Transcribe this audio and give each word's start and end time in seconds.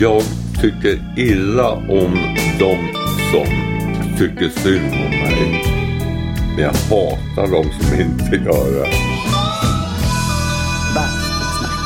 Jag 0.00 0.22
tycker 0.60 1.18
illa 1.18 1.72
om 1.72 2.14
de 2.58 2.92
som 3.32 3.46
tycker 4.18 4.48
synd 4.48 4.92
om 4.92 5.10
mig. 5.10 5.62
Men 6.56 6.64
jag 6.64 6.72
hatar 6.72 7.42
de 7.42 7.64
som 7.72 8.00
inte 8.00 8.36
gör 8.44 8.74
det. 8.74 8.90
Bastusnack. 10.94 11.80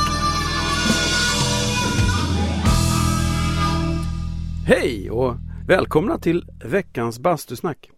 Hej 4.66 5.10
och 5.10 5.34
välkomna 5.68 6.18
till 6.18 6.44
veckans 6.64 7.18
bastusnack. 7.18 7.90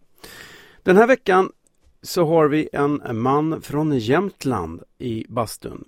Den 0.83 0.97
här 0.97 1.07
veckan 1.07 1.51
så 2.01 2.25
har 2.25 2.47
vi 2.47 2.69
en 2.73 3.01
man 3.11 3.61
från 3.61 3.97
Jämtland 3.97 4.83
i 4.97 5.25
bastun. 5.29 5.83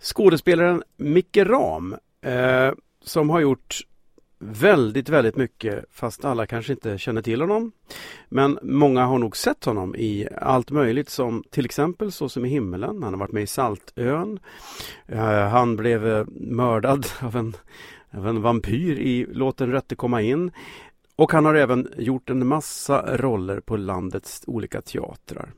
Skådespelaren 0.00 0.82
Micke 0.96 1.36
Ram 1.36 1.96
eh, 2.22 2.72
som 3.08 3.30
har 3.30 3.40
gjort 3.40 3.80
väldigt, 4.38 5.08
väldigt 5.08 5.36
mycket 5.36 5.84
fast 5.90 6.24
alla 6.24 6.46
kanske 6.46 6.72
inte 6.72 6.98
känner 6.98 7.22
till 7.22 7.40
honom. 7.40 7.72
Men 8.28 8.58
många 8.62 9.04
har 9.04 9.18
nog 9.18 9.36
sett 9.36 9.64
honom 9.64 9.96
i 9.96 10.28
allt 10.40 10.70
möjligt 10.70 11.08
som 11.08 11.44
till 11.50 11.64
exempel 11.64 12.12
Så 12.12 12.28
som 12.28 12.44
i 12.44 12.48
himmelen. 12.48 13.02
Han 13.02 13.12
har 13.12 13.20
varit 13.20 13.32
med 13.32 13.42
i 13.42 13.46
Saltön. 13.46 14.38
Eh, 15.06 15.48
han 15.48 15.76
blev 15.76 16.08
eh, 16.08 16.24
mördad 16.30 17.06
av 17.20 17.36
en, 17.36 17.56
av 18.10 18.28
en 18.28 18.42
vampyr 18.42 18.98
i 18.98 19.26
Låt 19.32 19.56
den 19.56 19.72
rätte 19.72 19.94
komma 19.94 20.22
in. 20.22 20.50
Och 21.16 21.32
han 21.32 21.44
har 21.44 21.54
även 21.54 21.88
gjort 21.96 22.30
en 22.30 22.46
massa 22.46 23.16
roller 23.16 23.60
på 23.60 23.76
landets 23.76 24.42
olika 24.46 24.82
teatrar. 24.82 25.52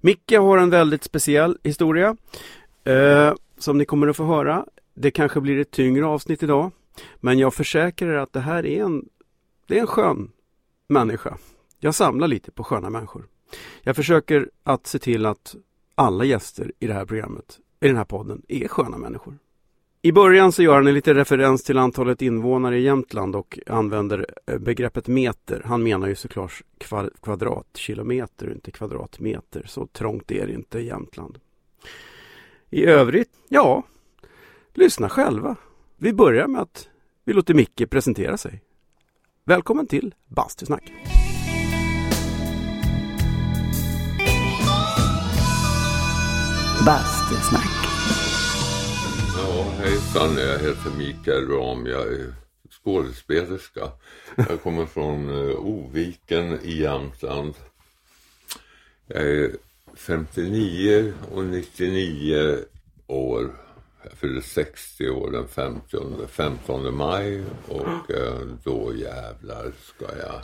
Micke 0.00 0.32
har 0.32 0.58
en 0.58 0.70
väldigt 0.70 1.04
speciell 1.04 1.58
historia 1.62 2.16
eh, 2.84 3.32
som 3.58 3.78
ni 3.78 3.84
kommer 3.84 4.08
att 4.08 4.16
få 4.16 4.24
höra. 4.24 4.66
Det 5.02 5.10
kanske 5.10 5.40
blir 5.40 5.58
ett 5.58 5.70
tyngre 5.70 6.06
avsnitt 6.06 6.42
idag. 6.42 6.70
Men 7.16 7.38
jag 7.38 7.54
försäkrar 7.54 8.08
er 8.08 8.16
att 8.16 8.32
det 8.32 8.40
här 8.40 8.66
är 8.66 8.84
en, 8.84 9.08
det 9.66 9.76
är 9.76 9.80
en 9.80 9.86
skön 9.86 10.30
människa. 10.88 11.38
Jag 11.78 11.94
samlar 11.94 12.28
lite 12.28 12.50
på 12.50 12.64
sköna 12.64 12.90
människor. 12.90 13.26
Jag 13.82 13.96
försöker 13.96 14.50
att 14.62 14.86
se 14.86 14.98
till 14.98 15.26
att 15.26 15.56
alla 15.94 16.24
gäster 16.24 16.72
i 16.78 16.86
det 16.86 16.92
här 16.92 17.06
programmet, 17.06 17.58
i 17.80 17.86
den 17.86 17.96
här 17.96 18.04
podden, 18.04 18.42
är 18.48 18.68
sköna 18.68 18.98
människor. 18.98 19.38
I 20.02 20.12
början 20.12 20.52
så 20.52 20.62
gör 20.62 20.74
han 20.74 20.86
en 20.86 20.94
liten 20.94 21.14
referens 21.14 21.64
till 21.64 21.78
antalet 21.78 22.22
invånare 22.22 22.78
i 22.78 22.82
Jämtland 22.82 23.36
och 23.36 23.58
använder 23.66 24.26
eh, 24.46 24.58
begreppet 24.58 25.06
meter. 25.06 25.62
Han 25.64 25.82
menar 25.82 26.08
ju 26.08 26.14
såklart 26.14 26.62
kvadratkilometer, 27.20 28.52
inte 28.52 28.70
kvadratmeter. 28.70 29.64
Så 29.66 29.86
trångt 29.86 30.30
är 30.30 30.46
det 30.46 30.52
inte 30.52 30.78
i 30.78 30.86
Jämtland. 30.86 31.38
I 32.70 32.84
övrigt, 32.84 33.30
ja, 33.48 33.84
lyssna 34.80 35.08
själva. 35.08 35.56
Vi 35.96 36.12
börjar 36.12 36.46
med 36.46 36.60
att 36.60 36.88
vi 37.24 37.32
låter 37.32 37.54
Micke 37.54 37.90
presentera 37.90 38.36
sig. 38.36 38.62
Välkommen 39.44 39.86
till 39.86 40.14
Bastusnack! 40.26 40.92
Bastusnack. 46.86 47.70
Ja, 49.36 49.64
hejsan. 49.78 50.36
Jag 50.36 50.58
heter 50.58 50.90
Mikael 50.98 51.48
Ram. 51.48 51.86
Jag 51.86 52.12
är 52.12 52.34
skådespelerska. 52.70 53.80
Jag 54.36 54.62
kommer 54.62 54.86
från 54.86 55.28
eh, 55.28 55.56
Oviken 55.56 56.58
i 56.62 56.80
Jämtland. 56.80 57.54
Jag 59.06 59.22
är 59.22 59.50
59 59.94 61.12
och 61.32 61.44
99 61.44 62.58
år. 63.06 63.50
Jag 64.02 64.12
fyller 64.12 64.40
60 64.40 65.10
år 65.10 65.30
den 65.30 65.48
15, 65.48 66.28
15 66.28 66.96
maj 66.96 67.44
och 67.68 68.10
eh, 68.10 68.40
då 68.64 68.94
jävlar 68.94 69.72
ska 69.82 70.16
jag 70.18 70.40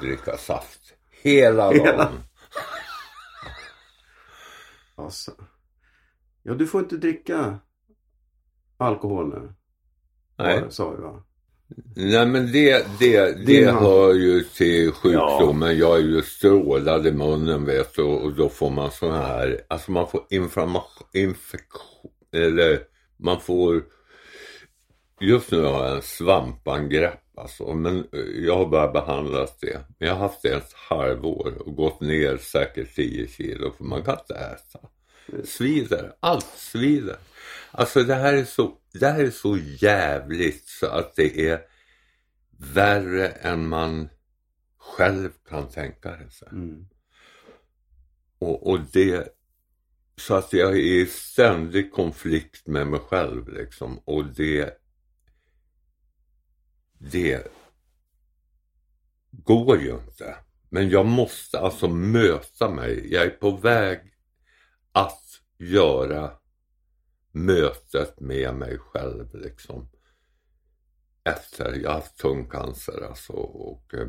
dricka 0.00 0.36
saft 0.36 0.80
hela 1.22 1.64
dagen. 1.72 1.76
Hela- 1.84 2.10
Alltså. 4.96 5.32
Ja, 6.42 6.54
du 6.54 6.66
får 6.66 6.80
inte 6.80 6.96
dricka 6.96 7.58
alkohol 8.76 9.28
nu. 9.28 9.54
Nej. 10.36 10.64
Sa 10.70 10.90
vi 10.90 11.02
va? 11.02 11.22
Nej 11.96 12.26
men 12.26 12.52
det, 12.52 12.86
det, 12.98 13.46
det 13.46 13.64
hand. 13.70 13.78
hör 13.86 14.14
ju 14.14 14.40
till 14.42 14.92
sjukdomen. 14.92 15.78
Jag 15.78 15.96
är 15.96 16.02
ju 16.02 16.22
strålad 16.22 17.06
i 17.06 17.12
munnen 17.12 17.64
vet 17.64 17.94
du 17.94 18.02
och 18.02 18.34
då 18.34 18.48
får 18.48 18.70
man 18.70 18.90
sån 18.90 19.12
här, 19.12 19.60
alltså 19.68 19.90
man 19.92 20.08
får 20.08 20.26
inflammation, 20.30 21.08
infektion, 21.12 22.10
eller 22.32 22.80
man 23.16 23.40
får, 23.40 23.84
just 25.20 25.50
nu 25.50 25.62
har 25.62 25.86
jag 25.86 25.96
en 25.96 26.02
svampangrepp 26.02 27.24
alltså, 27.36 27.74
men 27.74 27.98
eh, 28.12 28.20
jag 28.20 28.56
har 28.56 28.66
bara 28.66 28.92
behandlat 28.92 29.60
det. 29.60 29.80
Men 29.98 30.08
jag 30.08 30.14
har 30.14 30.28
haft 30.28 30.42
det 30.42 30.54
ett 30.54 30.72
halvår 30.72 31.62
och 31.66 31.76
gått 31.76 32.00
ner 32.00 32.36
säkert 32.36 32.94
10 32.94 33.28
kilo 33.28 33.72
för 33.76 33.84
man 33.84 34.02
kan 34.02 34.18
inte 34.18 34.34
äta. 34.34 34.88
Svider, 35.44 36.12
allt 36.20 36.46
svider. 36.56 37.16
Alltså 37.70 38.02
det 38.02 38.14
här 38.14 38.34
är 38.34 38.44
så, 38.44 38.78
det 38.92 39.06
här 39.06 39.24
är 39.24 39.30
så 39.30 39.58
jävligt 39.78 40.68
så 40.68 40.86
att 40.86 41.16
det 41.16 41.48
är 41.48 41.60
värre 42.58 43.28
än 43.28 43.68
man 43.68 44.08
själv 44.78 45.30
kan 45.48 45.68
tänka 45.68 46.30
sig. 46.30 46.48
Mm. 46.52 46.86
Och, 48.38 48.70
och 48.70 48.80
det, 48.92 49.28
så 50.16 50.34
att 50.34 50.52
jag 50.52 50.72
är 50.72 50.76
i 50.76 51.06
ständig 51.06 51.92
konflikt 51.92 52.66
med 52.66 52.86
mig 52.86 53.00
själv 53.00 53.48
liksom. 53.48 53.98
Och 53.98 54.24
det, 54.26 54.78
det 56.98 57.46
går 59.30 59.80
ju 59.80 59.90
inte. 59.90 60.36
Men 60.68 60.88
jag 60.88 61.06
måste 61.06 61.60
alltså 61.60 61.88
möta 61.88 62.70
mig. 62.70 63.12
Jag 63.12 63.24
är 63.24 63.30
på 63.30 63.50
väg 63.50 64.00
att 64.92 65.40
göra 65.58 66.32
mötet 67.32 68.20
med 68.20 68.54
mig 68.54 68.78
själv 68.78 69.34
liksom. 69.34 69.90
Efter, 71.24 71.74
jag 71.74 71.90
har 71.90 71.94
haft 71.94 72.18
tungcancer 72.18 73.06
alltså 73.08 73.32
och 73.32 73.94
eh, 73.94 74.08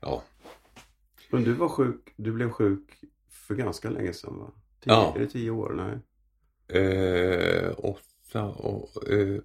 ja, 0.00 0.24
Men 1.30 1.44
du 1.44 1.52
var 1.52 1.68
sjuk, 1.68 2.14
du 2.16 2.32
blev 2.32 2.50
sjuk 2.50 3.00
för 3.46 3.54
ganska 3.54 3.90
länge 3.90 4.12
sedan 4.12 4.38
va? 4.38 4.50
Tio, 4.80 4.92
Ja. 4.92 5.12
Är 5.16 5.20
det 5.20 5.26
tio 5.26 5.50
år? 5.50 5.72
Nej. 5.72 5.98
Eh, 6.82 7.72
åtta 7.78 8.44
år, 8.44 8.88
eh, 9.12 9.38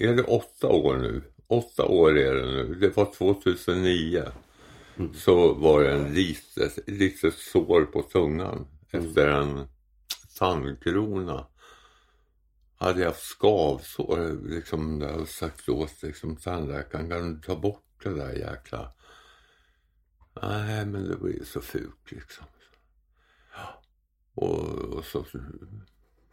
är 0.00 0.16
det 0.16 0.22
åtta 0.22 0.68
år 0.68 0.96
nu? 0.96 1.22
Åtta 1.46 1.84
år 1.86 2.18
är 2.18 2.34
det 2.34 2.46
nu. 2.46 2.74
Det 2.74 2.96
var 2.96 3.04
2009. 3.04 4.24
Mm. 4.96 5.14
Så 5.14 5.54
var 5.54 5.82
det 5.82 5.92
en 5.92 6.14
litet, 6.14 6.78
litet 6.88 7.34
sår 7.34 7.84
på 7.84 8.02
tungan 8.02 8.66
efter 8.90 9.28
en 9.28 9.68
tandkrona. 10.38 11.46
Hade 12.76 13.00
jag 13.00 13.08
haft 13.08 13.22
skavsår, 13.22 14.48
liksom, 14.48 15.00
jag 15.00 15.12
hade 15.12 15.26
sagt 15.26 15.68
åt 15.68 16.02
liksom, 16.02 16.36
tandläkaren, 16.36 17.08
kan 17.08 17.34
du 17.34 17.40
ta 17.40 17.56
bort 17.56 17.84
det 18.02 18.14
där 18.14 18.32
jäkla... 18.32 18.92
Nej, 20.42 20.86
men 20.86 21.08
det 21.08 21.16
blir 21.16 21.44
så 21.44 21.60
fult 21.60 22.10
liksom. 22.10 22.44
Och, 24.34 24.68
och 24.68 25.04
så 25.04 25.24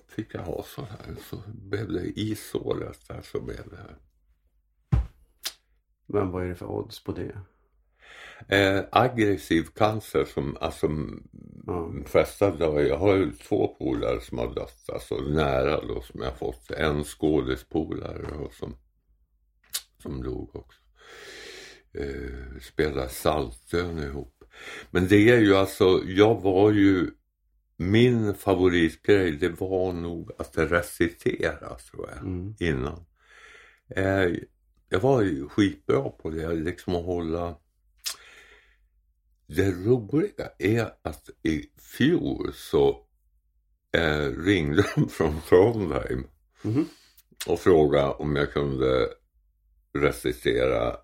fick 0.08 0.36
jag 0.36 0.41
ha 0.41 0.63
så 0.63 0.81
här. 0.81 1.16
Så 1.30 1.38
blev 1.47 1.91
det 1.91 2.06
i 2.06 2.36
såret 2.36 3.08
där 3.08 3.22
så 3.22 3.41
blev 3.41 3.69
det. 3.69 3.96
Men 6.08 6.31
vad 6.31 6.44
är 6.44 6.47
det 6.47 6.56
för 6.56 6.72
odds 6.72 7.03
på 7.03 7.12
det? 7.12 7.41
Eh, 8.47 8.84
aggressiv 8.91 9.64
cancer 9.64 10.25
som 10.25 10.58
alltså 10.62 10.88
de 11.66 12.06
flesta 12.06 12.52
dör. 12.52 12.80
Jag 12.80 12.97
har 12.97 13.16
ju 13.16 13.31
två 13.31 13.68
polare 13.68 14.22
som 14.22 14.38
har 14.38 14.56
dött 14.56 14.90
alltså 14.94 15.16
nära 15.16 15.82
då 15.82 16.02
som 16.02 16.22
jag 16.22 16.38
fått. 16.38 16.72
En 16.72 17.03
skådespolare 17.03 18.38
och 18.38 18.53
som, 18.53 18.78
som 20.02 20.23
dog 20.23 20.55
också. 20.55 20.79
Eh, 21.94 22.59
spelade 22.61 23.09
Saltön 23.09 24.00
ihop. 24.00 24.34
Men 24.91 25.07
det 25.07 25.29
är 25.29 25.40
ju 25.40 25.55
alltså, 25.55 26.02
jag 26.05 26.41
var 26.41 26.72
ju 26.72 27.11
min 27.78 28.34
favoritgrej 28.35 29.31
det 29.31 29.49
var 29.49 29.93
nog 29.93 30.31
att 30.37 30.57
recitera 30.57 31.75
tror 31.75 32.09
jag 32.09 32.17
Mm. 32.17 32.55
innan. 32.59 33.05
Eh, 33.90 34.31
jag 34.90 34.99
var 34.99 35.22
ju 35.22 35.49
skitbra 35.49 36.09
på 36.09 36.29
det, 36.29 36.53
liksom 36.53 36.96
att 36.96 37.05
hålla 37.05 37.55
det 39.47 39.72
roliga 39.72 40.49
är 40.59 40.93
att 41.02 41.29
i 41.43 41.66
fjol 41.97 42.52
så 42.53 43.05
eh, 43.97 44.28
ringde 44.46 44.84
de 44.96 45.09
från 45.09 45.41
Trondheim 45.41 46.28
Mhm. 46.61 46.85
och 47.47 47.59
frågade 47.59 48.09
om 48.13 48.35
jag 48.35 48.53
kunde 48.53 49.07
recitera 49.93 50.96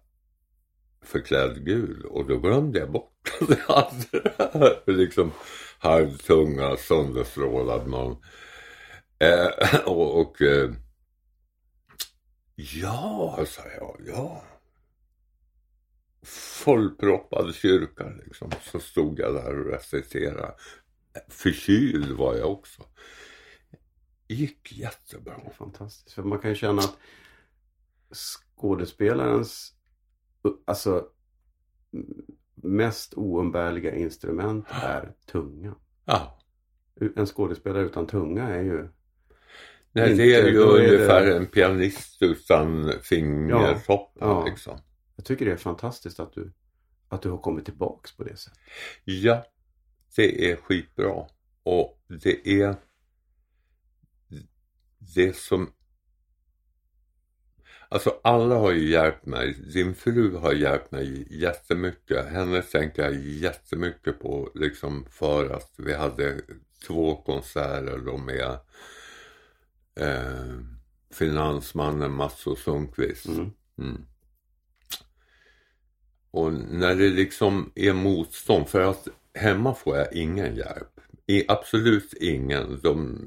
Förklädd 1.03 1.65
gul 1.65 2.05
och 2.05 2.27
då 2.27 2.39
glömde 2.39 2.79
jag 2.79 2.91
bort 2.91 3.10
jag 3.39 3.59
alltså, 3.67 4.21
hade 4.37 4.81
liksom 4.85 5.31
halvtunga, 5.79 6.77
sönderstrålad 6.77 7.87
man. 7.87 8.17
Eh, 9.19 9.79
och 9.85 10.21
och 10.21 10.41
eh, 10.41 10.71
Ja, 12.55 13.45
sa 13.47 13.61
jag, 13.79 14.01
ja. 14.07 14.43
Fullproppad 16.63 17.55
kyrka 17.55 18.09
liksom. 18.09 18.51
Så 18.63 18.79
stod 18.79 19.19
jag 19.19 19.33
där 19.33 19.59
och 19.59 19.65
reciterade. 19.65 20.55
Förkyld 21.27 22.11
var 22.11 22.35
jag 22.35 22.51
också. 22.51 22.83
gick 24.27 24.71
jättebra. 24.71 25.41
Fantastiskt. 25.57 26.11
För 26.15 26.23
man 26.23 26.39
kan 26.39 26.49
ju 26.49 26.55
känna 26.55 26.81
att 26.81 26.97
skådespelarens 28.13 29.73
alltså 30.65 31.07
mest 32.63 33.13
oumbärliga 33.13 33.95
instrument 33.95 34.65
är 34.69 35.13
tunga. 35.31 35.75
Ja. 36.05 36.39
En 37.15 37.25
skådespelare 37.25 37.83
utan 37.85 38.07
tunga 38.07 38.47
är 38.49 38.61
ju 38.61 38.89
Nej, 39.93 40.11
Inte, 40.11 40.23
det 40.23 40.35
är 40.35 40.47
ju 40.47 40.61
är 40.61 40.65
ungefär 40.67 41.25
det- 41.25 41.37
en 41.37 41.45
pianist 41.45 42.21
utan 42.21 42.91
fingertoppar 43.01 44.27
Ja. 44.27 44.45
liksom. 44.45 44.79
Jag 45.15 45.25
tycker 45.25 45.45
det 45.45 45.51
är 45.51 45.57
fantastiskt 45.57 46.19
att 46.19 46.33
du, 46.33 46.51
att 47.09 47.21
du 47.21 47.29
har 47.29 47.37
kommit 47.37 47.65
tillbaks 47.65 48.17
på 48.17 48.23
det 48.23 48.35
sättet. 48.37 48.59
Ja, 49.03 49.45
det 50.15 50.51
är 50.51 50.55
skitbra. 50.55 51.25
Och 51.63 52.03
det 52.23 52.47
är 52.61 52.75
det 55.15 55.35
som 55.35 55.73
Alltså 57.93 58.19
alla 58.23 58.55
har 58.55 58.71
ju 58.71 58.89
hjälpt 58.89 59.25
mig. 59.25 59.53
Din 59.53 59.95
fru 59.95 60.35
har 60.35 60.53
hjälpt 60.53 60.91
mig 60.91 61.27
jättemycket. 61.29 62.25
Henne 62.25 62.61
tänker 62.61 63.03
jag 63.03 63.15
jättemycket 63.15 64.19
på 64.19 64.51
liksom 64.55 65.05
för 65.09 65.49
att 65.49 65.73
vi 65.77 65.93
hade 65.93 66.41
två 66.87 67.15
konserter 67.15 67.97
då 68.05 68.17
med 68.17 68.59
eh, 69.95 70.55
finansmannen 71.13 72.11
Mats 72.11 72.47
och 72.47 72.57
Sundqvist. 72.57 73.25
Mm. 73.25 73.51
Mm. 73.77 74.05
Och 76.31 76.53
när 76.53 76.95
det 76.95 77.09
liksom 77.09 77.71
är 77.75 77.93
motstånd, 77.93 78.69
för 78.69 78.81
att 78.81 79.07
hemma 79.33 79.73
får 79.73 79.97
jag 79.97 80.13
ingen 80.13 80.55
hjälp. 80.55 81.00
I, 81.31 81.45
absolut 81.47 82.13
ingen. 82.13 82.79
De 82.83 83.17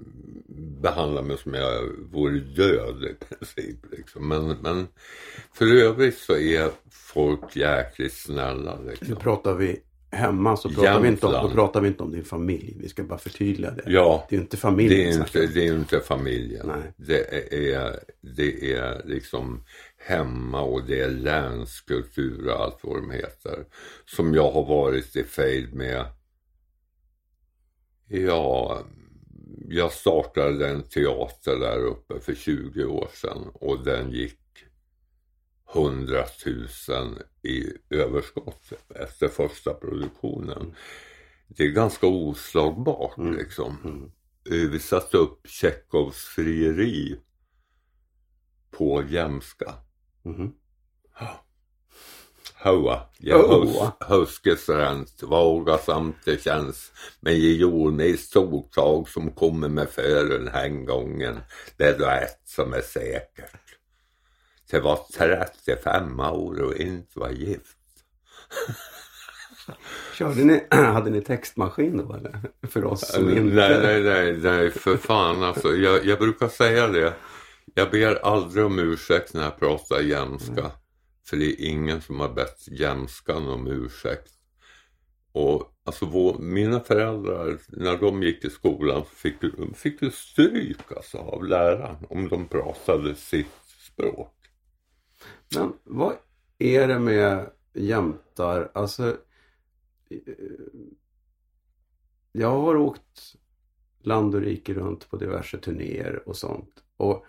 behandlar 0.82 1.22
mig 1.22 1.38
som 1.38 1.54
jag 1.54 1.82
vore 2.12 2.38
död 2.38 3.04
i 3.04 3.24
princip. 3.24 3.78
Liksom. 3.90 4.28
Men, 4.28 4.56
men 4.62 4.86
för 5.52 5.74
övrigt 5.74 6.18
så 6.18 6.36
är 6.36 6.70
folk 6.90 7.56
jäkligt 7.56 8.12
snälla. 8.12 8.78
Nu 8.84 8.90
Liksom. 8.90 9.16
pratar 9.16 9.54
vi 9.54 9.80
hemma 10.14 10.56
så 10.56 10.68
pratar 10.68 11.00
vi, 11.00 11.08
inte 11.08 11.26
om, 11.26 11.32
då 11.32 11.50
pratar 11.50 11.80
vi 11.80 11.88
inte 11.88 12.02
om 12.02 12.12
din 12.12 12.24
familj. 12.24 12.76
Vi 12.80 12.88
ska 12.88 13.02
bara 13.02 13.18
förtydliga 13.18 13.70
det. 13.70 13.82
Ja, 13.86 14.26
Det 14.30 14.36
är 14.36 14.40
inte 14.40 14.56
familjen 14.56 15.00
det 15.00 15.38
är 15.38 15.42
inte, 15.42 15.54
det 15.54 15.66
är 15.66 15.74
inte 15.74 16.00
familjen. 16.00 16.66
Nej. 16.66 16.92
Det 16.96 17.74
är, 17.74 17.98
det 18.20 18.72
är 18.72 19.02
liksom 19.04 19.64
hemma 20.06 20.60
och 20.60 20.82
det 20.86 21.00
är 21.00 21.10
länskultur 21.10 22.48
och 22.48 22.60
allt 22.60 22.78
vad 22.82 22.96
de 22.96 23.10
heter. 23.10 23.64
Som 24.06 24.34
jag 24.34 24.50
har 24.50 24.64
varit 24.66 25.16
i 25.16 25.24
fejd 25.24 25.74
med. 25.74 26.04
Ja, 28.08 28.82
jag 29.68 29.92
startade 29.92 30.68
en 30.68 30.82
teater 30.82 31.56
där 31.58 31.78
uppe 31.78 32.20
för 32.20 32.34
20 32.34 32.84
år 32.84 33.08
sedan 33.12 33.50
och 33.54 33.84
den 33.84 34.10
gick 34.10 34.40
100 35.74 36.24
000 36.88 37.22
i 37.42 37.66
överskott 37.90 38.72
efter 38.88 39.28
första 39.28 39.74
produktionen. 39.74 40.74
Det 41.48 41.62
är 41.64 41.68
ganska 41.70 42.06
oslagbart 42.06 43.18
Mm. 43.18 43.36
liksom. 43.36 43.76
Mm. 43.84 44.04
Eh, 44.64 44.70
Vi 44.70 44.78
satte 44.78 45.16
upp 45.16 45.46
Tjechovs 45.48 46.24
frieri 46.24 47.20
på 48.70 49.02
jämska. 49.08 49.74
Mhm. 50.22 50.52
Hoa, 52.64 53.00
jag 53.18 53.38
Hoa. 53.38 53.92
huskesrent, 54.00 55.22
vågasamt 55.22 56.16
det 56.24 56.42
känns. 56.42 56.92
Men 57.20 57.32
jag 57.32 57.52
gjorde 57.52 57.96
mig 57.96 58.16
stortag 58.16 59.08
som 59.08 59.30
kommer 59.30 59.68
med 59.68 59.88
för 59.88 60.24
den 60.24 60.48
här 60.48 60.68
gången. 60.68 61.36
Det 61.76 61.84
är 61.84 61.98
då 61.98 62.04
ett 62.04 62.40
som 62.44 62.72
är 62.72 62.80
säkert. 62.80 63.60
Det 64.70 64.80
var 64.80 64.98
35 65.18 66.20
år 66.20 66.62
och 66.62 66.74
inte 66.74 67.18
var 67.18 67.30
gift. 67.30 67.76
Körde 70.14 70.44
ni, 70.44 70.66
hade 70.70 71.10
ni 71.10 71.20
textmaskin 71.20 71.96
då 71.96 72.14
eller? 72.14 72.40
För 72.68 72.84
oss 72.84 73.12
som 73.12 73.30
inte... 73.30 73.54
Nej, 73.54 73.78
nej, 73.82 74.02
nej, 74.02 74.36
nej, 74.42 74.70
för 74.70 74.96
fan 74.96 75.42
alltså. 75.42 75.68
Jag, 75.68 76.04
jag 76.04 76.18
brukar 76.18 76.48
säga 76.48 76.88
det. 76.88 77.12
Jag 77.74 77.90
ber 77.90 78.14
aldrig 78.14 78.64
om 78.64 78.78
ursäkt 78.78 79.34
när 79.34 79.42
jag 79.42 79.58
pratar 79.58 80.00
jämska. 80.00 80.70
För 81.26 81.36
det 81.36 81.44
är 81.44 81.66
ingen 81.68 82.02
som 82.02 82.20
har 82.20 82.32
bett 82.32 82.68
jämskan 82.68 83.48
om 83.48 83.66
ursäkt. 83.66 84.30
Och 85.32 85.74
alltså 85.84 86.06
vår, 86.06 86.38
mina 86.38 86.80
föräldrar, 86.80 87.58
när 87.68 87.98
de 87.98 88.22
gick 88.22 88.44
i 88.44 88.50
skolan 88.50 89.04
så 89.04 89.14
fick 89.14 89.40
du, 89.40 89.70
fick 89.74 90.00
du 90.00 90.10
stryk 90.10 90.92
alltså, 90.96 91.18
av 91.18 91.44
läraren 91.44 92.06
om 92.08 92.28
de 92.28 92.48
pratade 92.48 93.14
sitt 93.14 93.46
språk. 93.66 94.34
Men 95.54 95.72
vad 95.84 96.16
är 96.58 96.88
det 96.88 96.98
med 96.98 97.50
jämtar? 97.72 98.70
Alltså, 98.74 99.16
eh, 100.10 100.34
jag 102.32 102.50
har 102.50 102.76
åkt 102.76 103.36
land 104.02 104.34
och 104.34 104.40
rike 104.40 104.74
runt 104.74 105.10
på 105.10 105.16
diverse 105.16 105.58
turnéer 105.58 106.28
och 106.28 106.36
sånt. 106.36 106.84
Och 106.96 107.26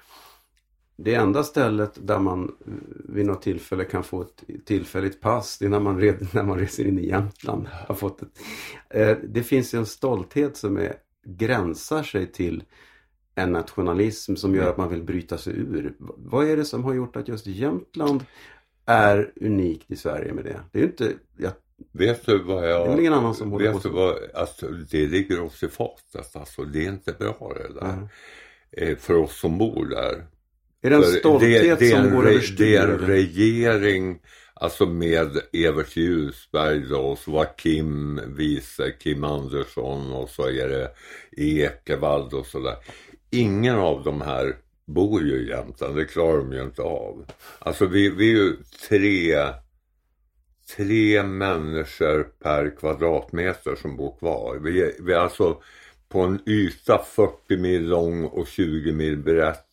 det 0.97 1.15
enda 1.15 1.43
stället 1.43 2.07
där 2.07 2.19
man 2.19 2.55
vid 3.09 3.25
något 3.25 3.41
tillfälle 3.41 3.83
kan 3.83 4.03
få 4.03 4.21
ett 4.21 4.43
tillfälligt 4.65 5.21
pass, 5.21 5.57
det 5.57 5.65
är 5.65 5.69
när 5.69 5.79
man, 5.79 5.99
red, 5.99 6.27
när 6.33 6.43
man 6.43 6.59
reser 6.59 6.87
in 6.87 6.99
i 6.99 7.07
Jämtland. 7.07 7.67
Har 7.67 7.95
fått 7.95 8.21
ett, 8.21 8.39
eh, 8.89 9.17
det 9.23 9.43
finns 9.43 9.73
ju 9.73 9.79
en 9.79 9.85
stolthet 9.85 10.57
som 10.57 10.77
är, 10.77 10.95
gränsar 11.25 12.03
sig 12.03 12.31
till 12.31 12.63
en 13.35 13.51
nationalism 13.51 14.35
som 14.35 14.55
gör 14.55 14.69
att 14.69 14.77
man 14.77 14.89
vill 14.89 15.03
bryta 15.03 15.37
sig 15.37 15.53
ur. 15.53 15.95
Vad 15.99 16.47
är 16.47 16.57
det 16.57 16.65
som 16.65 16.83
har 16.83 16.93
gjort 16.93 17.15
att 17.15 17.27
just 17.27 17.47
Jämtland 17.47 18.25
är 18.85 19.31
unikt 19.41 19.91
i 19.91 19.95
Sverige 19.95 20.33
med 20.33 20.43
det? 20.43 20.59
Det 20.71 20.79
är 20.79 20.83
ju 20.83 20.89
inte, 20.89 21.13
jag, 21.37 21.51
Vet 21.91 22.25
du 22.25 22.43
vad 22.43 22.69
jag... 22.69 22.87
det 22.87 22.93
är 22.93 22.99
ingen 22.99 23.13
annan 23.13 23.35
som 23.35 23.51
håller 23.51 23.65
på 23.65 23.73
Vet 23.73 23.83
du 23.83 23.89
så. 23.89 23.95
vad, 23.95 24.15
alltså, 24.33 24.67
det 24.67 25.07
ligger 25.07 25.41
oss 25.41 25.63
i 25.63 25.67
fatet 25.67 26.35
alltså. 26.35 26.63
Det 26.63 26.85
är 26.85 26.89
inte 26.89 27.13
bra 27.13 27.53
det 27.55 27.79
där. 27.79 28.07
Eh, 28.71 28.97
för 28.97 29.13
oss 29.13 29.39
som 29.39 29.57
bor 29.57 29.85
där. 29.85 30.25
Är 30.81 30.89
det 30.89 30.95
en 30.95 31.03
stolthet 31.03 31.79
det 31.79 31.85
är 31.87 31.95
som 31.95 32.05
en 32.05 32.15
går 32.15 32.27
överstyr? 32.27 32.65
Det 32.65 32.75
är 32.75 32.87
en 32.87 32.97
regering, 32.97 34.19
alltså 34.53 34.85
med 34.85 35.37
Evert 35.53 35.97
Ljusberg 35.97 36.79
då, 36.79 36.99
och 36.99 37.17
så 37.17 37.31
var 37.31 37.47
Kim 37.57 38.21
vice, 38.35 38.91
Kim 38.99 39.23
Andersson 39.23 40.11
och 40.11 40.29
så 40.29 40.49
är 40.49 40.69
det 40.69 40.91
Ekevall 41.37 42.33
och 42.33 42.45
sådär. 42.45 42.75
Ingen 43.31 43.75
av 43.75 44.03
de 44.03 44.21
här 44.21 44.55
bor 44.85 45.21
ju 45.21 45.33
i 45.33 45.49
Jämtland, 45.49 45.95
det 45.95 46.05
klarar 46.05 46.37
de 46.37 46.53
ju 46.53 46.63
inte 46.63 46.81
av. 46.81 47.25
Alltså 47.59 47.85
vi, 47.85 48.09
vi 48.09 48.31
är 48.31 48.35
ju 48.35 48.55
tre, 48.89 49.35
tre 50.75 51.23
människor 51.23 52.23
per 52.23 52.77
kvadratmeter 52.77 53.75
som 53.75 53.97
bor 53.97 54.17
kvar. 54.19 54.59
Vi 54.63 54.81
är, 54.81 54.91
vi 54.99 55.13
är 55.13 55.19
alltså 55.19 55.61
på 56.09 56.21
en 56.21 56.39
yta 56.45 57.03
40 57.15 57.57
mil 57.57 57.87
lång 57.87 58.25
och 58.25 58.47
20 58.47 58.91
mil 58.91 59.17
brett 59.17 59.64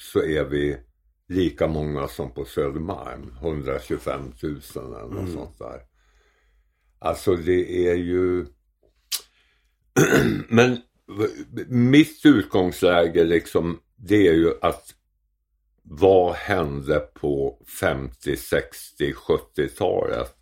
så 0.00 0.22
är 0.22 0.44
vi 0.44 0.78
lika 1.28 1.66
många 1.66 2.08
som 2.08 2.34
på 2.34 2.44
Södermalm. 2.44 3.32
125 3.40 4.20
000 4.42 4.60
eller 4.76 5.06
något 5.06 5.12
Mm. 5.20 5.32
sånt 5.32 5.58
där. 5.58 5.80
Alltså 6.98 7.36
det 7.36 7.88
är 7.88 7.94
ju... 7.94 8.46
Men 10.48 10.78
mitt 11.68 12.26
utgångsläge 12.26 13.24
liksom 13.24 13.80
det 13.96 14.28
är 14.28 14.32
ju 14.34 14.52
att 14.62 14.94
vad 15.82 16.34
hände 16.34 17.00
på 17.00 17.62
50, 17.80 18.36
60, 18.36 19.12
70-talet 19.12 20.36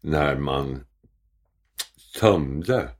när 0.00 0.36
man 0.36 0.84
tömde 2.20 2.90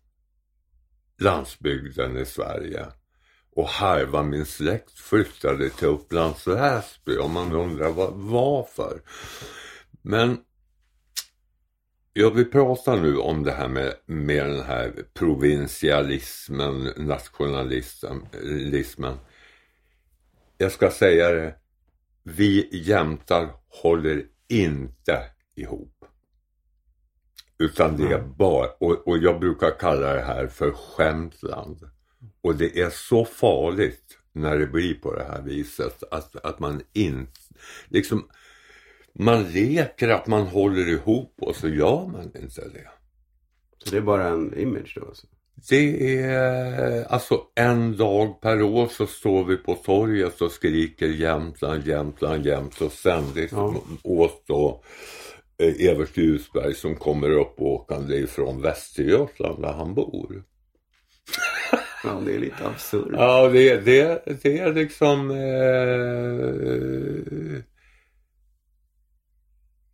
landsbygden 1.20 2.16
i 2.16 2.24
Sverige 2.24 2.86
och 3.56 3.68
halva 3.68 4.22
min 4.22 4.46
släkt 4.46 4.98
flyttade 4.98 5.70
till 5.70 5.88
Upplands 5.88 6.46
Väsby 6.46 7.16
och 7.16 7.30
man 7.30 7.52
undrar 7.52 7.90
vad, 7.90 8.12
varför. 8.14 9.00
Men 10.02 10.38
jag 12.12 12.30
vill 12.30 12.50
prata 12.50 12.96
nu 12.96 13.16
om 13.16 13.42
det 13.42 13.52
här 13.52 13.68
med, 13.68 13.94
med 14.06 14.46
den 14.46 14.60
här 14.64 14.92
provinsialismen, 15.14 16.84
nationalismen. 16.96 19.16
Jag 20.58 20.72
ska 20.72 20.90
säga 20.90 21.30
det, 21.30 21.54
vi 22.22 22.68
jämtar 22.72 23.48
håller 23.68 24.24
inte 24.48 25.22
ihop. 25.54 26.04
Utan 27.58 27.96
det 27.96 28.04
är 28.04 28.18
Mm. 28.18 28.34
bara, 28.36 28.68
och, 28.80 29.08
och 29.08 29.18
jag 29.18 29.40
brukar 29.40 29.78
kalla 29.78 30.14
det 30.14 30.22
här 30.22 30.46
för 30.46 30.72
skämtland. 30.72 31.90
Och 32.42 32.56
det 32.56 32.80
är 32.80 32.90
så 32.90 33.24
farligt 33.24 34.18
när 34.32 34.58
det 34.58 34.66
blir 34.66 34.94
på 34.94 35.14
det 35.14 35.24
här 35.24 35.42
viset. 35.42 36.02
Att, 36.10 36.36
att 36.36 36.58
man 36.58 36.82
inte, 36.92 37.40
liksom, 37.88 38.28
man 39.12 39.44
leker 39.44 40.08
att 40.08 40.26
man 40.26 40.46
håller 40.46 40.88
ihop 40.88 41.34
och 41.40 41.56
så 41.56 41.68
gör 41.68 42.06
man 42.06 42.24
inte 42.24 42.68
det. 42.68 42.88
Så 43.78 43.90
det 43.90 43.96
är 43.96 44.00
bara 44.00 44.28
en 44.28 44.58
image 44.58 44.92
då? 45.00 45.06
Alltså. 45.06 45.26
Det 45.68 46.18
är 46.20 47.04
alltså 47.12 47.42
en 47.54 47.96
dag 47.96 48.40
per 48.40 48.62
år 48.62 48.86
så 48.86 49.06
står 49.06 49.44
vi 49.44 49.56
på 49.56 49.74
torget 49.74 50.40
och 50.40 50.52
skriker 50.52 51.06
Jämtland, 51.06 51.86
Jämtland, 51.86 52.46
Jämt 52.46 52.80
och 52.80 52.92
ständigt 52.92 53.52
ja. 53.52 53.74
åt 54.02 54.42
då 54.46 54.82
eh, 55.58 55.88
Evert 55.88 56.16
Ljusberg 56.16 56.74
som 56.74 56.96
kommer 56.96 57.30
upp 57.30 57.54
åkande 57.60 58.16
ifrån 58.16 58.62
Västergötland 58.62 59.62
där 59.62 59.72
han 59.72 59.94
bor. 59.94 60.44
Ja, 62.04 62.22
det 62.26 62.34
är 62.34 62.38
lite 62.38 62.66
absurt. 62.66 63.08
Ja, 63.12 63.48
det, 63.48 63.76
det, 63.76 64.22
det 64.42 64.58
är 64.58 64.74
liksom... 64.74 65.30
Eh, 65.30 65.36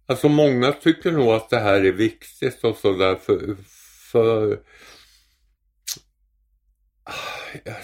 alltså 0.06 0.28
många 0.28 0.72
tycker 0.72 1.12
nog 1.12 1.28
att 1.28 1.50
det 1.50 1.58
här 1.58 1.84
är 1.84 1.92
viktigt 1.92 2.64
och 2.64 2.76
sådär 2.76 3.14
för, 3.14 3.56
för 4.12 4.58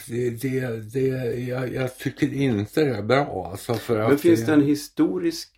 det, 0.06 0.30
det, 0.30 0.92
det, 0.92 1.08
jag, 1.40 1.74
jag 1.74 1.98
tycker 1.98 2.32
inte 2.32 2.84
det 2.84 2.96
är 2.96 3.02
bra. 3.02 3.48
Alltså 3.50 3.74
för 3.74 4.08
Men 4.08 4.18
finns 4.18 4.46
det 4.46 4.52
en 4.52 4.66
historisk, 4.66 5.50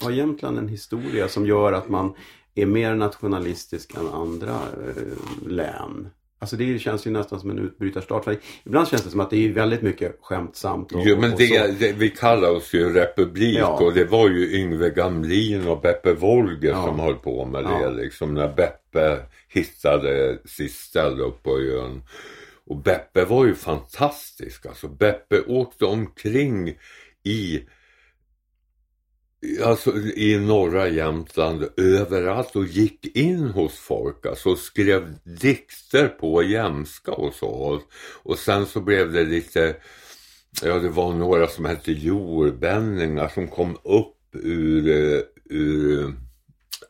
har 0.00 0.10
Jämtland 0.10 0.58
en 0.58 0.68
historia 0.68 1.28
som 1.28 1.46
gör 1.46 1.72
att 1.72 1.88
man 1.88 2.14
är 2.54 2.66
mer 2.66 2.94
nationalistisk 2.94 3.94
än 3.94 4.08
andra 4.08 4.54
eh, 4.54 5.48
län? 5.48 6.08
Alltså 6.42 6.56
det 6.56 6.78
känns 6.78 7.06
ju 7.06 7.10
nästan 7.10 7.40
som 7.40 7.50
en 7.50 7.58
utbrytarstart. 7.58 8.24
För 8.24 8.36
ibland 8.64 8.88
känns 8.88 9.02
det 9.02 9.10
som 9.10 9.20
att 9.20 9.30
det 9.30 9.36
är 9.36 9.52
väldigt 9.52 9.82
mycket 9.82 10.18
skämtsamt. 10.20 10.92
Och, 10.92 11.02
jo 11.04 11.16
men 11.20 11.36
det, 11.36 11.78
det, 11.80 11.92
vi 11.92 12.10
kallar 12.10 12.50
oss 12.50 12.74
ju 12.74 12.92
republik 12.92 13.58
ja. 13.58 13.66
och 13.66 13.94
det 13.94 14.04
var 14.04 14.28
ju 14.28 14.56
Yngve 14.56 14.90
Gamlin 14.90 15.66
och 15.68 15.80
Beppe 15.80 16.12
Wolger 16.12 16.70
ja. 16.70 16.86
som 16.86 17.00
höll 17.00 17.14
på 17.14 17.44
med 17.44 17.64
det. 17.64 17.80
Ja. 17.82 17.90
Liksom 17.90 18.34
när 18.34 18.48
Beppe 18.48 19.18
hittade 19.48 20.38
sitt 20.44 20.72
ställe 20.72 21.22
upp 21.22 21.42
på 21.42 21.58
ön. 21.58 22.02
Och 22.66 22.76
Beppe 22.76 23.24
var 23.24 23.46
ju 23.46 23.54
fantastisk. 23.54 24.66
Alltså 24.66 24.88
Beppe 24.88 25.40
åkte 25.40 25.84
omkring 25.84 26.74
i 27.24 27.60
Alltså 29.64 29.96
i 29.96 30.38
norra 30.38 30.88
Jämtland 30.88 31.68
överallt 31.76 32.56
och 32.56 32.66
gick 32.66 33.16
in 33.16 33.44
hos 33.44 33.78
folk 33.78 34.26
alltså 34.26 34.48
och 34.50 34.58
skrev 34.58 35.14
dikter 35.24 36.08
på 36.08 36.42
jämska 36.42 37.12
och 37.12 37.34
så. 37.34 37.80
Och 38.22 38.38
sen 38.38 38.66
så 38.66 38.80
blev 38.80 39.12
det 39.12 39.24
lite, 39.24 39.76
ja 40.62 40.78
det 40.78 40.88
var 40.88 41.12
några 41.12 41.46
som 41.46 41.64
hette 41.64 41.92
jordbänningar 41.92 43.28
som 43.28 43.48
kom 43.48 43.76
upp 43.84 44.16
ur, 44.32 44.88
ur 45.44 46.14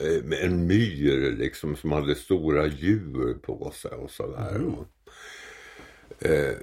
eh, 0.00 0.45
en 0.45 0.66
myr 0.66 1.37
liksom 1.38 1.76
som 1.76 1.92
hade 1.92 2.14
stora 2.14 2.66
djur 2.66 3.35
på 3.35 3.73
sig 3.75 3.90
och 3.90 4.11
sådär. 4.11 4.57
Mm. 4.57 4.75
Eh, 6.19 6.57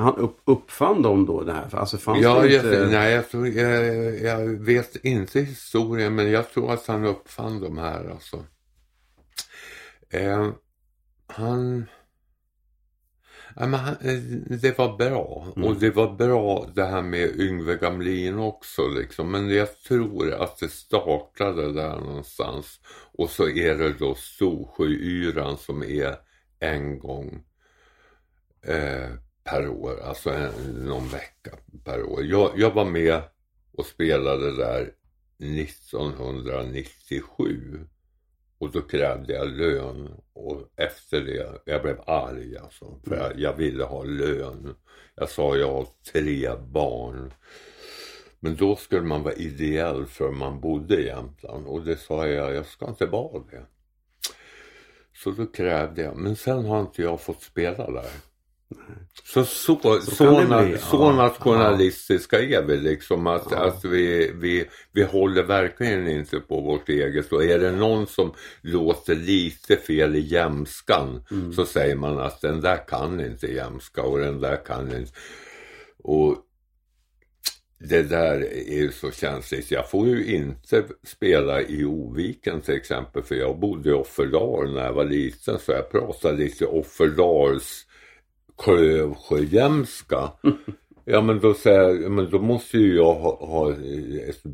han 0.00 0.16
upp, 0.16 0.38
uppfann 0.44 1.02
de 1.02 1.26
då 1.26 1.42
det 1.42 1.52
här? 1.52 1.74
Alltså 1.74 1.98
fanns 1.98 2.22
ja, 2.22 2.40
det 2.40 2.56
inte... 2.56 2.68
jag, 2.68 2.90
nej, 2.90 3.12
jag, 3.12 3.30
tror, 3.30 3.48
jag, 3.48 4.20
jag, 4.20 4.46
vet 4.46 5.04
inte 5.04 5.40
historien 5.40 6.14
men 6.14 6.30
jag 6.30 6.50
tror 6.50 6.72
att 6.72 6.86
han 6.86 7.04
uppfann 7.04 7.60
de 7.60 7.78
här 7.78 8.10
alltså. 8.10 8.44
Eh, 10.10 10.50
han... 11.26 11.86
Ja, 13.56 13.66
men 13.66 13.80
han, 13.80 13.94
eh, 13.94 14.18
det 14.60 14.78
var 14.78 14.96
bra 14.96 15.46
mm. 15.56 15.68
och 15.68 15.76
det 15.76 15.90
var 15.90 16.12
bra 16.16 16.68
det 16.74 16.84
här 16.84 17.02
med 17.02 17.40
Yngve 17.40 17.74
Gamlin 17.76 18.38
också 18.38 18.88
liksom. 18.88 19.30
Men 19.30 19.50
jag 19.50 19.78
tror 19.80 20.32
att 20.32 20.58
det 20.58 20.68
startade 20.68 21.72
där 21.72 22.00
någonstans. 22.00 22.80
Och 23.12 23.30
så 23.30 23.48
är 23.48 23.74
det 23.74 23.92
då 23.92 24.14
Storsjöyran 24.14 25.56
som 25.56 25.82
är 25.82 26.16
en 26.60 26.98
gång 26.98 27.44
eh, 28.66 29.10
per 29.44 29.68
år, 29.68 30.00
alltså 30.00 30.30
en, 30.30 30.52
någon 30.86 31.08
vecka 31.08 31.56
per 31.84 32.02
år. 32.02 32.24
Jag, 32.24 32.52
jag 32.56 32.70
var 32.70 32.84
med 32.84 33.22
och 33.72 33.86
spelade 33.86 34.56
där 34.56 34.92
1997 35.38 37.86
och 38.58 38.70
då 38.70 38.80
krävde 38.80 39.32
jag 39.32 39.48
lön 39.48 40.14
och 40.32 40.60
efter 40.76 41.20
det, 41.20 41.60
jag 41.64 41.82
blev 41.82 42.00
arg 42.06 42.56
alltså, 42.56 43.00
för 43.04 43.16
jag, 43.16 43.38
jag 43.38 43.56
ville 43.56 43.84
ha 43.84 44.02
lön. 44.02 44.74
Jag 45.14 45.30
sa 45.30 45.56
jag 45.56 45.72
har 45.72 45.86
tre 46.12 46.56
barn. 46.56 47.32
Men 48.40 48.56
då 48.56 48.76
skulle 48.76 49.06
man 49.06 49.22
vara 49.22 49.34
ideell 49.34 50.06
för 50.06 50.30
man 50.30 50.60
bodde 50.60 50.96
i 50.96 51.06
Jämtland 51.06 51.66
och 51.66 51.84
det 51.84 51.96
sa 51.96 52.26
jag, 52.26 52.54
jag 52.54 52.66
ska 52.66 52.88
inte 52.88 53.06
vara 53.06 53.42
det. 53.50 53.66
Så 55.14 55.30
då 55.30 55.46
krävde 55.46 56.02
jag, 56.02 56.16
men 56.16 56.36
sen 56.36 56.64
har 56.64 56.80
inte 56.80 57.02
jag 57.02 57.20
fått 57.20 57.42
spela 57.42 57.90
där. 57.90 58.10
Så, 59.24 59.44
så, 59.44 59.78
så, 59.82 60.00
så, 60.00 60.40
na, 60.40 60.78
så 60.78 61.12
nationalistiska 61.12 62.40
är 62.42 62.62
vi 62.62 62.76
liksom 62.76 63.26
att, 63.26 63.46
ja. 63.50 63.56
att 63.56 63.84
vi, 63.84 64.32
vi, 64.34 64.64
vi 64.92 65.02
håller 65.02 65.42
verkligen 65.42 66.08
inte 66.08 66.40
på 66.40 66.60
vårt 66.60 66.88
eget 66.88 67.32
och 67.32 67.44
är 67.44 67.58
det 67.58 67.72
någon 67.72 68.06
som 68.06 68.32
låter 68.60 69.14
lite 69.14 69.76
fel 69.76 70.16
i 70.16 70.20
jämskan 70.20 71.24
mm. 71.30 71.52
så 71.52 71.66
säger 71.66 71.96
man 71.96 72.18
att 72.18 72.40
den 72.40 72.60
där 72.60 72.88
kan 72.88 73.20
inte 73.20 73.46
jämska 73.46 74.02
och 74.02 74.18
den 74.18 74.40
där 74.40 74.64
kan 74.66 74.96
inte. 74.96 75.12
Och 76.02 76.36
det 77.78 78.02
där 78.02 78.40
är 78.52 78.78
ju 78.78 78.92
så 78.92 79.10
känsligt. 79.10 79.70
Jag 79.70 79.90
får 79.90 80.08
ju 80.08 80.34
inte 80.34 80.84
spela 81.06 81.62
i 81.62 81.84
Oviken 81.84 82.60
till 82.60 82.74
exempel 82.74 83.22
för 83.22 83.34
jag 83.34 83.58
bodde 83.58 83.90
i 83.90 83.92
Offerdal 83.92 84.74
när 84.74 84.84
jag 84.84 84.92
var 84.92 85.04
liten 85.04 85.58
så 85.58 85.72
jag 85.72 85.90
pratade 85.90 86.36
lite 86.36 86.66
Offerdals 86.66 87.86
klövsjöjämska. 88.56 90.32
Ja 91.06 91.20
men 91.20 91.40
då 91.40 91.54
säger 91.54 92.08
men 92.08 92.30
då 92.30 92.38
måste 92.38 92.78
ju 92.78 92.96
jag 92.96 93.14
ha, 93.14 93.46
ha 93.46 93.72
ett, 93.72 94.44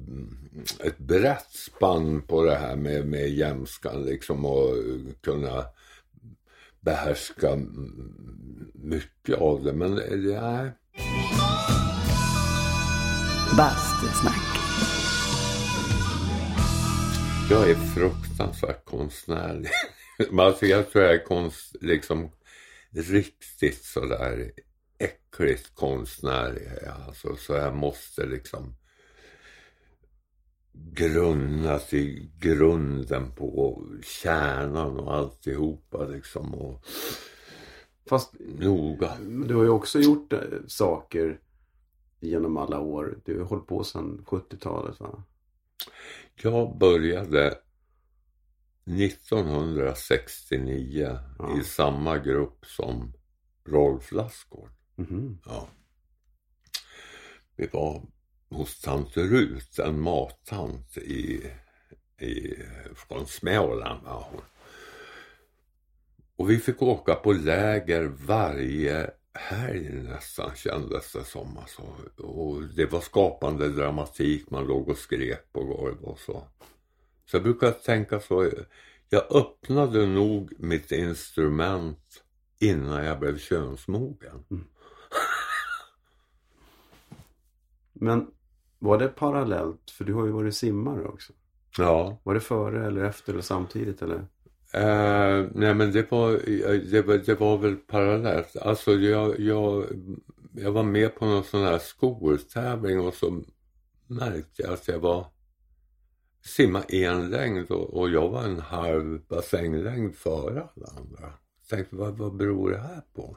ett 0.80 0.98
brett 0.98 1.50
spann 1.50 2.22
på 2.22 2.44
det 2.44 2.54
här 2.54 2.76
med, 2.76 3.06
med 3.06 3.28
jämskan 3.28 4.04
liksom 4.04 4.44
och 4.44 4.74
kunna 5.20 5.64
behärska 6.80 7.58
mycket 8.74 9.38
av 9.38 9.64
det. 9.64 9.72
Men 9.72 9.94
nej. 9.94 10.70
Bastusnack. 13.56 14.50
Jag 17.50 17.70
är 17.70 17.74
fruktansvärt 17.74 18.84
konstnärlig. 18.84 19.70
alltså 20.38 20.66
jag 20.66 20.90
tror 20.90 21.04
jag 21.04 21.14
är 21.14 21.24
konst, 21.24 21.76
liksom 21.80 22.30
riktigt 22.92 23.84
sådär 23.84 24.52
äckligt 24.98 25.74
konstnärlig 25.74 26.68
alltså, 27.06 27.36
så 27.36 27.52
jag 27.52 27.76
måste 27.76 28.26
liksom 28.26 28.74
grunnas 30.72 31.94
i 31.94 32.32
grunden 32.38 33.34
på 33.34 33.84
kärnan 34.02 35.00
och 35.00 35.14
alltihopa 35.14 36.04
liksom. 36.04 36.54
Och 36.54 36.84
Fast 38.08 38.34
noga. 38.38 39.16
Du 39.20 39.54
har 39.54 39.62
ju 39.62 39.70
också 39.70 39.98
gjort 40.00 40.32
eh, 40.32 40.40
saker 40.66 41.40
genom 42.20 42.56
alla 42.56 42.80
år. 42.80 43.18
Du 43.24 43.38
har 43.38 43.46
hållit 43.46 43.66
på 43.66 43.84
sedan 43.84 44.24
70-talet 44.26 45.00
va? 45.00 45.22
Jag 46.42 46.78
började 46.78 47.58
1969 48.90 51.18
ja. 51.38 51.60
i 51.60 51.64
samma 51.64 52.18
grupp 52.18 52.66
som 52.66 53.12
Rolf 53.64 54.12
Lassgård. 54.12 54.70
Mm. 54.98 55.38
Ja. 55.44 55.68
Vi 57.56 57.66
var 57.66 58.02
hos 58.50 58.80
tant 58.80 59.16
Rut, 59.16 59.78
en 59.78 60.00
mattant 60.00 60.96
i, 60.96 61.50
i, 62.20 62.54
från 62.94 63.26
Småland. 63.26 64.00
Ja. 64.04 64.30
Och 66.36 66.50
vi 66.50 66.58
fick 66.58 66.82
åka 66.82 67.14
på 67.14 67.32
läger 67.32 68.04
varje 68.04 69.10
helg 69.32 69.90
nästan 69.90 70.50
kändes 70.54 71.12
det 71.12 71.24
som. 71.24 71.58
Alltså. 71.58 71.82
Och 72.16 72.62
det 72.62 72.86
var 72.86 73.00
skapande 73.00 73.68
dramatik, 73.68 74.50
man 74.50 74.66
låg 74.66 74.88
och 74.88 74.98
skrek 74.98 75.52
på 75.52 75.64
golvet 75.64 76.02
och 76.02 76.18
så. 76.18 76.44
Så 77.30 77.36
jag 77.36 77.42
brukar 77.42 77.70
tänka 77.70 78.20
så. 78.20 78.50
Jag 79.08 79.36
öppnade 79.36 80.06
nog 80.06 80.52
mitt 80.58 80.92
instrument 80.92 82.22
innan 82.58 83.04
jag 83.04 83.20
blev 83.20 83.38
könsmogen. 83.38 84.44
Mm. 84.50 84.64
Men 87.92 88.30
var 88.78 88.98
det 88.98 89.08
parallellt? 89.08 89.90
För 89.90 90.04
du 90.04 90.14
har 90.14 90.26
ju 90.26 90.32
varit 90.32 90.54
simmare 90.54 91.04
också. 91.04 91.32
Ja. 91.78 92.20
Var 92.22 92.34
det 92.34 92.40
före 92.40 92.86
eller 92.86 93.04
efter 93.04 93.32
eller 93.32 93.42
samtidigt 93.42 94.02
eller? 94.02 94.16
Uh, 94.76 95.50
nej 95.54 95.74
men 95.74 95.92
det 95.92 96.10
var, 96.10 96.32
det 96.90 97.02
var, 97.02 97.14
det 97.14 97.40
var 97.40 97.58
väl 97.58 97.76
parallellt. 97.76 98.56
Alltså 98.56 98.92
jag, 98.92 99.40
jag, 99.40 99.86
jag 100.52 100.72
var 100.72 100.82
med 100.82 101.14
på 101.14 101.26
någon 101.26 101.44
sån 101.44 101.62
här 101.62 101.78
skoltävling 101.78 103.00
och 103.00 103.14
så 103.14 103.42
märkte 104.06 104.62
jag 104.62 104.72
att 104.72 104.88
jag 104.88 104.98
var 104.98 105.26
simma 106.42 106.82
en 106.82 107.30
längd 107.30 107.70
och, 107.70 107.94
och 107.94 108.10
jag 108.10 108.28
var 108.28 108.42
en 108.42 108.60
halv 108.60 109.20
bassänglängd 109.28 110.16
före 110.16 110.68
alla 110.76 110.86
andra. 110.96 111.32
Jag 111.60 111.78
tänkte, 111.78 111.96
vad, 111.96 112.18
vad 112.18 112.36
beror 112.36 112.70
det 112.70 112.78
här 112.78 113.02
på? 113.14 113.36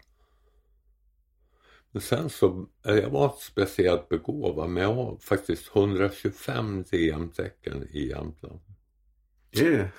Men 1.91 2.01
sen 2.01 2.29
så, 2.29 2.67
jag 2.83 3.09
var 3.09 3.25
inte 3.25 3.43
speciellt 3.43 4.09
begåvad 4.09 4.69
men 4.69 4.83
jag 4.83 4.93
har 4.93 5.17
faktiskt 5.17 5.75
125 5.75 6.83
DM-tecken 6.91 7.87
i 7.91 8.07
Jämtland. 8.07 8.59
Det 9.51 9.91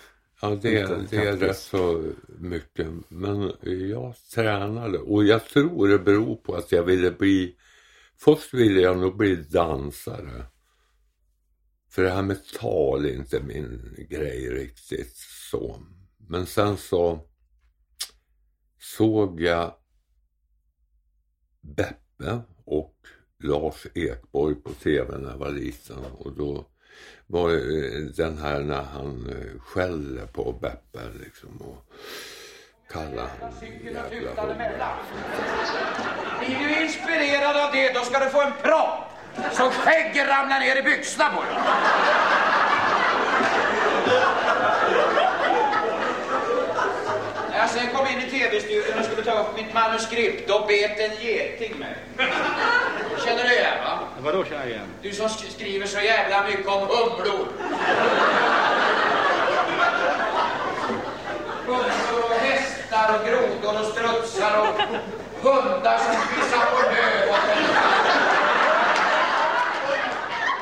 Ja, 0.44 0.50
det, 0.62 1.10
det 1.10 1.16
är 1.16 1.36
rätt 1.36 1.58
så 1.58 2.12
mycket. 2.38 2.86
Men 3.08 3.52
jag 3.62 4.14
tränade 4.34 4.98
och 4.98 5.24
jag 5.24 5.44
tror 5.44 5.88
det 5.88 5.98
beror 5.98 6.36
på 6.36 6.54
att 6.54 6.72
jag 6.72 6.82
ville 6.82 7.10
bli... 7.10 7.56
Först 8.16 8.54
ville 8.54 8.80
jag 8.80 8.98
nog 8.98 9.16
bli 9.16 9.36
dansare. 9.36 10.44
För 11.94 12.02
det 12.02 12.10
här 12.10 12.22
med 12.22 12.38
tal 12.60 13.04
är 13.04 13.14
inte 13.14 13.40
min 13.40 13.96
grej 14.10 14.50
riktigt 14.50 15.16
så. 15.50 15.80
Men 16.16 16.46
sen 16.46 16.76
så 16.76 17.20
såg 18.78 19.40
jag 19.40 19.74
Beppe 21.60 22.40
och 22.64 22.96
Lars 23.38 23.86
Ekborg 23.94 24.54
på 24.54 24.72
tv 24.72 25.18
när 25.18 25.30
jag 25.30 25.38
var 25.38 25.50
liten 25.50 26.04
och 26.18 26.32
då 26.32 26.66
var 27.26 27.50
den 28.16 28.38
här 28.38 28.60
när 28.60 28.82
han 28.82 29.26
eh, 29.30 29.60
skäller 29.60 30.26
på 30.26 30.52
Beppe 30.52 31.00
liksom 31.24 31.56
och 31.56 31.92
kallar 32.90 33.28
honom 33.28 33.54
jävla 33.84 34.34
homo. 34.34 34.54
Blir 36.40 36.58
du 36.58 36.84
inspirerad 36.84 37.56
av 37.66 37.72
det, 37.72 37.92
då 37.94 38.00
ska 38.00 38.24
du 38.24 38.30
få 38.30 38.42
en 38.42 38.52
propp 38.62 39.03
så 39.52 39.70
skägget 39.70 40.28
ramlar 40.28 40.60
ner 40.60 40.76
i 40.76 40.82
byxorna 40.82 41.30
på 41.30 41.42
dig. 41.42 41.54
När 47.50 47.58
jag 47.58 47.70
sen 47.70 47.86
kom 47.94 48.06
in 48.06 48.18
i 48.20 48.30
tv-studion 48.30 48.98
och 48.98 49.04
skulle 49.04 49.22
ta 49.22 49.32
upp 49.40 49.56
mitt 49.56 49.74
manuskript, 49.74 50.48
då 50.48 50.64
bet 50.68 50.98
en 51.00 51.10
geting 51.26 51.76
mig. 51.78 51.94
Känner 53.24 53.44
du 53.44 53.52
igen 53.54 53.84
va? 53.84 53.98
Vadå 54.20 54.44
känner 54.44 54.60
jag 54.60 54.68
igen? 54.70 54.86
Du 55.02 55.12
som 55.12 55.26
sk- 55.26 55.50
skriver 55.54 55.86
så 55.86 56.00
jävla 56.00 56.42
mycket 56.42 56.66
om 56.68 56.80
humlor. 56.80 57.48
Humlor 61.66 62.24
och 62.30 62.36
hästar 62.40 63.14
och 63.20 63.26
grodor 63.28 63.80
och 63.80 63.86
strutsar 63.86 64.58
och 64.58 64.80
hundar 65.42 65.98
som 65.98 66.14
pissar 66.28 66.66
på 66.70 66.82
löv 66.82 67.28
och 67.28 67.38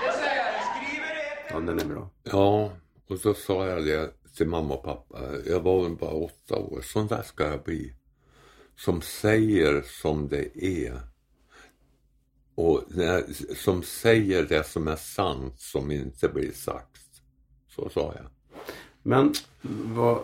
Det 0.04 0.12
säger 0.12 0.36
jag, 0.36 0.46
skriver 0.76 1.14
det. 1.14 1.32
Ja, 1.48 1.51
den 1.66 1.80
är 1.80 1.84
bra. 1.84 2.10
Ja, 2.22 2.70
och 3.08 3.18
så 3.18 3.34
sa 3.34 3.66
jag 3.66 3.84
det 3.86 4.10
till 4.36 4.48
mamma 4.48 4.74
och 4.74 4.82
pappa. 4.82 5.18
Jag 5.46 5.60
var 5.60 5.82
väl 5.82 5.96
bara 5.96 6.10
åtta 6.14 6.56
år. 6.56 6.80
Sån 6.82 7.06
där 7.06 7.22
ska 7.22 7.44
jag 7.44 7.62
bli. 7.62 7.94
Som 8.76 9.00
säger 9.02 9.82
som 10.02 10.28
det 10.28 10.64
är. 10.64 11.00
Och 12.54 12.82
när, 12.88 13.24
som 13.54 13.82
säger 13.82 14.42
det 14.44 14.66
som 14.66 14.88
är 14.88 14.96
sant 14.96 15.60
som 15.60 15.90
inte 15.90 16.28
blir 16.28 16.52
sagt. 16.52 16.98
Så 17.76 17.88
sa 17.88 18.14
jag. 18.16 18.26
Men 19.02 19.32
vad, 19.94 20.18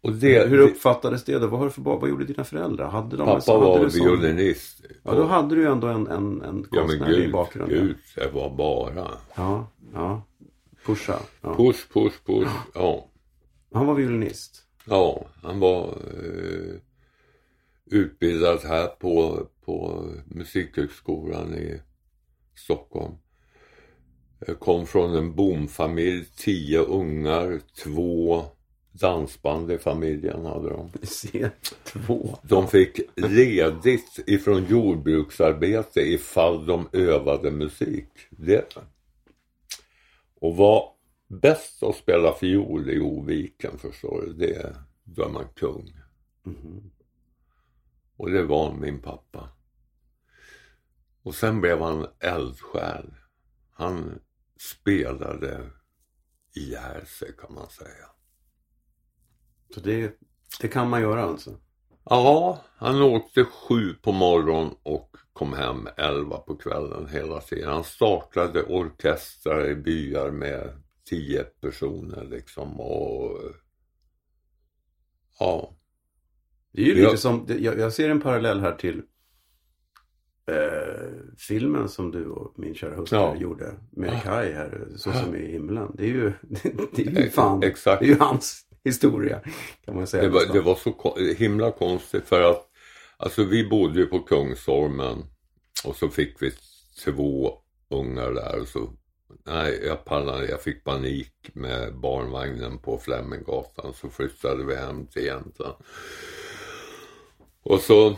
Och 0.00 0.12
det, 0.12 0.48
hur 0.48 0.58
uppfattades 0.58 1.24
det 1.24 1.38
då? 1.38 1.46
Vad, 1.46 1.58
har 1.60 1.66
du 1.66 1.72
för, 1.72 1.82
vad 1.82 2.08
gjorde 2.08 2.24
dina 2.24 2.44
föräldrar? 2.44 2.88
Hade 2.88 3.16
de 3.16 3.26
pappa 3.26 3.52
hade 3.52 3.64
var 3.64 3.88
violinist. 3.88 4.84
Ja, 5.02 5.14
då 5.14 5.24
hade 5.24 5.54
du 5.54 5.60
ju 5.60 5.68
ändå 5.68 5.86
en, 5.86 6.06
en, 6.06 6.42
en 6.42 6.66
Ja 6.72 6.80
men 6.80 6.88
konstnärlig 6.88 7.22
gud, 7.22 7.32
bakgrund. 7.32 7.70
gud, 7.70 7.96
det 8.14 8.30
var 8.30 8.56
bara 8.56 9.10
Ja, 9.34 9.66
ja. 9.94 10.22
Pusha. 10.86 11.20
Ja. 11.40 11.54
push, 11.56 11.88
push, 11.92 12.16
push. 12.26 12.50
Ja, 12.74 13.08
Han 13.72 13.86
var 13.86 13.94
violinist. 13.94 14.62
ja 14.84 15.26
han 15.42 15.60
var 15.60 15.84
eh, 15.88 16.74
utbildad 17.90 18.60
här 18.64 18.86
på, 18.86 19.46
på 19.64 20.06
Musikhögskolan 20.26 21.54
i 21.54 21.80
Stockholm. 22.56 23.14
Kom 24.58 24.86
från 24.86 25.14
en 25.14 25.34
bomfamilj, 25.34 26.24
tio 26.36 26.78
ungar, 26.78 27.60
två 27.84 28.44
dansband 28.92 29.72
i 29.72 29.78
familjen 29.78 30.44
hade 30.44 30.68
de. 30.68 30.90
Två. 31.84 32.38
De 32.42 32.68
fick 32.68 33.00
ledigt 33.16 34.18
ifrån 34.26 34.64
jordbruksarbete 34.68 36.00
ifall 36.00 36.66
de 36.66 36.88
övade 36.92 37.50
musik. 37.50 38.08
Det. 38.30 38.76
Och 40.44 40.56
var 40.56 40.92
bäst 41.28 41.82
att 41.82 41.96
spela 41.96 42.32
fiol 42.32 42.90
i 42.90 43.00
Oviken 43.00 43.78
förstår 43.78 44.22
du, 44.22 44.32
det, 44.32 44.76
då 45.04 45.24
är 45.24 45.28
man 45.28 45.48
kung. 45.54 46.00
Mhm. 46.42 46.90
Och 48.16 48.30
det 48.30 48.42
var 48.42 48.72
min 48.72 49.02
pappa. 49.02 49.48
Och 51.22 51.34
sen 51.34 51.60
blev 51.60 51.80
han 51.80 52.06
eldsjäl. 52.18 53.14
Han 53.72 54.18
spelade 54.60 55.70
ihjäl 56.54 57.06
sig 57.06 57.36
kan 57.38 57.54
man 57.54 57.68
säga. 57.68 58.06
Så 59.74 59.80
det, 59.80 60.18
det 60.60 60.68
kan 60.68 60.90
man 60.90 61.00
göra 61.00 61.22
alltså? 61.22 61.60
Ja, 62.04 62.64
han 62.76 63.02
åkte 63.02 63.44
sju 63.44 63.94
på 63.94 64.12
morgonen 64.12 64.74
och 64.82 65.16
kom 65.34 65.52
hem 65.52 65.88
elva 65.96 66.36
på 66.38 66.56
kvällen 66.56 67.06
hela 67.08 67.40
tiden. 67.40 67.68
Han 67.68 67.84
startade 67.84 68.62
orkestrar 68.62 69.66
i 69.70 69.74
byar 69.74 70.30
med 70.30 70.70
tio 71.10 71.44
personer 71.44 72.24
liksom 72.24 72.80
och 72.80 73.38
ja, 75.38 75.76
Det 76.72 76.82
är 76.82 76.86
ju 76.86 76.94
lite 76.94 77.16
som, 77.16 77.44
det- 77.46 77.58
jag, 77.58 77.78
jag 77.78 77.92
ser 77.92 78.10
en 78.10 78.20
parallell 78.20 78.60
här 78.60 78.72
till 78.72 79.02
eh, 80.46 81.10
filmen 81.38 81.88
som 81.88 82.10
du 82.10 82.26
och 82.26 82.58
min 82.58 82.74
kära 82.74 82.94
hustru 82.94 83.18
Ja. 83.18 83.36
gjorde 83.36 83.74
med 83.90 84.22
Kai 84.22 84.52
här, 84.52 84.88
Så 84.96 85.12
som 85.12 85.36
i 85.36 85.52
himlen. 85.52 85.90
Det 85.94 86.04
är 86.04 86.08
ju, 86.08 86.32
det 86.96 87.06
är 87.06 87.22
ju 87.22 87.30
fan, 87.30 87.62
Exakt. 87.62 88.00
det 88.00 88.06
är 88.06 88.08
ju 88.08 88.18
hans 88.18 88.66
historia 88.84 89.40
kan 89.84 89.96
man 89.96 90.06
säga. 90.06 90.22
det 90.22 90.28
var, 90.28 90.52
det 90.52 90.60
var 90.60 90.74
så 90.74 91.16
himla 91.38 91.70
konstigt 91.72 92.24
för 92.24 92.42
att 92.50 92.70
alltså 93.24 93.44
vi 93.44 93.68
bodde 93.68 94.00
ju 94.00 94.06
på 94.06 94.18
Kungsholmen 94.18 95.24
och 95.84 95.96
så 95.96 96.08
fick 96.08 96.42
vi 96.42 96.52
två 97.04 97.58
ungar 97.90 98.32
där 98.32 98.60
och 98.60 98.68
så 98.68 98.90
nej 99.44 99.80
jag 99.86 100.04
pallade 100.04 100.48
jag 100.48 100.62
fick 100.62 100.84
panik 100.84 101.50
med 101.52 101.98
barnvagnen 101.98 102.78
på 102.78 102.98
Fleminggatan 102.98 103.94
så 103.94 104.10
flyttade 104.10 104.64
vi 104.64 104.74
hem 104.74 105.06
till 105.06 105.24
Jämtland. 105.24 105.74
Och 107.62 107.80
så 107.80 108.16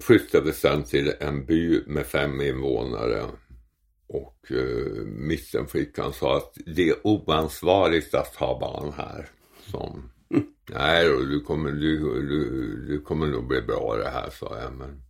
flyttade 0.00 0.44
vi 0.44 0.52
sen 0.52 0.84
till 0.84 1.12
en 1.20 1.46
by 1.46 1.82
med 1.86 2.06
fem 2.06 2.40
invånare 2.40 3.24
och 4.06 4.52
eh, 4.52 5.04
mittenflickan 5.04 6.12
sa 6.12 6.36
att 6.36 6.56
det 6.66 6.88
är 6.88 7.06
oansvarigt 7.06 8.14
att 8.14 8.36
ha 8.36 8.58
barn 8.58 8.92
här. 8.96 9.28
Som, 9.70 10.11
Nej 10.70 11.08
då, 11.08 11.20
du 11.20 11.40
kommer, 11.40 11.72
du, 11.72 11.98
du, 12.22 12.76
du 12.86 13.00
kommer 13.00 13.26
nog 13.26 13.46
bli 13.46 13.62
bra 13.62 13.96
det 13.96 14.08
här 14.08 14.30
sa 14.30 14.58
jag. 14.60 14.72
Men... 14.72 15.02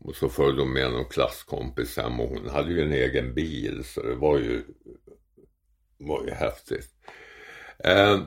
Och 0.00 0.16
så 0.16 0.28
följde 0.28 0.62
hon 0.62 0.72
med 0.72 0.90
någon 0.90 1.04
klasskompis 1.04 1.96
hem 1.96 2.20
och 2.20 2.28
hon 2.28 2.48
hade 2.48 2.72
ju 2.72 2.82
en 2.82 2.92
egen 2.92 3.34
bil 3.34 3.84
så 3.84 4.02
det 4.02 4.14
var 4.14 4.38
ju, 4.38 4.64
var 5.98 6.24
ju 6.24 6.30
häftigt. 6.30 6.90
Eh, 7.78 8.20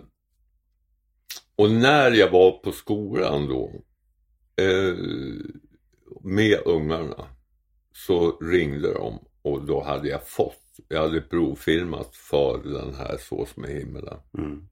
och 1.55 1.71
när 1.71 2.11
jag 2.11 2.31
var 2.31 2.51
på 2.51 2.71
skolan 2.71 3.47
då 3.47 3.71
eh, 4.63 4.95
med 6.21 6.59
ungarna 6.65 7.27
så 7.91 8.37
ringde 8.39 8.93
de 8.93 9.19
och 9.41 9.65
då 9.65 9.83
hade 9.83 10.07
jag 10.09 10.27
fått, 10.27 10.79
jag 10.87 11.01
hade 11.01 11.21
provfilmat 11.21 12.15
för 12.15 12.63
den 12.63 12.95
här 12.95 13.17
Sås 13.17 13.57
med 13.57 13.69
himmelen. 13.69 14.19
Mm. 14.37 14.67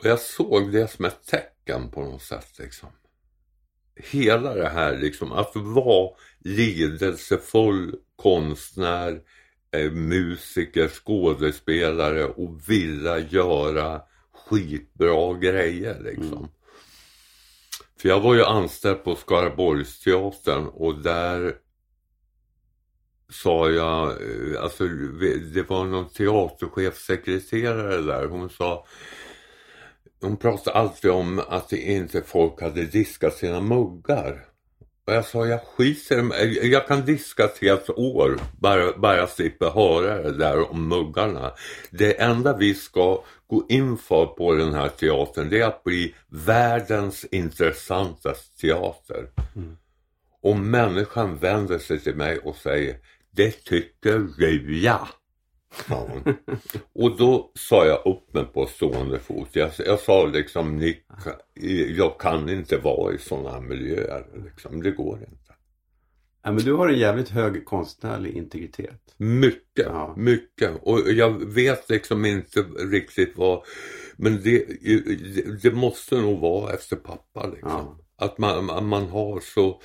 Och 0.00 0.06
jag 0.06 0.20
såg 0.20 0.72
det 0.72 0.88
som 0.88 1.04
ett 1.04 1.26
tecken 1.26 1.90
på 1.90 2.00
något 2.00 2.22
sätt 2.22 2.58
liksom. 2.58 2.88
Hela 3.96 4.54
det 4.54 4.68
här 4.68 4.98
liksom, 4.98 5.32
att 5.32 5.52
vara 5.54 6.10
lidelsefull 6.38 7.96
konstnär, 8.16 9.20
eh, 9.70 9.90
musiker, 9.92 10.88
skådespelare 10.88 12.24
och 12.24 12.70
vilja 12.70 13.18
göra 13.18 14.02
skitbra 14.32 15.34
grejer 15.34 16.00
liksom. 16.00 16.48
För 18.00 18.08
jag 18.08 18.20
var 18.20 18.34
ju 18.34 18.44
anställd 18.44 19.04
på 19.04 19.16
Skaraborgsteatern 19.16 20.66
och 20.66 21.02
där 21.02 21.56
sa 23.32 23.70
jag, 23.70 24.08
eh, 24.08 24.62
alltså 24.62 24.84
det 25.54 25.68
var 25.68 25.84
någon 25.84 26.08
teaterchefsekreterare 26.08 28.00
där, 28.00 28.26
hon 28.26 28.50
sa 28.50 28.86
hon 30.20 30.36
pratade 30.36 30.76
alltid 30.76 31.10
om 31.10 31.42
att 31.48 31.72
inte 31.72 32.22
folk 32.22 32.62
hade 32.62 32.84
diskat 32.84 33.34
sina 33.34 33.60
muggar. 33.60 34.44
Och 35.06 35.16
jag 35.16 35.24
sa, 35.24 35.46
jag 35.46 35.60
skiter 35.62 36.30
Jag 36.66 36.86
kan 36.86 37.04
diska 37.04 37.44
ett 37.44 37.58
helt 37.58 37.90
år, 37.90 38.40
bara, 38.58 38.98
bara 38.98 39.26
slippa 39.26 39.70
höra 39.70 40.22
det 40.22 40.38
där 40.38 40.70
om 40.70 40.88
muggarna. 40.88 41.52
Det 41.90 42.20
enda 42.20 42.56
vi 42.56 42.74
ska 42.74 43.24
gå 43.46 43.66
in 43.68 43.98
för 43.98 44.26
på 44.26 44.54
den 44.54 44.74
här 44.74 44.88
teatern, 44.88 45.50
det 45.50 45.60
är 45.60 45.66
att 45.66 45.84
bli 45.84 46.14
världens 46.28 47.24
intressantaste 47.24 48.60
teater. 48.60 49.30
Mm. 49.56 49.76
Om 50.42 50.70
människan 50.70 51.36
vänder 51.36 51.78
sig 51.78 52.00
till 52.00 52.16
mig 52.16 52.38
och 52.38 52.56
säger, 52.56 52.96
det 53.30 53.64
tycker 53.64 54.18
du 54.18 54.80
ja. 54.80 55.08
Ja. 55.88 56.08
Och 56.92 57.16
då 57.16 57.50
sa 57.54 57.86
jag 57.86 58.06
upp 58.06 58.34
mig 58.34 58.44
på 58.44 58.66
stående 58.66 59.18
fot. 59.18 59.48
Jag, 59.52 59.70
jag 59.78 60.00
sa 60.00 60.26
liksom, 60.26 60.76
Nick, 60.76 61.04
jag 61.96 62.20
kan 62.20 62.48
inte 62.48 62.76
vara 62.76 63.14
i 63.14 63.18
sådana 63.18 63.60
miljöer. 63.60 64.26
Liksom. 64.44 64.82
Det 64.82 64.90
går 64.90 65.18
inte. 65.18 65.54
Ja, 66.42 66.52
men 66.52 66.64
du 66.64 66.72
har 66.72 66.88
en 66.88 66.98
jävligt 66.98 67.28
hög 67.28 67.64
konstnärlig 67.64 68.36
integritet. 68.36 69.14
Mycket, 69.16 69.86
ja. 69.86 70.14
mycket. 70.16 70.70
Och 70.82 71.00
jag 71.12 71.54
vet 71.54 71.88
liksom 71.88 72.24
inte 72.24 72.60
riktigt 72.78 73.32
vad, 73.36 73.62
men 74.16 74.40
det, 74.42 74.64
det 75.62 75.72
måste 75.72 76.20
nog 76.20 76.40
vara 76.40 76.72
efter 76.72 76.96
pappa 76.96 77.46
liksom. 77.46 77.70
Ja. 77.70 77.98
Att 78.20 78.38
man, 78.38 78.86
man 78.86 79.08
har 79.08 79.40
så... 79.40 79.80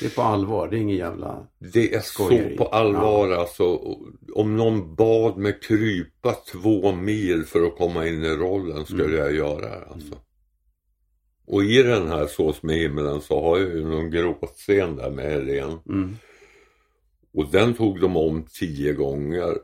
Det 0.00 0.06
är 0.06 0.10
på 0.10 0.22
allvar, 0.22 0.68
det 0.68 0.76
är 0.76 0.80
ingen 0.80 0.96
jävla 0.96 1.46
Det 1.58 1.94
är 1.94 2.00
skojeri. 2.00 2.56
så 2.56 2.64
på 2.64 2.70
allvar 2.70 3.28
ja. 3.28 3.40
alltså. 3.40 3.64
Om 4.34 4.56
någon 4.56 4.94
bad 4.94 5.36
mig 5.36 5.60
krypa 5.60 6.32
två 6.32 6.92
mil 6.92 7.44
för 7.44 7.66
att 7.66 7.76
komma 7.76 8.06
in 8.06 8.24
i 8.24 8.28
rollen 8.28 8.86
skulle 8.86 9.04
mm. 9.04 9.18
jag 9.18 9.34
göra 9.34 9.80
det 9.80 9.86
alltså. 9.86 10.14
Mm. 10.14 10.18
Och 11.46 11.64
i 11.64 11.82
den 11.82 12.08
här 12.08 12.26
Sås 12.26 12.62
med 12.62 12.76
himlen 12.76 13.20
så 13.20 13.40
har 13.40 13.58
jag 13.58 13.68
ju 13.68 13.88
någon 13.88 14.10
gråtscen 14.10 14.96
där 14.96 15.10
med 15.10 15.24
Helene. 15.24 15.78
Mm. 15.88 16.16
Och 17.34 17.50
den 17.50 17.74
tog 17.74 18.00
de 18.00 18.16
om 18.16 18.46
tio 18.52 18.92
gånger. 18.92 19.58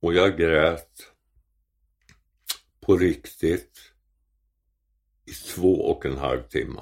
Och 0.00 0.14
jag 0.14 0.38
grät 0.38 1.12
på 2.80 2.96
riktigt 2.96 3.78
i 5.26 5.32
två 5.32 5.74
och 5.74 6.06
en 6.06 6.16
halv 6.16 6.42
timme. 6.42 6.80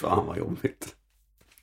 Fan 0.00 0.26
vad 0.26 0.38
jobbigt. 0.38 0.96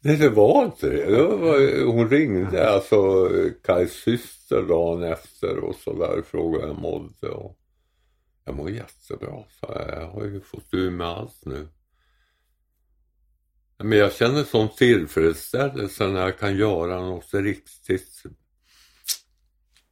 Nej 0.01 0.17
det 0.17 0.29
var 0.29 0.65
inte 0.65 0.89
det. 0.89 1.05
det 1.05 1.23
var, 1.23 1.85
hon 1.85 2.09
ringde 2.09 2.69
alltså 2.69 3.29
Kajs 3.63 3.93
syster 3.93 4.61
dagen 4.61 5.03
efter 5.03 5.57
och 5.57 5.75
så 5.75 5.93
där 5.93 6.21
frågade 6.21 6.67
jag 6.67 6.81
mådde. 6.81 7.29
Och 7.29 7.57
jag 8.45 8.55
mår 8.55 8.69
jättebra, 8.69 9.43
sa 9.59 9.73
jag. 9.73 10.01
Jag 10.01 10.07
har 10.07 10.25
ju 10.25 10.41
fått 10.41 10.73
ur 10.73 10.91
med 10.91 11.07
allt 11.07 11.45
nu. 11.45 11.67
Men 13.77 13.97
jag 13.97 14.13
känner 14.13 14.43
sån 14.43 14.69
tillfredsställelse 14.69 16.07
när 16.07 16.21
jag 16.21 16.39
kan 16.39 16.57
göra 16.57 17.01
något 17.01 17.33
riktigt 17.33 18.23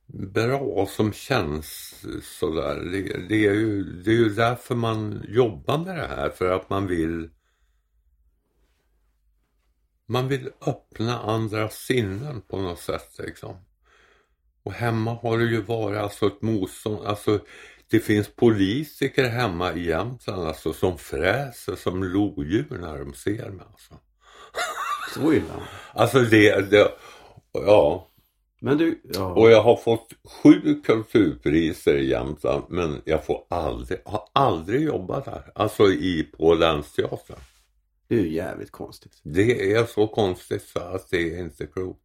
bra 0.07 0.85
som 0.85 1.13
känns 1.13 1.95
sådär. 2.39 2.75
Det, 2.91 3.27
det, 3.29 3.45
är 3.45 3.53
ju, 3.53 3.83
det 3.83 4.11
är 4.11 4.15
ju 4.15 4.29
därför 4.29 4.75
man 4.75 5.25
jobbar 5.27 5.77
med 5.77 5.95
det 5.95 6.07
här, 6.07 6.29
för 6.29 6.51
att 6.51 6.69
man 6.69 6.87
vill 6.87 7.29
man 10.07 10.27
vill 10.27 10.49
öppna 10.61 11.19
andra 11.19 11.69
sinnen 11.69 12.41
på 12.41 12.57
något 12.61 12.79
sätt 12.79 13.15
liksom. 13.17 13.55
Och 14.63 14.73
hemma 14.73 15.13
har 15.13 15.37
det 15.37 15.45
ju 15.45 15.61
varit 15.61 15.99
alltså 15.99 16.27
ett 16.27 16.41
motstånd, 16.41 17.05
alltså 17.05 17.39
det 17.89 17.99
finns 17.99 18.35
politiker 18.35 19.29
hemma 19.29 19.73
i 19.73 19.87
Jämtland 19.87 20.47
alltså, 20.47 20.73
som 20.73 20.97
fräser 20.97 21.75
som 21.75 22.03
lodjur 22.03 22.77
när 22.81 22.97
de 22.97 23.13
ser 23.13 23.49
mig. 23.49 23.65
Alltså. 23.71 23.93
Så 25.13 25.33
illa? 25.33 25.67
Alltså 25.93 26.19
det, 26.19 26.71
det 26.71 26.91
ja. 27.53 28.07
Men 28.59 28.77
du, 28.77 29.01
ja. 29.03 29.33
Och 29.33 29.51
jag 29.51 29.63
har 29.63 29.75
fått 29.75 30.13
sju 30.23 30.81
kulturpriser 30.85 31.97
i 31.97 32.09
Jämtland 32.09 32.63
men 32.69 33.01
jag 33.05 33.25
får 33.25 33.43
aldrig, 33.49 33.99
har 34.05 34.23
aldrig 34.33 34.81
jobbat 34.81 35.25
där. 35.25 35.51
Alltså 35.55 35.83
i, 35.83 36.23
på 36.37 36.53
Länsteatern. 36.53 37.39
Det 38.07 38.15
är 38.15 38.19
ju 38.19 38.33
jävligt 38.33 38.71
konstigt. 38.71 39.19
Det 39.23 39.73
är 39.73 39.85
så 39.85 40.07
konstigt 40.07 40.63
så 40.63 40.79
att 40.79 41.09
det 41.09 41.35
är 41.35 41.39
inte 41.39 41.67
klokt. 41.67 42.01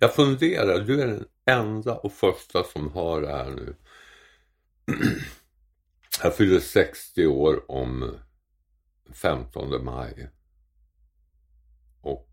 Jag 0.00 0.14
funderar, 0.14 0.78
du 0.78 1.02
är 1.02 1.06
den 1.06 1.24
enda 1.46 1.96
och 1.96 2.12
första 2.12 2.64
som 2.64 2.92
har 2.92 3.20
det 3.20 3.28
här 3.28 3.50
nu. 3.50 3.76
Jag 6.22 6.36
fyller 6.36 6.60
60 6.60 7.26
år 7.26 7.70
om 7.70 8.18
15 9.12 9.84
maj. 9.84 10.30
Och 12.00 12.28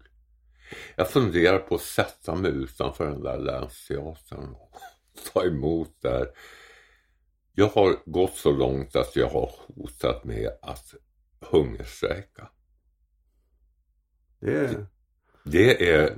jag 0.95 1.09
funderar 1.09 1.59
på 1.59 1.75
att 1.75 1.81
sätta 1.81 2.35
mig 2.35 2.51
utanför 2.51 3.05
den 3.05 3.23
där 3.23 3.37
länsteatern 3.37 4.53
och 4.53 4.77
ta 5.33 5.45
emot 5.45 6.01
där. 6.01 6.27
Jag 7.53 7.67
har 7.67 7.95
gått 8.05 8.35
så 8.35 8.51
långt 8.51 8.95
att 8.95 9.15
jag 9.15 9.29
har 9.29 9.51
hotat 9.75 10.23
med 10.23 10.49
att 10.61 10.93
hungerstrejka. 11.39 12.49
Det 14.39 14.53
är... 14.53 14.85
Det 15.43 15.89
är 15.89 16.17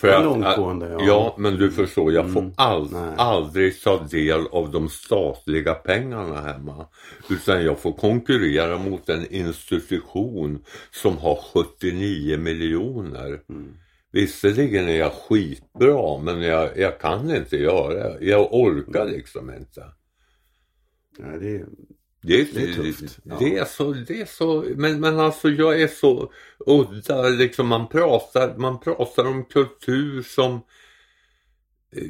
för 0.00 0.08
att, 0.08 0.24
långtgående, 0.24 0.88
ja. 0.88 0.98
ja. 1.06 1.34
men 1.38 1.56
du 1.56 1.70
förstår, 1.70 2.12
jag 2.12 2.32
får 2.32 2.40
mm. 2.40 2.52
all, 2.56 2.94
aldrig 3.16 3.82
ta 3.82 4.02
del 4.10 4.46
av 4.46 4.70
de 4.70 4.88
statliga 4.88 5.74
pengarna 5.74 6.40
hemma. 6.40 6.86
Utan 7.30 7.64
jag 7.64 7.78
får 7.78 7.92
konkurrera 7.92 8.78
mot 8.78 9.08
en 9.08 9.26
institution 9.34 10.64
som 10.90 11.18
har 11.18 11.38
79 11.54 12.38
miljoner. 12.38 13.40
Mm. 13.48 13.74
Visserligen 14.12 14.88
är 14.88 14.98
jag 14.98 15.12
skitbra 15.12 16.18
men 16.18 16.42
jag, 16.42 16.78
jag 16.78 17.00
kan 17.00 17.36
inte 17.36 17.56
göra 17.56 17.94
det. 17.94 18.24
Jag 18.24 18.54
orkar 18.54 19.04
liksom 19.04 19.50
inte. 19.50 19.84
Nej, 21.18 21.38
det, 21.38 21.66
det 22.20 22.40
är, 22.40 22.46
det 22.54 22.62
är 22.62 22.74
tufft. 22.74 23.18
Det, 23.22 23.36
det, 23.38 23.58
är 23.58 23.64
så, 23.64 23.92
det 23.92 24.20
är 24.20 24.26
så, 24.26 24.64
men, 24.76 25.00
men 25.00 25.20
alltså 25.20 25.48
jag 25.48 25.82
är 25.82 25.88
så 25.88 26.32
udda 26.58 27.28
liksom 27.28 27.68
man 27.68 27.88
pratar, 27.88 28.56
man 28.56 28.80
pratar 28.80 29.24
om 29.24 29.44
kultur 29.44 30.22
som 30.22 30.60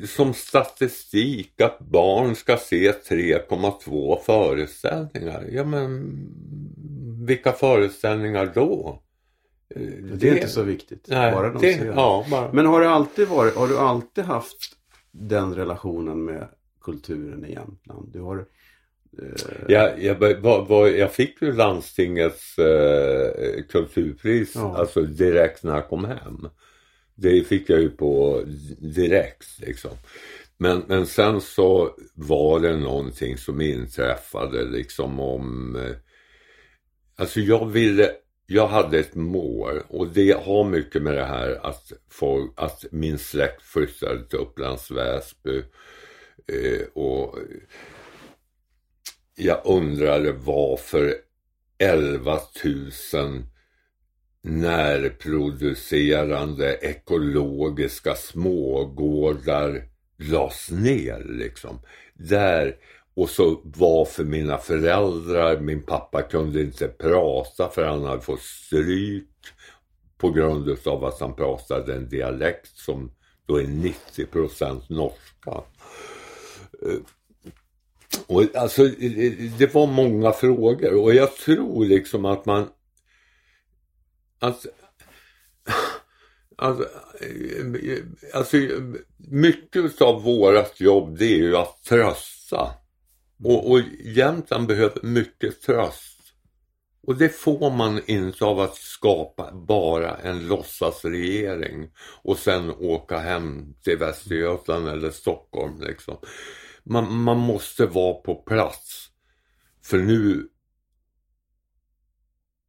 som 0.07 0.35
statistik 0.35 1.61
att 1.61 1.79
barn 1.79 2.35
ska 2.35 2.57
se 2.57 2.93
3,2 2.93 4.19
föreställningar. 4.21 5.49
Ja 5.53 5.65
men 5.65 6.17
vilka 7.27 7.53
föreställningar 7.53 8.53
då? 8.55 9.03
Det, 9.75 10.17
det 10.17 10.29
är 10.29 10.35
inte 10.35 10.49
så 10.49 10.63
viktigt. 10.63 11.07
Nej, 11.09 11.33
bara 11.33 11.53
de 11.53 11.63
det, 11.63 11.75
ser. 11.75 11.87
Ja, 11.87 12.27
bara. 12.31 12.53
Men 12.53 12.67
har 12.67 12.81
det 12.81 12.91
alltid 12.91 13.29
varit, 13.29 13.55
har 13.55 13.69
du 13.69 13.79
alltid 13.79 14.25
haft 14.25 14.77
den 15.11 15.55
relationen 15.55 16.25
med 16.25 16.49
kulturen 16.81 17.45
i 17.45 17.53
Jämtland? 17.53 18.09
Du 18.13 18.21
har 18.21 18.47
Eh, 19.23 19.65
jag, 19.69 20.03
jag, 20.03 20.15
var, 20.15 20.63
var, 20.63 20.87
jag 20.87 21.13
fick 21.13 21.43
ju 21.43 21.53
landstingets 21.53 22.59
eh, 22.59 23.63
kulturpris 23.69 24.53
ja. 24.55 24.77
alltså 24.77 25.03
direkt 25.03 25.63
när 25.63 25.75
jag 25.75 25.89
kom 25.89 26.05
hem. 26.05 26.49
Det 27.15 27.45
fick 27.45 27.71
jag 27.71 27.81
ju 27.81 27.91
på 27.91 28.43
direkt 28.79 29.59
liksom. 29.61 29.91
Men, 30.59 30.85
men 30.87 31.07
sen 31.07 31.41
så 31.41 31.91
var 32.15 32.61
det 32.61 32.77
någonting 32.77 33.37
som 33.37 33.61
inträffade 33.61 34.65
liksom 34.65 35.21
om... 35.21 35.77
Eh, 35.77 35.97
alltså 37.17 37.41
jag 37.41 37.67
ville... 37.67 38.11
Jag 38.51 38.69
hade 38.69 38.99
ett 38.99 39.15
mål 39.15 39.81
och 39.89 40.09
det 40.09 40.45
har 40.45 40.65
mycket 40.65 41.03
med 41.03 41.15
det 41.15 41.25
här 41.25 41.67
att, 41.67 41.93
folk, 42.11 42.53
att 42.57 42.85
min 42.91 43.19
släkt 43.19 43.63
flyttade 43.63 44.29
till 44.29 44.39
Upplands 44.39 44.91
Väsby. 44.91 45.63
Eh, 46.53 46.87
och 46.93 47.39
jag 49.39 49.61
undrade 49.65 50.33
varför 50.33 51.15
11 51.79 52.41
000 52.65 52.91
närproducerande 54.43 56.75
ekologiska 56.75 58.15
smågårdar 58.15 59.83
lades 60.19 60.71
ner 60.71 61.27
liksom. 61.29 61.79
Där 62.15 62.77
och 63.15 63.31
så 63.31 63.61
varför 63.65 64.25
mina 64.25 64.59
föräldrar, 64.59 65.61
min 65.61 65.83
pappa 65.83 66.23
kunde 66.23 66.61
inte 66.61 66.89
prata 66.89 67.69
för 67.69 67.85
han 67.85 68.05
hade 68.05 68.21
fått 68.21 68.43
stryk 68.43 69.29
på 70.19 70.31
grund 70.31 70.79
av 70.87 71.05
att 71.05 71.21
han 71.21 71.35
pratade 71.35 71.95
en 71.95 72.09
dialekt 72.09 72.77
som 72.77 73.13
då 73.47 73.57
är 73.57 73.65
90% 73.65 74.83
norska. 74.89 75.63
Eh, 76.83 76.99
och 78.27 78.57
alltså, 78.57 78.85
det 79.59 79.75
var 79.75 79.87
många 79.87 80.33
frågor 80.33 80.95
och 80.95 81.15
jag 81.15 81.37
tror 81.37 81.85
liksom 81.85 82.25
att 82.25 82.47
man... 82.47 82.69
Alltså, 84.39 84.69
alltså, 86.57 86.89
alltså, 88.35 88.57
mycket 89.17 90.03
av 90.03 90.23
vårat 90.23 90.81
jobb 90.81 91.19
det 91.19 91.25
är 91.25 91.39
ju 91.39 91.57
att 91.57 91.83
trösta. 91.83 92.71
Och, 93.45 93.71
och 93.71 93.81
Jämtland 94.05 94.67
behöver 94.67 95.03
mycket 95.03 95.63
tröst. 95.63 96.19
Och 97.03 97.17
det 97.17 97.29
får 97.29 97.71
man 97.71 98.01
inte 98.07 98.45
av 98.45 98.61
att 98.61 98.77
skapa 98.77 99.53
bara 99.53 100.17
en 100.17 100.47
låtsasregering 100.47 101.91
och 102.23 102.39
sen 102.39 102.71
åka 102.71 103.19
hem 103.19 103.75
till 103.83 103.97
Västergötland 103.99 104.89
eller 104.89 105.11
Stockholm. 105.11 105.81
Liksom. 105.81 106.17
Man, 106.85 107.23
man 107.23 107.39
måste 107.39 107.87
vara 107.87 108.15
på 108.15 108.35
plats. 108.35 109.11
För 109.83 109.99
nu 109.99 110.49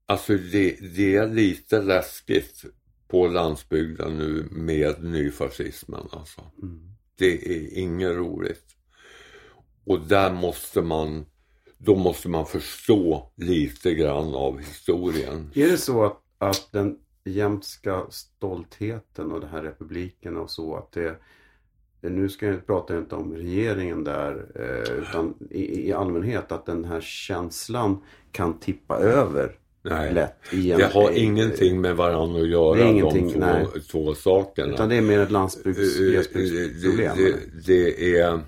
Alltså 0.10 0.34
det, 0.34 0.96
det 0.96 1.16
är 1.16 1.28
lite 1.28 1.82
läskigt 1.82 2.66
på 3.08 3.28
landsbygden 3.28 4.18
nu 4.18 4.48
med 4.52 5.04
nyfascismen 5.04 6.08
alltså. 6.12 6.42
Mm. 6.62 6.80
Det 7.16 7.56
är 7.56 7.78
inget 7.78 8.16
roligt. 8.16 8.66
Och 9.86 10.00
där 10.00 10.34
måste 10.34 10.82
man, 10.82 11.26
då 11.78 11.96
måste 11.96 12.30
man 12.30 12.46
förstå 12.46 13.32
lite 13.36 13.94
grann 13.94 14.34
av 14.36 14.60
historien. 14.60 15.52
Är 15.56 15.68
det 15.68 15.78
så 15.78 16.06
att, 16.06 16.22
att 16.38 16.70
den 16.72 16.98
jämtska 17.24 18.06
stoltheten 18.10 19.32
och 19.32 19.42
den 19.42 19.50
här 19.50 19.64
republiken 19.64 20.38
och 20.38 20.52
så 20.52 20.76
att 20.76 20.92
det 20.92 21.20
nu 22.02 22.30
ska 22.30 22.46
jag 22.46 22.66
prata 22.68 22.98
inte 22.98 23.16
om 23.16 23.34
regeringen 23.36 24.04
där 24.04 24.46
eh, 24.56 24.94
utan 25.04 25.34
i, 25.52 25.88
i 25.90 25.94
allmänhet 25.94 26.52
att 26.52 26.66
den 26.66 26.86
här 26.86 27.02
känslan 27.02 28.04
kan 28.32 28.60
tippa 28.60 28.98
över 28.98 29.56
Nej, 29.82 30.14
lätt. 30.14 30.36
I 30.52 30.72
en, 30.72 30.78
det 30.80 30.86
har 30.94 31.12
i- 31.12 31.20
ingenting 31.20 31.82
med 31.82 31.96
varandra 31.96 32.42
att 32.42 32.48
göra, 32.48 32.76
Det 32.76 32.82
är 32.84 32.88
ingenting, 32.88 33.28
de 33.28 33.34
två, 33.34 33.40
nej. 33.40 33.66
två 33.92 34.16
sakerna. 34.16 34.74
Utan 34.74 34.90
det 34.90 34.96
är 34.96 35.02
mer 35.02 35.20
ett 35.20 35.32
landsbygds 35.32 36.00
Eh, 36.00 36.06
eh, 36.06 36.12
glesbygdsproblem. 36.12 37.18
det, 37.18 37.32
det, 37.66 37.66
det 37.66 38.18
är... 38.20 38.40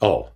Ja, 0.00 0.32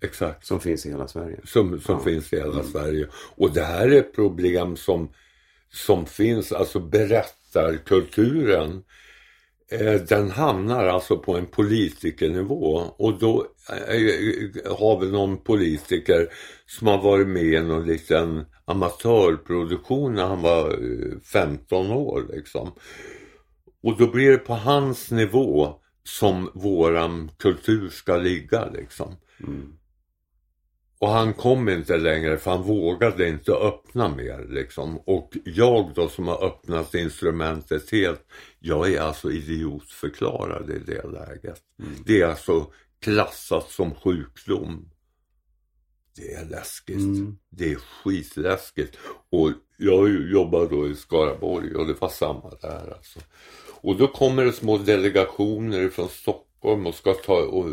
exakt. 0.00 0.46
Som 0.46 0.60
finns 0.60 0.86
i 0.86 0.90
hela 0.90 1.08
Sverige. 1.08 1.40
Som, 1.44 1.80
som 1.80 1.94
Ja. 1.94 2.00
finns 2.04 2.32
i 2.32 2.36
hela 2.36 2.62
Sverige. 2.62 3.06
Och 3.36 3.52
det 3.54 3.62
här 3.64 3.88
är 3.92 4.02
problem 4.02 4.76
som, 4.76 5.08
som 5.70 6.06
finns, 6.06 6.52
alltså 6.52 6.80
berättarkulturen. 6.80 8.82
Eh, 9.70 9.94
den 9.94 10.30
hamnar 10.30 10.86
alltså 10.86 11.18
på 11.18 11.36
en 11.36 11.46
politikernivå 11.46 12.92
och 12.96 13.18
då 13.18 13.46
eh, 13.70 13.94
eh, 13.94 14.78
har 14.78 15.00
vi 15.00 15.10
någon 15.10 15.36
politiker 15.36 16.28
som 16.66 16.86
har 16.86 17.02
varit 17.02 17.28
med 17.28 17.42
i 17.42 17.60
någon 17.60 17.86
liten 17.86 18.28
liksom 18.28 18.44
amatörproduktion 18.64 20.14
när 20.14 20.26
han 20.26 20.42
var 20.42 20.78
15 21.32 21.90
år 21.90 22.26
liksom. 22.32 22.72
Och 23.82 23.96
då 23.98 24.06
blir 24.06 24.30
det 24.30 24.38
på 24.38 24.54
hans 24.54 25.10
nivå 25.10 25.74
som 26.04 26.50
våran 26.54 27.30
kultur 27.38 27.88
ska 27.88 28.16
ligga 28.16 28.70
liksom. 28.70 29.16
Mm. 29.40 29.72
Och 30.98 31.08
han 31.08 31.34
kom 31.34 31.68
inte 31.68 31.96
längre 31.96 32.38
för 32.38 32.50
han 32.50 32.62
vågade 32.62 33.28
inte 33.28 33.52
öppna 33.52 34.08
mer 34.08 34.46
liksom. 34.48 34.98
Och 34.98 35.32
jag 35.44 35.92
då 35.94 36.08
som 36.08 36.28
har 36.28 36.44
öppnat 36.44 36.94
instrumentet 36.94 37.90
helt, 37.90 38.26
jag 38.58 38.92
är 38.92 39.00
alltså 39.00 39.30
idiotförklarad 39.30 40.70
i 40.70 40.78
det 40.78 41.04
läget. 41.04 41.60
Det 42.06 42.20
är 42.20 42.26
alltså 42.26 42.72
klassat 43.00 43.70
som 43.70 43.94
sjukdom. 43.94 44.90
Det 46.16 46.32
är 46.32 46.44
läskigt. 46.44 46.96
Mm. 46.96 47.38
Det 47.50 47.72
är 47.72 47.76
skitläskigt. 47.76 48.96
Och 49.30 49.52
jag 49.76 50.30
jobbar 50.30 50.66
då 50.70 50.88
i 50.88 50.94
Skaraborg 50.94 51.74
och 51.74 51.86
det 51.86 52.00
var 52.00 52.08
samma 52.08 52.50
där 52.62 52.92
alltså. 52.96 53.20
Och 53.80 53.96
då 53.96 54.08
kommer 54.08 54.44
det 54.44 54.52
små 54.52 54.78
delegationer 54.78 55.88
från 55.88 56.08
Stockholm 56.08 56.86
och 56.86 56.94
ska 56.94 57.14
ta, 57.14 57.34
och 57.34 57.66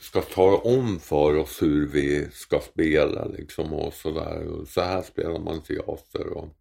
ska 0.00 0.20
tala 0.20 0.56
om 0.56 1.00
för 1.00 1.36
oss 1.36 1.62
hur 1.62 1.86
vi 1.86 2.28
ska 2.32 2.60
spela 2.60 3.24
liksom 3.24 3.72
och 3.72 3.94
sådär. 3.94 4.64
Så 4.68 4.80
här 4.80 5.02
spelar 5.02 5.38
man 5.38 5.62
teater 5.62 6.26
och 6.36 6.56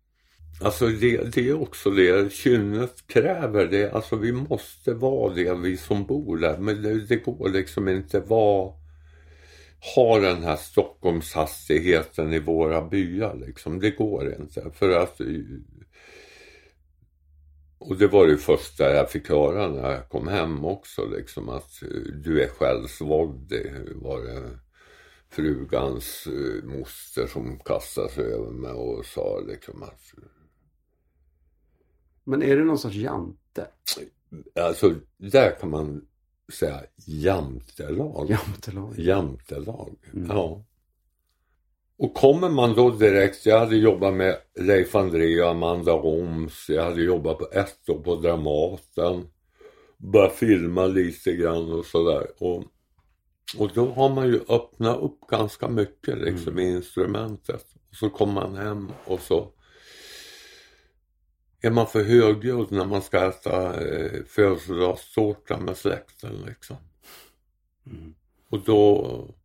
Alltså 0.62 0.88
det, 0.88 1.34
det 1.34 1.50
är 1.50 1.62
också 1.62 1.90
det 1.90 2.34
kynnet 2.34 3.08
kräver 3.08 3.66
det. 3.66 3.92
Alltså 3.92 4.16
vi 4.16 4.32
måste 4.32 4.94
vara 4.94 5.34
det 5.34 5.54
vi 5.54 5.78
som 5.78 6.06
bor 6.06 6.38
där. 6.38 6.58
Men 6.58 6.82
det, 6.82 7.06
det 7.06 7.16
går 7.16 7.50
liksom 7.50 7.88
inte 7.88 8.20
vara 8.20 8.74
ha 9.96 10.20
den 10.20 10.44
här 10.44 10.56
Stockholmshastigheten 10.56 12.34
i 12.34 12.40
våra 12.40 12.82
byar 12.82 13.36
liksom. 13.46 13.80
Det 13.80 13.92
går 13.92 14.36
inte. 14.40 14.72
För 14.74 14.90
att 14.90 15.22
och 17.80 17.98
det 17.98 18.08
var 18.08 18.28
det 18.28 18.38
första 18.38 18.94
jag 18.96 19.12
fick 19.12 19.30
höra 19.30 19.68
när 19.68 19.92
jag 19.92 20.10
kom 20.10 20.28
hem 20.28 20.66
också 20.66 21.06
liksom 21.06 21.50
att 21.50 21.82
eh, 21.84 22.14
du 22.24 22.44
är 22.44 22.48
självsvåld. 22.48 23.50
Det 23.50 23.88
var 23.96 24.22
det 24.22 24.60
frugans 25.30 26.28
eh, 26.28 26.64
moster 26.70 27.28
som 27.28 27.60
kastade 27.60 28.10
sig 28.10 28.24
över 28.34 28.50
mig 28.52 28.72
och 28.72 29.06
sa 29.06 29.40
liksom 29.40 29.84
att 29.84 30.14
Men 32.24 32.44
är 32.44 32.58
det 32.58 32.64
någon 32.64 32.80
sorts 32.80 32.96
jante? 32.96 33.68
Alltså 34.56 34.96
där 35.18 35.60
kan 35.60 35.70
man 35.70 36.06
säga 36.54 36.84
jantelag. 37.06 38.30
Jantelag? 38.30 38.94
Jantelag, 39.00 39.96
Mm. 40.14 40.30
ja. 40.30 40.64
Och 42.00 42.14
kommer 42.14 42.50
man 42.50 42.76
då 42.76 42.90
direkt, 42.90 43.46
jag 43.46 43.60
hade 43.60 43.76
jobbat 43.76 44.14
med 44.14 44.38
Leif 44.60 44.96
André 44.96 45.42
och 45.42 45.50
Amanda 45.50 45.94
Oms, 45.94 46.70
jag 46.70 46.84
hade 46.84 47.02
jobbat 47.02 47.38
på 47.38 47.48
ett 47.52 47.90
år 47.90 48.00
på 48.00 48.16
Dramaten. 48.16 49.28
Börjat 49.98 50.36
filma 50.36 50.86
lite 50.86 51.36
grann 51.36 51.72
och 51.72 51.86
sådär. 51.86 52.28
Och, 52.40 52.64
och 53.58 53.72
då 53.74 53.86
har 53.86 54.10
man 54.10 54.28
ju 54.28 54.40
öppnat 54.50 55.00
upp 55.00 55.20
ganska 55.30 55.68
mycket 55.68 56.18
liksom 56.18 56.60
i 56.60 56.72
instrumentet. 56.72 57.66
Och 57.90 57.96
så 57.96 58.10
kommer 58.10 58.34
man 58.34 58.56
hem 58.56 58.92
och 59.06 59.20
så 59.20 59.54
är 61.62 61.72
man 61.72 61.88
för 61.88 62.04
högljudd 62.04 62.72
när 62.72 62.86
man 62.86 63.02
ska 63.02 63.28
äta 63.28 63.82
eh, 63.88 64.24
födelsedagstårta 64.28 65.60
med 65.60 65.78
släkten 65.78 66.44
liksom. 66.48 66.78
Mm. 67.86 68.14
Och 68.50 68.64
då, 68.64 69.36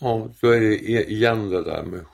ja, 0.00 0.30
då 0.40 0.48
är 0.48 0.60
det 0.60 0.90
igen 1.10 1.50
det 1.50 1.64
där 1.64 1.82
med 1.82 2.04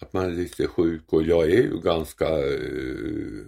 att 0.00 0.12
man 0.12 0.24
är 0.24 0.30
lite 0.30 0.66
sjuk 0.66 1.12
och 1.12 1.22
jag 1.22 1.44
är 1.44 1.62
ju 1.62 1.80
ganska 1.80 2.28
eh, 2.28 3.46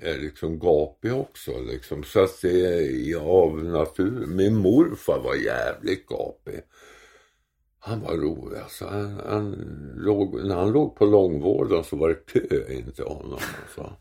är 0.00 0.18
liksom 0.18 0.58
gapig 0.58 1.14
också 1.14 1.60
liksom. 1.60 2.04
Så 2.04 2.22
att 2.22 2.42
det 2.42 2.66
är 2.66 3.16
av 3.16 3.64
natur. 3.64 4.26
Min 4.26 4.56
morfar 4.56 5.18
var 5.18 5.34
jävligt 5.34 6.06
gapig. 6.06 6.60
Han 7.78 8.00
var 8.00 8.16
rolig 8.16 8.58
alltså. 8.58 8.86
Han, 8.86 9.20
han 9.26 9.52
låg, 9.96 10.44
när 10.44 10.56
han 10.56 10.72
låg 10.72 10.96
på 10.96 11.06
långvården 11.06 11.84
så 11.84 11.96
var 11.96 12.08
det 12.08 12.14
kö 12.14 12.72
in 12.72 12.92
till 12.92 13.04
honom. 13.04 13.38
Alltså. 13.62 13.92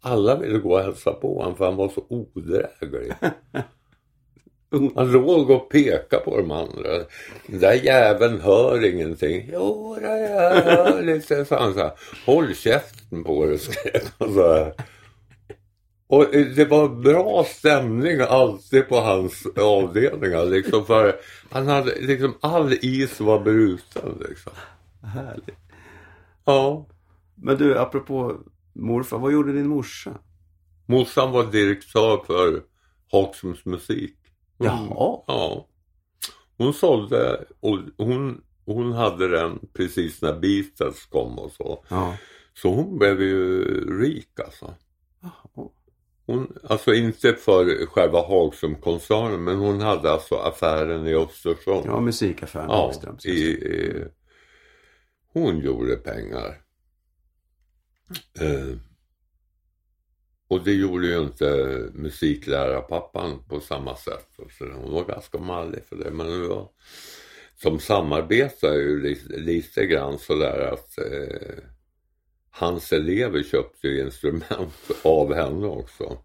Alla 0.00 0.38
ville 0.38 0.58
gå 0.58 0.74
och 0.74 0.80
hälsa 0.80 1.12
på 1.12 1.38
honom 1.38 1.56
för 1.56 1.64
han 1.64 1.76
var 1.76 1.88
så 1.88 2.06
odräglig. 2.08 3.12
Han 4.70 5.12
låg 5.12 5.50
och 5.50 5.70
pekade 5.70 6.22
på 6.24 6.36
de 6.36 6.50
andra. 6.50 6.88
Den 7.46 7.60
där 7.60 7.72
jäveln 7.72 8.40
hör 8.40 8.84
ingenting. 8.84 9.50
Jo, 9.52 9.96
det 10.00 10.20
jag 10.20 10.62
hör 10.62 11.02
lite, 11.02 11.44
sa 11.44 11.60
han 11.60 11.74
så 11.74 11.80
här. 11.80 11.92
Håll 12.26 12.54
käften 12.54 13.24
på 13.24 13.46
dig, 13.46 13.58
skrek 13.58 14.04
han 14.18 14.34
så 14.34 14.54
här. 14.54 14.74
Och 16.08 16.26
det 16.56 16.64
var 16.64 16.88
bra 16.88 17.44
stämning 17.44 18.20
alltid 18.20 18.88
på 18.88 18.96
hans 18.96 19.46
avdelningar 19.56 20.44
liksom 20.44 20.86
för 20.86 21.16
han 21.50 21.66
hade 21.68 22.00
liksom 22.00 22.34
all 22.40 22.72
is 22.72 23.20
var 23.20 23.40
bruten 23.40 24.22
liksom. 24.28 24.52
Härligt. 25.02 25.56
Ja. 26.44 26.86
Men 27.34 27.56
du, 27.56 27.78
apropå 27.78 28.36
morfar, 28.72 29.18
vad 29.18 29.32
gjorde 29.32 29.52
din 29.52 29.68
morsa? 29.68 30.18
Morsan 30.86 31.32
var 31.32 31.44
direktör 31.44 32.22
för 32.26 32.62
Haksums 33.12 33.64
musik. 33.64 34.15
Hon- 34.58 34.66
Jaha. 34.66 35.20
Ja. 35.26 35.68
Hon 36.58 36.74
sålde 36.74 37.44
och 37.60 37.78
hon, 37.98 38.44
hon 38.64 38.92
hade 38.92 39.28
den 39.28 39.58
precis 39.72 40.22
när 40.22 40.38
Beatles 40.40 41.04
kom 41.06 41.38
och 41.38 41.52
så. 41.52 41.84
Ja. 41.88 42.16
Så 42.54 42.74
hon 42.74 42.98
blev 42.98 43.22
ju 43.22 43.64
rik 44.00 44.40
alltså. 44.40 44.74
Jaha. 45.20 45.68
Hon, 46.26 46.58
alltså 46.64 46.94
inte 46.94 47.32
för 47.32 47.86
själva 47.86 48.18
Hagsum-koncernen 48.28 49.44
men 49.44 49.56
hon 49.58 49.80
hade 49.80 50.10
alltså 50.12 50.34
affären 50.34 51.06
i 51.06 51.14
Östersund. 51.14 51.82
Ja, 51.86 52.00
musikaffären 52.00 52.66
Ja, 52.70 52.76
Hagströms. 52.76 53.26
i, 53.26 53.30
i, 53.50 54.04
hon 55.32 55.58
gjorde 55.60 55.96
pengar. 55.96 56.62
Eh, 58.40 58.76
och 60.48 60.64
det 60.64 60.72
gjorde 60.72 61.06
ju 61.06 61.18
inte 61.18 61.78
musiklärarpappan 61.94 63.42
på 63.48 63.60
samma 63.60 63.96
sätt. 63.96 64.28
Så 64.58 64.64
hon 64.64 64.92
var 64.92 65.04
ganska 65.04 65.38
mallig 65.38 65.84
för 65.88 65.96
det. 65.96 66.10
Men 66.10 66.26
det 66.26 66.48
var, 66.48 66.68
som 67.62 67.78
samarbetar 67.78 68.72
ju 68.74 69.02
lite, 69.02 69.36
lite 69.36 69.86
grann 69.86 70.18
sådär 70.18 70.72
att 70.72 70.98
eh, 70.98 71.64
hans 72.50 72.92
elever 72.92 73.42
köpte 73.42 73.88
ju 73.88 74.00
instrument 74.04 74.90
av 75.02 75.34
henne 75.34 75.66
också. 75.66 76.18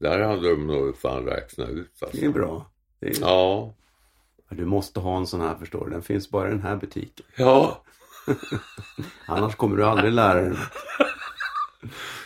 Där 0.00 0.20
hade 0.20 0.50
de 0.50 0.66
nog 0.66 0.98
fan 0.98 1.24
räknat 1.24 1.68
ut 1.68 2.02
alltså. 2.02 2.20
Det 2.20 2.26
är 2.26 2.30
bra. 2.30 2.70
Det 3.00 3.06
är, 3.08 3.20
Ja. 3.20 3.74
Du 4.50 4.64
måste 4.64 5.00
ha 5.00 5.16
en 5.16 5.26
sån 5.26 5.40
här 5.40 5.54
förstår 5.54 5.84
du. 5.84 5.90
Den 5.90 6.02
finns 6.02 6.30
bara 6.30 6.48
i 6.48 6.50
den 6.50 6.62
här 6.62 6.76
butiken. 6.76 7.26
Ja. 7.36 7.84
Annars 9.26 9.54
kommer 9.54 9.76
du 9.76 9.84
aldrig 9.84 10.12
lära 10.12 10.40
dig. 10.40 10.52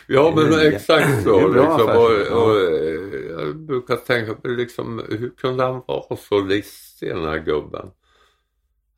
Ja 0.07 0.33
men 0.35 0.73
exakt 0.73 1.23
så. 1.23 1.47
liksom, 1.53 1.89
och, 1.89 2.43
och, 2.43 2.59
eh, 2.59 3.19
jag 3.29 3.55
brukar 3.55 3.95
tänka 3.95 4.33
på 4.33 4.47
liksom, 4.47 5.03
hur 5.09 5.29
kunde 5.29 5.63
han 5.63 5.81
vara 5.87 6.17
så 6.17 6.39
listig 6.39 7.09
den 7.09 7.25
här 7.25 7.39
gubben? 7.39 7.91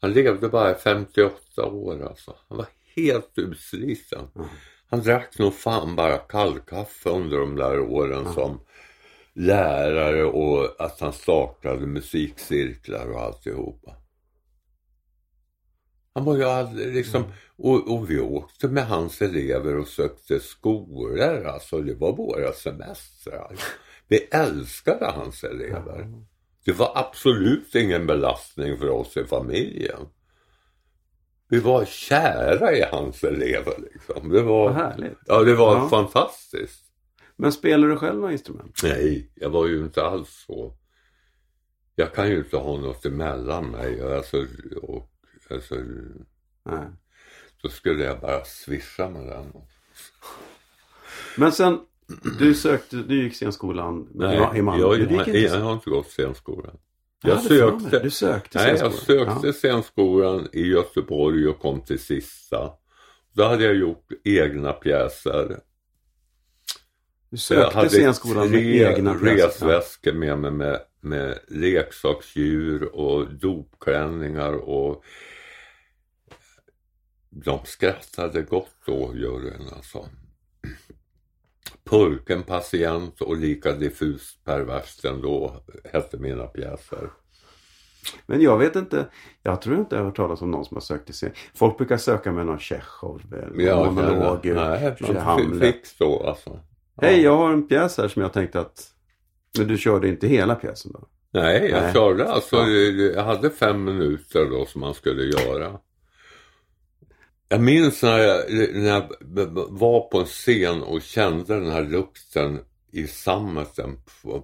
Han 0.01 0.13
levde 0.13 0.49
bara 0.49 0.71
i 0.71 0.75
58 0.75 1.65
år 1.65 2.07
alltså. 2.07 2.35
Han 2.49 2.57
var 2.57 2.67
helt 2.95 3.31
utsliten. 3.35 4.27
Mm. 4.35 4.47
Han 4.89 5.01
drack 5.01 5.39
nog 5.39 5.53
fan 5.53 5.95
bara 5.95 6.17
kallkaffe 6.17 7.09
under 7.09 7.37
de 7.37 7.55
där 7.55 7.79
åren 7.79 8.33
som 8.33 8.59
lärare 9.33 10.23
och 10.23 10.81
att 10.85 10.99
han 10.99 11.13
startade 11.13 11.87
musikcirklar 11.87 13.11
och 13.11 13.21
alltihopa. 13.21 13.95
Han 16.15 16.25
var 16.25 16.35
ju 16.37 16.43
aldrig 16.43 16.93
liksom, 16.95 17.23
och, 17.57 17.93
och 17.93 18.09
vi 18.09 18.19
åkte 18.19 18.67
med 18.67 18.87
hans 18.87 19.21
elever 19.21 19.75
och 19.77 19.87
sökte 19.87 20.39
skolor, 20.39 21.45
alltså 21.45 21.81
det 21.81 21.93
var 21.95 22.15
våra 22.15 22.53
semestrar. 22.53 23.55
Vi 24.07 24.17
älskade 24.17 25.05
hans 25.05 25.43
elever. 25.43 26.13
Det 26.65 26.71
var 26.71 26.91
absolut 26.95 27.75
ingen 27.75 28.07
belastning 28.07 28.77
för 28.77 28.89
oss 28.89 29.17
i 29.17 29.23
familjen. 29.23 29.99
Vi 31.49 31.59
var 31.59 31.85
kära 31.85 32.71
i 32.73 32.83
hans 32.91 33.23
elever 33.23 33.73
liksom. 33.93 34.29
Det 34.29 34.41
var, 34.41 34.63
Vad 34.65 34.73
härligt. 34.75 35.17
ja, 35.25 35.43
det 35.43 35.55
var 35.55 35.75
Ja. 35.75 35.89
fantastiskt. 35.89 36.83
Men 37.35 37.51
spelar 37.51 37.87
du 37.87 37.97
själv 37.97 38.19
några 38.19 38.31
instrument? 38.31 38.79
Nej, 38.83 39.31
jag 39.35 39.49
var 39.49 39.67
ju 39.67 39.79
inte 39.79 40.03
alls 40.03 40.43
så. 40.47 40.73
Jag 41.95 42.13
kan 42.13 42.29
ju 42.29 42.37
inte 42.37 42.57
ha 42.57 42.77
något 42.77 43.05
emellan 43.05 43.65
mig. 43.71 44.15
Alltså, 44.15 44.45
och, 44.81 45.09
alltså, 45.51 45.75
Nej. 46.65 46.87
då 47.61 47.69
skulle 47.69 48.03
jag 48.03 48.19
bara 48.19 48.43
swisha 48.45 49.09
med 49.09 49.25
den. 49.27 49.51
Men 51.37 51.51
sen, 51.51 51.79
du 52.39 52.53
sökte, 52.53 52.95
du 52.95 53.23
gick 53.23 53.33
scenskolan 53.35 54.07
Nej, 54.13 54.49
i 54.55 54.61
Malmö. 54.61 54.81
jag, 54.81 54.99
jag, 54.99 55.11
inte 55.11 55.31
jag, 55.39 55.59
har 55.59 55.73
inte 55.73 55.89
gått 55.89 56.07
scenskolan. 56.07 56.77
Jag 57.21 57.31
Jag 57.31 57.35
hade 57.37 57.49
mig. 57.49 57.59
sökte, 57.81 57.99
Du 57.99 58.09
sökte 58.11 58.57
nej, 58.57 58.75
jag 58.79 58.93
sökte 58.93 59.53
scenskolan 59.53 60.47
i 60.53 60.61
Göteborg 60.67 61.47
och 61.47 61.59
kom 61.59 61.81
till 61.81 61.99
sista. 61.99 62.71
Då 63.33 63.43
hade 63.43 63.63
jag 63.63 63.75
gjort 63.75 64.07
egna 64.23 64.73
pjäser. 64.73 65.47
Du 65.47 65.55
Jag 67.29 67.39
sökte 67.39 67.77
hade 67.77 67.89
scenskolan 67.89 68.49
med 68.49 68.59
tre 68.59 68.85
egna 68.95 69.13
pjäser. 69.13 69.35
resväskor 69.67 70.13
med 70.13 70.39
mig 70.39 70.51
med, 70.51 70.79
med 71.01 71.39
leksaksdjur 71.47 72.95
och 72.95 73.33
dopklänningar 73.33 74.53
och 74.53 75.03
de 77.43 77.59
skrattade 77.65 78.41
gott 78.41 78.75
då, 78.85 79.11
juryn 79.15 79.67
alltså. 79.75 80.05
Purken 81.83 82.43
patient 82.43 83.21
och 83.21 83.37
lika 83.37 83.71
diffust 83.73 84.43
perverst 84.43 85.05
ändå 85.05 85.63
hette 85.93 86.17
mina 86.17 86.43
pjäser. 86.47 87.09
Men 88.25 88.41
jag 88.41 88.57
vet 88.57 88.75
inte, 88.75 89.07
jag 89.43 89.61
tror 89.61 89.77
inte 89.79 89.95
jag 89.95 90.01
har 90.01 90.05
hört 90.05 90.15
talas 90.15 90.41
om 90.41 90.51
någon 90.51 90.65
som 90.65 90.75
har 90.75 90.81
sökt 90.81 91.05
till 91.05 91.13
scen. 91.15 91.31
Folk 91.55 91.77
brukar 91.77 91.97
söka 91.97 92.31
med 92.31 92.45
någon 92.45 92.59
Tjechov, 92.59 93.21
Ja, 93.57 93.91
monolog, 93.91 94.39
nej, 94.45 94.95
Hamlet. 95.17 95.75
fick 95.75 95.85
så 95.85 96.27
alltså. 96.27 96.59
Hej, 97.01 97.21
jag 97.21 97.37
har 97.37 97.53
en 97.53 97.67
pjäs 97.67 97.97
här 97.97 98.07
som 98.07 98.21
jag 98.21 98.33
tänkte 98.33 98.59
att... 98.59 98.91
Men 99.57 99.67
du 99.67 99.77
körde 99.77 100.07
inte 100.07 100.27
hela 100.27 100.55
pjäsen 100.55 100.91
då? 100.91 101.07
Nej, 101.31 101.69
jag 101.71 101.81
Nej. 101.83 101.93
körde 101.93 102.27
alltså, 102.31 102.55
Ja. 102.55 102.67
jag 103.15 103.23
hade 103.23 103.49
fem 103.49 103.83
minuter 103.83 104.45
då 104.49 104.65
som 104.65 104.81
man 104.81 104.93
skulle 104.93 105.23
göra. 105.23 105.79
Jag 107.49 107.61
minns 107.61 108.03
när 108.03 108.17
jag, 108.17 108.53
när 108.73 108.89
jag 108.89 109.15
var 109.69 110.09
på 110.09 110.19
en 110.19 110.25
scen 110.25 110.83
och 110.83 111.01
kände 111.01 111.59
den 111.59 111.71
här 111.71 111.83
lukten 111.83 112.59
i 112.91 113.07
sammeten 113.07 113.97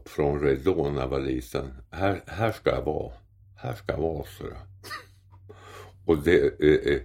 från 0.06 0.42
ridån 0.42 0.94
när 0.94 1.02
jag 1.02 1.08
var 1.08 1.20
liten. 1.20 1.74
Här, 1.92 2.24
här 2.28 2.52
ska 2.52 2.70
jag 2.70 2.86
vara. 2.86 3.14
Här 3.58 3.74
ska 3.74 3.92
jag 3.92 4.02
vara, 4.02 4.26
så 4.38 4.44
det. 4.44 4.58
Och 6.06 6.18
det, 6.18 6.64
eh, 6.64 6.94
eh, 6.94 7.02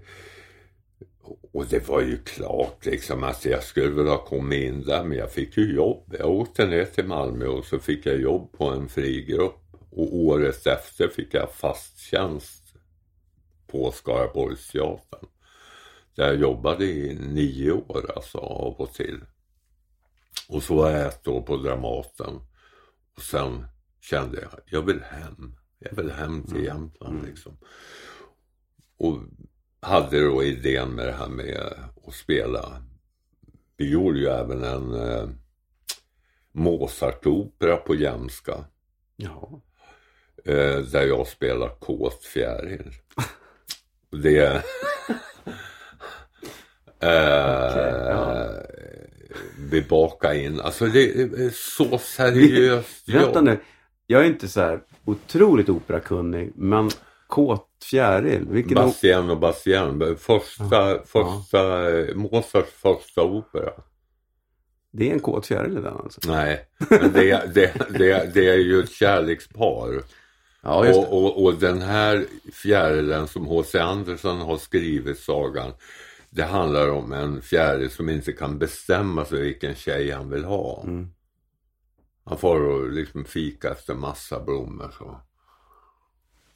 och 1.53 1.67
det 1.67 1.89
var 1.89 2.01
ju 2.01 2.19
klart 2.19 2.87
liksom 2.87 3.25
att 3.25 3.45
jag 3.45 3.63
skulle 3.63 3.91
väl 3.91 4.07
ha 4.07 4.25
kommit 4.25 4.65
in 4.65 4.83
där 4.83 5.05
men 5.05 5.19
jag 5.19 5.33
fick 5.33 5.57
ju 5.57 5.75
jobb. 5.75 6.15
Jag 6.19 6.31
åkte 6.31 6.67
ner 6.67 6.85
till 6.85 7.07
Malmö 7.07 7.47
och 7.47 7.65
så 7.65 7.79
fick 7.79 8.07
jag 8.07 8.21
jobb 8.21 8.53
på 8.53 8.65
en 8.65 8.89
frigrupp 8.89 9.61
och 9.91 10.17
året 10.17 10.67
efter 10.67 11.09
fick 11.09 11.35
jag 11.35 11.53
fast 11.53 11.99
tjänst 11.99 12.63
på 13.67 13.93
Skaraborgsteatern. 13.93 15.27
Där 16.17 16.27
jag 16.27 16.37
jobbade 16.37 16.85
i 16.85 17.15
nio 17.15 17.73
år 17.73 18.13
alltså 18.17 18.39
av 18.39 18.75
och 18.75 18.93
till. 18.93 19.25
Och 20.49 20.63
så 20.63 20.77
var 20.77 20.91
jag 20.91 21.07
ett 21.07 21.29
år 21.29 21.43
på 21.43 21.57
Dramaten. 21.57 22.41
Och 23.17 23.23
sen 23.23 23.67
kände 24.01 24.41
jag, 24.41 24.51
jag 24.67 24.83
vill 24.83 25.03
hem. 25.03 25.57
Jag 25.79 25.97
vill 25.97 26.11
hem 26.11 26.43
till 26.43 26.65
Jämtland 26.65 27.27
liksom. 27.27 27.59
Och 28.97 29.19
hade 29.81 30.25
då 30.25 30.45
idén 30.45 30.95
med 30.95 31.07
det 31.07 31.13
här 31.13 31.29
med 31.29 31.75
att 32.07 32.15
spela. 32.15 32.83
Vi 33.77 33.91
gjorde 33.91 34.19
ju 34.19 34.27
även 34.27 34.65
en 34.65 34.95
eh, 34.95 35.29
Mozart-opera 36.53 37.77
på 37.77 37.95
Jämska. 37.95 38.65
Ja. 39.17 39.63
Eh, 40.45 40.79
där 40.79 41.07
jag 41.07 41.27
spelar 41.27 41.69
kåt 41.69 42.25
fjäril. 42.25 42.93
Det... 44.11 44.65
eh, 47.01 47.11
ja. 48.11 48.47
Vi 49.71 49.83
bakar 49.83 50.35
in, 50.35 50.61
alltså 50.61 50.87
det 50.87 51.21
är 51.21 51.51
så 51.51 51.99
seriöst 51.99 53.09
Vänta 53.09 53.41
nu. 53.41 53.59
Jag 54.07 54.23
är 54.23 54.27
inte 54.27 54.49
så 54.49 54.61
här 54.61 54.81
otroligt 55.05 55.69
operakunnig, 55.69 56.53
men 56.55 56.91
Kåt 57.27 57.69
fjäril, 57.91 58.47
vilken... 58.51 58.75
Bastien 58.75 59.31
och 59.31 59.39
Bastien, 59.39 60.17
första, 60.19 61.05
första, 61.05 61.83
Mozarts 62.15 62.73
första 62.73 63.23
opera. 63.23 63.73
Det 64.93 65.11
är 65.11 65.13
en 65.13 65.21
kåt 65.21 65.47
fjäril 65.47 65.79
i 65.79 65.81
den 65.81 65.97
alltså? 65.97 66.21
Nej, 66.27 66.65
men 66.91 67.13
det, 67.13 67.55
det, 67.55 67.73
det, 67.99 68.35
det 68.35 68.49
är 68.49 68.59
ju 68.59 68.81
ett 68.81 68.91
kärlekspar. 68.91 70.03
Ja. 70.63 70.95
Och, 70.95 71.25
och, 71.25 71.45
och 71.45 71.55
den 71.55 71.83
här 71.83 72.25
fjärilen 72.53 73.29
som 73.29 73.47
H.C. 73.47 73.79
Andersen 73.79 74.37
har 74.37 74.57
skrivit 74.57 75.19
sagan. 75.19 75.73
Det 76.31 76.45
handlar 76.45 76.91
om 76.91 77.13
en 77.13 77.43
fjäril 77.43 77.91
som 77.91 78.09
inte 78.09 78.33
kan 78.33 78.59
bestämma 78.59 79.25
sig 79.25 79.43
vilken 79.43 79.75
tjej 79.75 80.11
han 80.11 80.31
vill 80.31 80.45
ha. 80.45 80.83
Mm. 80.83 81.09
Han 82.25 82.39
får 82.39 82.61
och 82.61 82.91
liksom 82.91 83.25
fika 83.25 83.71
efter 83.71 83.95
massa 83.95 84.45
blommor 84.45 84.91
så. 84.99 85.21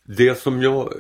Det 0.05 0.39
som 0.39 0.63
jag 0.63 0.93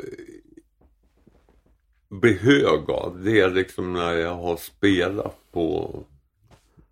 blir 2.08 2.38
hög 2.38 2.90
av 2.90 3.20
det 3.24 3.40
är 3.40 3.50
liksom 3.50 3.92
när 3.92 4.12
jag 4.12 4.34
har 4.34 4.56
spelat 4.56 5.36
på 5.52 5.94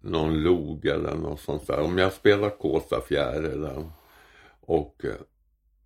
någon 0.01 0.43
log 0.43 0.87
eller 0.87 1.15
något 1.15 1.41
sånt 1.41 1.67
där. 1.67 1.81
Om 1.81 1.99
jag 1.99 2.13
spelar 2.13 2.51
Kåta 2.51 3.01
fjärilen 3.01 3.91
och 4.61 5.05
eh, 5.05 5.15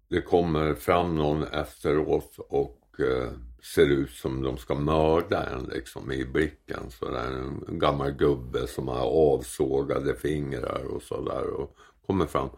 det 0.08 0.22
kommer 0.22 0.74
fram 0.74 1.16
någon 1.16 1.42
efteråt 1.42 2.38
och 2.38 3.00
eh, 3.00 3.32
ser 3.62 3.86
ut 3.86 4.10
som 4.10 4.42
de 4.42 4.56
ska 4.56 4.74
mörda 4.74 5.46
en 5.46 5.64
liksom 5.64 6.12
i 6.12 6.24
blicken. 6.24 6.90
Så 6.90 7.10
där, 7.10 7.30
en 7.68 7.78
gammal 7.78 8.10
gubbe 8.10 8.66
som 8.66 8.88
har 8.88 9.34
avsågade 9.34 10.14
fingrar 10.14 10.84
och 10.84 11.02
sådär 11.02 11.46
och 11.46 11.76
kommer 12.06 12.26
fram. 12.26 12.48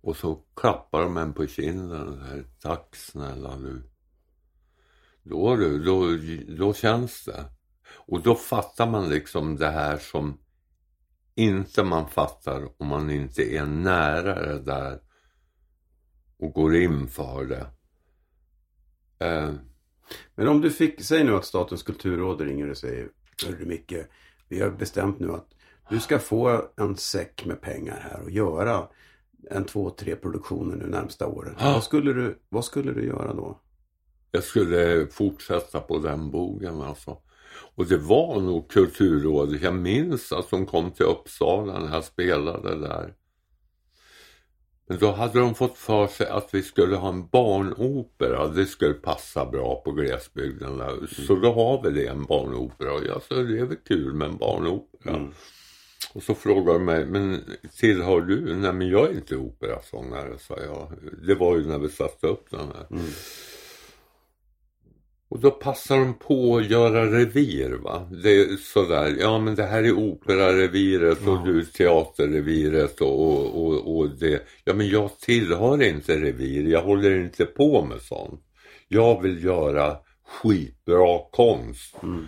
Och 0.00 0.16
så 0.16 0.42
klappar 0.56 1.02
de 1.02 1.16
en 1.16 1.32
på 1.32 1.46
kinden 1.46 2.08
och 2.08 2.26
säger 2.26 2.44
tack 2.62 2.96
snälla 2.96 3.56
du. 3.56 3.82
Då, 5.22 5.56
du, 5.56 5.84
då, 5.84 6.06
då 6.56 6.74
känns 6.74 7.24
det. 7.24 7.44
Och 7.94 8.22
då 8.22 8.34
fattar 8.34 8.86
man 8.86 9.08
liksom 9.08 9.56
det 9.56 9.70
här 9.70 9.96
som 9.96 10.38
inte 11.34 11.84
man 11.84 12.08
fattar 12.08 12.68
om 12.82 12.86
man 12.86 13.10
inte 13.10 13.42
är 13.42 13.66
nära 13.66 14.46
det 14.46 14.62
där 14.62 15.00
och 16.38 16.52
går 16.52 16.76
in 16.76 17.08
för 17.08 17.44
det. 17.44 17.66
Eh, 19.26 19.54
men 20.34 20.48
om 20.48 20.60
du 20.60 20.70
fick, 20.70 21.04
säg 21.04 21.24
nu 21.24 21.34
att 21.34 21.44
Statens 21.44 21.82
kulturråd 21.82 22.40
ringer 22.40 22.70
och 22.70 22.76
säger 22.76 23.08
Hörru 23.46 23.66
Micke, 23.66 23.94
vi 24.48 24.60
har 24.60 24.70
bestämt 24.70 25.18
nu 25.18 25.32
att 25.32 25.48
du 25.90 26.00
ska 26.00 26.18
få 26.18 26.64
en 26.76 26.96
säck 26.96 27.44
med 27.46 27.60
pengar 27.60 28.08
här 28.10 28.22
och 28.22 28.30
göra 28.30 28.88
en 29.50 29.64
två, 29.64 29.90
tre 29.90 30.16
produktioner 30.16 30.76
nu 30.76 30.86
närmsta 30.86 31.26
åren. 31.26 31.54
Ja. 31.58 31.72
Vad, 31.72 31.84
skulle 31.84 32.12
du, 32.12 32.38
vad 32.48 32.64
skulle 32.64 32.92
du 32.92 33.06
göra 33.06 33.34
då? 33.34 33.60
jag 34.30 34.44
skulle 34.44 35.06
fortsätta 35.06 35.80
på 35.80 35.98
den 35.98 36.30
bogen 36.30 36.80
alltså. 36.80 37.18
Och 37.74 37.86
det 37.86 37.98
var 37.98 38.40
nog 38.40 38.70
Kulturrådet. 38.70 39.62
Jag 39.62 39.74
minns 39.74 40.32
att 40.32 40.50
de 40.50 40.66
kom 40.66 40.90
till 40.90 41.06
Uppsala 41.06 41.78
när 41.78 41.94
jag 41.94 42.04
spelade 42.04 42.80
där. 42.80 43.14
Men 44.90 44.98
då 44.98 45.12
hade 45.12 45.40
de 45.40 45.54
fått 45.54 45.78
för 45.78 46.06
sig 46.06 46.26
att 46.26 46.54
vi 46.54 46.62
skulle 46.62 46.96
ha 46.96 47.08
en 47.08 47.26
barnopera. 47.26 48.48
Det 48.48 48.66
skulle 48.66 48.94
passa 48.94 49.46
bra 49.46 49.82
på 49.84 49.92
glesbygden. 49.92 50.80
Mm. 50.80 51.06
Så 51.26 51.36
då 51.36 51.52
har 51.52 51.82
vi 51.82 51.90
det, 51.90 52.06
en 52.06 52.24
barnopera. 52.24 52.92
Och 52.92 53.04
jag 53.06 53.22
sa, 53.22 53.34
det 53.34 53.58
är 53.58 53.64
väl 53.64 53.76
kul 53.88 54.14
med 54.14 54.28
en 54.28 54.36
barnopera. 54.36 55.16
Mm. 55.16 55.32
Och 56.12 56.22
så 56.22 56.34
frågade 56.34 56.78
de 56.78 56.84
mig, 56.84 57.06
men 57.06 57.44
tillhör 57.76 58.20
du? 58.20 58.56
Nej 58.56 58.72
men 58.72 58.88
jag 58.88 59.10
är 59.10 59.12
inte 59.12 59.36
operasångare, 59.36 60.38
sa 60.38 60.58
jag. 60.60 60.92
Det 61.26 61.34
var 61.34 61.56
ju 61.56 61.66
när 61.66 61.78
vi 61.78 61.88
satte 61.88 62.26
upp 62.26 62.50
den 62.50 62.60
här. 62.74 62.86
Mm. 62.90 63.04
Och 65.30 65.40
då 65.40 65.50
passar 65.50 65.98
de 65.98 66.14
på 66.14 66.56
att 66.56 66.70
göra 66.70 67.06
revir 67.06 67.70
va. 67.70 68.08
Det 68.22 68.40
är 68.40 68.56
sådär, 68.56 69.16
ja 69.20 69.38
men 69.38 69.54
det 69.54 69.62
här 69.64 69.82
är 69.84 69.92
operareviret 69.92 71.18
och 71.26 71.34
Ja. 71.34 71.42
du 71.46 71.64
teaterreviret 71.64 73.00
och, 73.00 73.20
och, 73.26 73.66
och, 73.66 73.96
och 73.96 74.08
det. 74.18 74.42
Ja 74.64 74.74
men 74.74 74.88
jag 74.88 75.18
tillhör 75.18 75.82
inte 75.82 76.16
revir, 76.20 76.68
jag 76.68 76.82
håller 76.82 77.20
inte 77.20 77.46
på 77.46 77.84
med 77.84 78.00
sånt. 78.00 78.40
Jag 78.88 79.22
vill 79.22 79.44
göra 79.44 79.96
skitbra 80.42 81.18
konst. 81.30 82.02
Mm. 82.02 82.26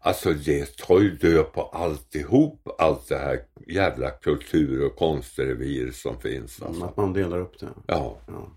Alltså 0.00 0.32
det 0.32 0.76
tar 0.76 1.00
ju 1.00 1.10
död 1.10 1.52
på 1.52 1.62
alltihop, 1.62 2.68
allt 2.78 3.08
det 3.08 3.18
här 3.18 3.38
jävla 3.66 4.10
kultur 4.10 4.86
och 4.86 4.96
konstrevir 4.96 5.90
som 5.90 6.20
finns. 6.20 6.62
Alltså. 6.62 6.84
Att 6.84 6.96
man 6.96 7.12
delar 7.12 7.40
upp 7.40 7.60
det. 7.60 7.68
Ja. 7.86 8.16
Ja. 8.28 8.56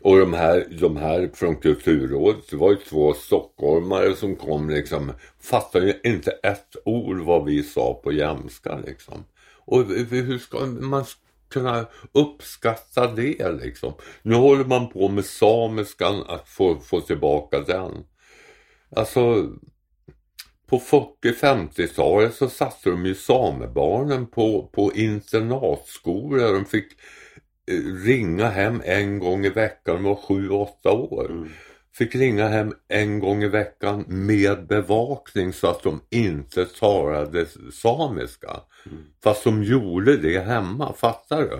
Och 0.00 0.18
de 0.18 0.32
här, 0.32 0.66
de 0.80 0.96
här 0.96 1.30
från 1.34 1.56
Kulturrådet, 1.56 2.50
det 2.50 2.56
var 2.56 2.70
ju 2.70 2.76
två 2.76 3.14
stockholmare 3.14 4.16
som 4.16 4.36
kom 4.36 4.70
liksom, 4.70 5.12
fattade 5.40 5.86
ju 5.86 6.10
inte 6.10 6.30
ett 6.30 6.76
ord 6.84 7.18
vad 7.18 7.44
vi 7.44 7.62
sa 7.62 8.00
på 8.04 8.12
jämska 8.12 8.78
liksom. 8.86 9.24
Och 9.64 9.84
hur 10.10 10.38
ska 10.38 10.66
man 10.66 11.04
kunna 11.48 11.86
uppskatta 12.12 13.06
det 13.06 13.52
liksom? 13.52 13.92
Nu 14.22 14.34
håller 14.34 14.64
man 14.64 14.88
på 14.88 15.08
med 15.08 15.24
samiskan 15.24 16.24
att 16.28 16.48
få, 16.48 16.78
få 16.78 17.00
tillbaka 17.00 17.60
den. 17.60 18.04
Alltså, 18.96 19.48
på 20.66 20.78
40-50-talet 20.78 22.34
så 22.34 22.48
satte 22.48 22.90
de 22.90 23.06
ju 23.06 23.14
samebarnen 23.14 24.26
på, 24.26 24.70
på 24.72 24.92
internatskolor. 24.94 26.52
De 26.52 26.64
fick 26.64 26.92
ringa 28.04 28.48
hem 28.48 28.82
en 28.84 29.18
gång 29.18 29.44
i 29.44 29.48
veckan, 29.48 30.02
var 30.02 30.14
7-8 30.14 30.88
år. 30.88 31.30
Mm. 31.30 31.48
Fick 31.92 32.14
ringa 32.14 32.48
hem 32.48 32.72
en 32.88 33.18
gång 33.20 33.42
i 33.42 33.48
veckan 33.48 34.04
med 34.08 34.66
bevakning 34.66 35.52
så 35.52 35.66
att 35.66 35.82
de 35.82 36.00
inte 36.10 36.64
talade 36.64 37.46
samiska. 37.72 38.60
Mm. 38.86 38.98
Fast 39.22 39.44
de 39.44 39.62
gjorde 39.62 40.16
det 40.16 40.40
hemma, 40.40 40.92
fattar 40.92 41.42
du? 41.42 41.58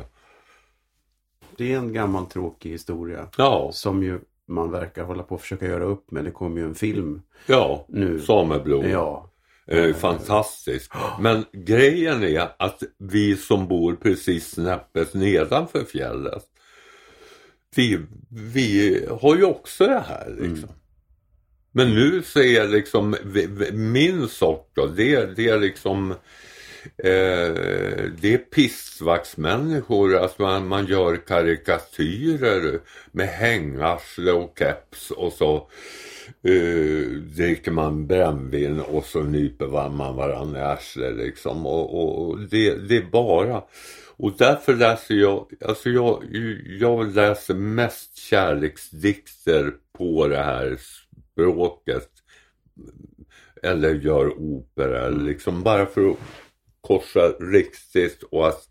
Det 1.56 1.72
är 1.72 1.78
en 1.78 1.92
gammal 1.92 2.26
tråkig 2.26 2.70
historia. 2.70 3.28
Ja, 3.36 3.70
Som 3.72 4.02
ju 4.02 4.20
man 4.48 4.70
verkar 4.70 5.04
hålla 5.04 5.22
på 5.22 5.34
att 5.34 5.40
försöka 5.40 5.66
göra 5.66 5.84
upp 5.84 6.10
med. 6.10 6.24
Det 6.24 6.30
kommer 6.30 6.60
ju 6.60 6.66
en 6.66 6.74
film 6.74 7.22
ja, 7.46 7.84
nu. 7.88 8.20
sameblod. 8.20 8.84
Ja. 8.84 9.27
Eh, 9.68 9.94
fantastiskt. 9.94 10.92
Men 11.20 11.44
grejen 11.52 12.22
är 12.22 12.48
att 12.56 12.82
vi 12.98 13.36
som 13.36 13.68
bor 13.68 13.96
precis 13.96 14.50
snäppet 14.50 15.14
nedanför 15.14 15.84
fjället 15.84 16.44
vi, 17.76 17.98
vi 18.30 19.06
har 19.20 19.36
ju 19.36 19.44
också 19.44 19.86
det 19.86 20.04
här 20.08 20.36
liksom. 20.40 20.68
Men 21.72 21.94
nu 21.94 22.22
så 22.22 22.40
är 22.40 22.68
liksom 22.68 23.16
min 23.72 24.28
sort 24.28 24.70
då, 24.74 24.86
det, 24.86 25.36
det 25.36 25.48
är 25.48 25.58
liksom 25.58 26.10
eh, 26.96 27.54
det 28.20 28.34
är 28.34 28.38
pissvaktsmänniskor, 28.38 30.16
alltså 30.16 30.42
man, 30.42 30.68
man 30.68 30.86
gör 30.86 31.16
karikatyrer 31.16 32.80
med 33.12 33.28
hängarsle 33.28 34.32
och 34.32 34.58
keps 34.58 35.10
och 35.10 35.32
så 35.32 35.70
eh, 36.42 37.08
dricker 37.36 37.70
man 37.70 38.06
brännvin 38.06 38.80
och 38.80 39.04
så 39.04 39.22
nyper 39.22 39.88
man 39.88 40.16
varandra 40.16 40.60
i 40.60 40.62
arslet 40.62 41.16
liksom. 41.16 41.66
Och, 41.66 42.02
och, 42.02 42.28
och 42.28 42.38
det, 42.38 42.74
det 42.74 42.96
är 42.96 43.10
bara 43.10 43.62
och 44.18 44.36
därför 44.38 44.74
läser 44.74 45.14
jag, 45.14 45.52
alltså 45.64 45.90
jag, 45.90 46.24
jag 46.80 47.14
läser 47.14 47.54
mest 47.54 48.16
kärleksdikter 48.16 49.72
på 49.98 50.28
det 50.28 50.42
här 50.42 50.78
språket. 51.32 52.08
Eller 53.62 53.94
gör 53.94 54.38
opera, 54.38 55.08
liksom 55.08 55.62
bara 55.62 55.86
för 55.86 56.10
att 56.10 56.16
korsa 56.80 57.28
riktigt 57.40 58.22
och 58.22 58.48
att 58.48 58.68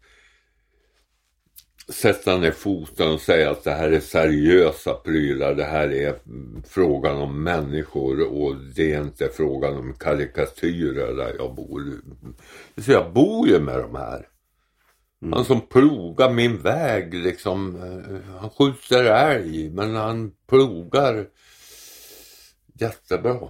sätta 1.93 2.37
ner 2.37 2.51
foten 2.51 3.11
och 3.11 3.21
säga 3.21 3.51
att 3.51 3.63
det 3.63 3.71
här 3.71 3.91
är 3.91 3.99
seriösa 3.99 4.93
prylar. 4.93 5.55
Det 5.55 5.63
här 5.63 5.91
är 5.93 6.19
mm, 6.25 6.63
frågan 6.67 7.17
om 7.17 7.43
människor 7.43 8.21
och 8.33 8.55
det 8.75 8.93
är 8.93 9.01
inte 9.01 9.29
frågan 9.33 9.77
om 9.77 9.93
karikatyrer 9.93 11.13
där 11.13 11.35
jag 11.39 11.55
bor. 11.55 12.01
Så 12.77 12.91
jag 12.91 13.13
bor 13.13 13.47
ju 13.47 13.59
med 13.59 13.79
de 13.79 13.95
här. 13.95 14.27
Han 15.31 15.45
som 15.45 15.61
plogar 15.61 16.33
min 16.33 16.57
väg 16.61 17.13
liksom. 17.13 17.75
eh, 17.75 18.37
Han 18.39 18.49
skjuter 18.49 19.03
älg 19.03 19.69
men 19.69 19.95
han 19.95 20.31
plogar 20.47 21.27
jättebra. 22.73 23.49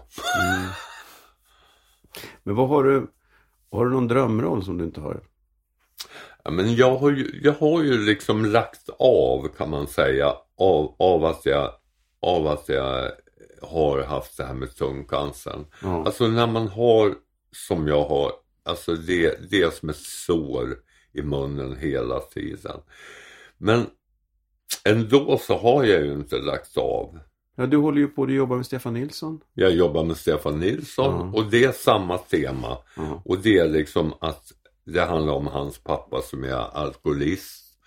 Men 2.44 2.56
vad 2.56 2.70
har 2.70 2.84
du? 2.84 3.08
Har 3.72 3.86
du 3.86 3.92
någon 3.92 4.08
drömroll 4.08 4.64
som 4.66 4.78
du 4.78 4.86
inte 4.86 5.02
har? 5.02 5.22
Men 6.52 6.76
jag 6.76 6.96
har, 6.98 7.12
ju, 7.12 7.40
jag 7.44 7.54
har 7.54 7.84
ju 7.84 7.98
liksom 8.06 8.46
lagt 8.46 8.90
av 9.00 9.48
kan 9.58 9.70
man 9.70 9.88
säga 9.88 10.34
av, 10.58 10.96
av, 11.00 11.26
att 11.26 11.46
jag, 11.46 11.72
av 12.22 12.48
att 12.48 12.70
jag 12.70 13.12
har 13.62 14.04
haft 14.04 14.38
det 14.38 14.44
här 14.44 14.54
med 14.54 14.76
tungcancern. 14.76 15.66
Ja. 15.82 16.06
Alltså 16.06 16.28
när 16.28 16.48
man 16.48 16.68
har 16.68 17.16
som 17.52 17.88
jag 17.88 18.04
har, 18.06 18.32
alltså 18.66 18.96
det, 18.96 19.50
det 19.52 19.62
är 19.62 19.70
som 19.70 19.90
ett 19.90 19.96
sår 20.00 20.76
i 21.14 21.22
munnen 21.22 21.76
hela 21.78 22.20
tiden. 22.20 22.80
Men 23.58 23.86
ändå 24.86 25.38
så 25.38 25.58
har 25.58 25.84
jag 25.84 26.06
ju 26.06 26.14
inte 26.14 26.38
lagt 26.38 26.78
av. 26.78 27.20
ja, 27.56 27.66
du 27.66 27.78
håller 27.78 27.98
ju 27.98 28.08
på 28.08 28.24
att 28.24 28.34
jobba 28.34 28.56
med 28.56 28.66
Stefan 28.66 28.94
Nilsson. 28.94 29.40
Jag 29.54 29.72
jobbar 29.72 30.04
med 30.04 30.18
Stefan 30.18 30.60
Nilsson 30.60 31.32
Ja. 31.34 31.40
och 31.40 31.46
det 31.52 31.64
är 31.64 31.72
samma 31.72 32.18
tema. 32.18 32.78
Ja. 32.98 33.22
Och 33.26 33.38
det 33.38 33.58
är 33.58 33.68
liksom 33.70 34.14
att 34.20 34.52
det 34.94 35.02
handlar 35.02 35.34
om 35.34 35.48
hans 35.48 35.78
pappa 35.78 36.22
som 36.22 36.44
är 36.44 36.78
alkoholist. 36.78 37.78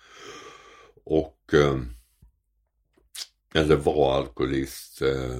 Och 1.03 1.53
eh, 1.53 1.79
eller 3.53 3.75
var 3.75 4.17
alkoholist 4.17 5.01
eh, 5.01 5.31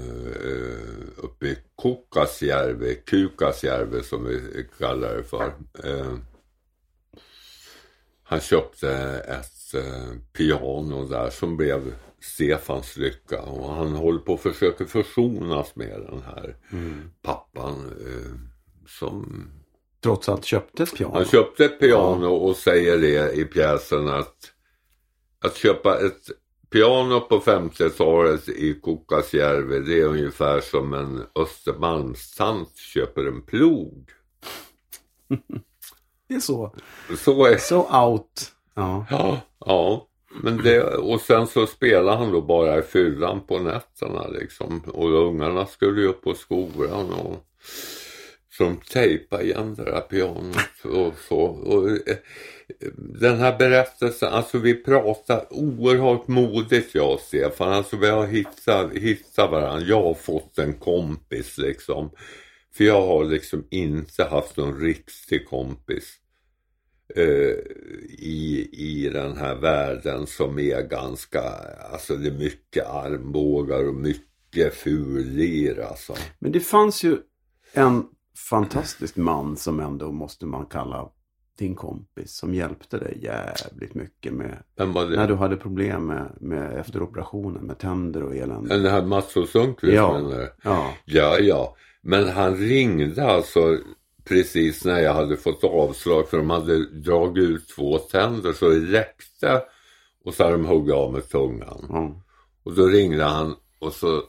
eh, 0.45 1.07
uppe 1.17 1.47
i 1.47 1.57
Kukkasjärvi, 1.81 2.95
Kukasjärvi 2.95 4.03
som 4.03 4.25
vi 4.25 4.67
kallar 4.77 5.15
det 5.15 5.23
för. 5.23 5.53
Han 8.23 8.39
köpte 8.39 8.91
ett 9.27 9.75
piano 10.33 11.05
där 11.05 11.29
som 11.29 11.57
blev 11.57 11.95
Stefans 12.19 12.97
lycka 12.97 13.41
och 13.41 13.73
han 13.73 13.95
håller 13.95 14.19
på 14.19 14.33
att 14.33 14.41
försöka 14.41 14.85
försonas 14.85 15.75
med 15.75 16.01
den 16.01 16.21
här 16.21 16.55
pappan 17.21 17.91
eh, 18.07 18.31
som 18.87 19.47
Trots 20.03 20.29
allt 20.29 20.45
köpte 20.45 20.83
ett 20.83 20.97
piano. 20.97 21.13
han 21.13 21.25
köpte 21.25 21.65
ett 21.65 21.79
piano 21.79 22.27
och 22.27 22.55
säger 22.55 22.97
det 22.97 23.31
i 23.33 23.45
pjäsen 23.45 24.07
att 24.07 24.51
att 25.43 25.55
köpa 25.55 25.99
ett 26.05 26.29
piano 26.69 27.19
på 27.19 27.39
50-talet 27.39 28.49
i 28.49 28.73
Kukkasjärvi 28.73 29.79
det 29.79 30.01
är 30.01 30.05
ungefär 30.05 30.61
som 30.61 30.93
en 30.93 31.23
Östermalmstant 31.35 32.77
köper 32.77 33.25
en 33.25 33.41
plog. 33.41 34.09
Det 36.27 36.35
är 36.35 36.39
så. 36.39 36.75
Så 37.17 37.45
är 37.45 37.57
Så 37.57 38.05
out. 38.05 38.51
Ja. 38.73 39.05
Ja, 39.09 39.41
ja. 39.65 40.07
Men 40.43 40.57
det, 40.57 40.83
och 40.83 41.21
sen 41.21 41.47
så 41.47 41.67
spelar 41.67 42.17
han 42.17 42.31
då 42.31 42.41
bara 42.41 42.79
i 42.79 42.81
fyllan 42.81 43.41
på 43.47 43.59
nätterna 43.59 44.27
liksom. 44.27 44.79
Och 44.87 45.09
ungarna 45.09 45.65
skulle 45.65 46.01
ju 46.01 46.07
upp 46.07 46.21
på 46.21 46.33
skolan 46.33 47.13
och 47.13 47.45
som 48.51 48.77
tejpade 48.77 49.43
igen 49.43 49.75
det 49.75 49.83
där 49.83 50.01
pianot 50.01 50.55
och 50.83 51.13
så. 51.27 51.39
Och, 51.39 51.89
eh, 51.89 52.17
den 52.97 53.37
här 53.37 53.57
berättelsen, 53.57 54.33
alltså 54.33 54.57
vi 54.57 54.73
pratar 54.73 55.53
oerhört 55.53 56.27
modigt 56.27 56.95
jag 56.95 57.13
och 57.13 57.19
Stefan. 57.19 57.73
Alltså 57.73 57.97
vi 57.97 58.09
har 58.09 58.27
hittat, 58.27 58.93
hittat 58.93 59.51
varandra. 59.51 59.87
Jag 59.87 60.03
har 60.03 60.13
fått 60.13 60.57
en 60.57 60.73
kompis 60.73 61.57
liksom. 61.57 62.09
För 62.73 62.83
jag 62.83 63.01
har 63.01 63.25
liksom 63.25 63.67
inte 63.69 64.23
haft 64.23 64.57
någon 64.57 64.79
riktig 64.79 65.47
kompis 65.47 66.15
eh, 67.15 67.55
i, 68.19 68.69
i 68.71 69.09
den 69.13 69.37
här 69.37 69.55
världen 69.55 70.27
som 70.27 70.59
är 70.59 70.81
ganska, 70.81 71.41
alltså 71.91 72.15
det 72.15 72.27
är 72.27 72.37
mycket 72.37 72.85
armbågar 72.85 73.87
och 73.87 73.95
mycket 73.95 74.73
fullir 74.73 75.79
alltså. 75.79 76.15
Men 76.39 76.51
det 76.51 76.59
fanns 76.59 77.03
ju 77.03 77.17
en 77.73 78.05
fantastisk 78.35 79.15
man 79.17 79.57
som 79.57 79.79
ändå 79.79 80.11
måste 80.11 80.45
man 80.45 80.65
kalla 80.65 81.09
din 81.57 81.75
kompis 81.75 82.35
som 82.35 82.53
hjälpte 82.55 82.97
dig 82.97 83.19
jävligt 83.21 83.93
mycket 83.93 84.33
med 84.33 84.57
när 84.77 85.27
du 85.27 85.35
hade 85.35 85.57
problem 85.57 86.05
med, 86.05 86.31
med 86.39 86.77
efter 86.79 87.01
operationen 87.03 87.63
med 87.65 87.77
tänder 87.79 88.23
och 88.23 88.35
elände. 88.35 88.77
Den 88.77 88.91
här 88.91 89.05
Mats 89.05 89.35
och 89.35 89.47
Sundqvist 89.47 89.93
Ja. 89.95 90.13
menar 90.13 90.37
du? 90.37 90.53
Ja, 90.63 90.93
Ja, 91.05 91.39
ja. 91.39 91.75
Men 92.01 92.27
han 92.29 92.55
ringde 92.55 93.25
alltså 93.31 93.77
precis 94.23 94.85
när 94.85 94.99
jag 94.99 95.13
hade 95.13 95.37
fått 95.37 95.63
avslag 95.63 96.29
för 96.29 96.37
de 96.37 96.49
hade 96.49 96.85
dragit 96.91 97.43
ut 97.49 97.67
två 97.75 97.97
tänder 97.97 98.53
så 98.53 98.69
det 98.69 98.79
räckte 98.99 99.61
och 100.25 100.33
så 100.33 100.43
hade 100.43 100.55
de 100.55 100.65
huggit 100.65 100.93
av 100.93 101.13
med 101.13 101.29
tungan. 101.29 101.85
ja. 101.89 102.21
Och 102.63 102.75
då 102.75 102.85
ringde 102.85 103.23
han 103.23 103.55
och 103.79 103.93
så 103.93 104.21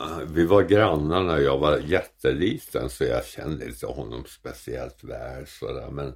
Eh, 0.00 0.20
vi 0.34 0.46
var 0.46 0.62
grannar 0.62 1.22
när 1.22 1.38
jag 1.38 1.58
var 1.58 1.78
jätteliten 1.78 2.90
så 2.90 3.04
jag 3.04 3.26
kände 3.26 3.64
inte 3.66 3.86
honom 3.86 4.24
speciellt 4.26 5.04
väl 5.04 5.46
sådär 5.46 5.90
men 5.90 6.14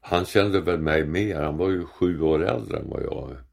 han 0.00 0.24
kände 0.24 0.60
väl 0.60 0.78
mig 0.78 1.06
mer, 1.06 1.40
han 1.40 1.56
var 1.56 1.70
ju 1.70 1.86
sju 1.86 2.20
år 2.20 2.44
äldre 2.44 2.78
än 2.78 2.90
vad 2.90 3.02
jag 3.02 3.30
är. 3.30 3.44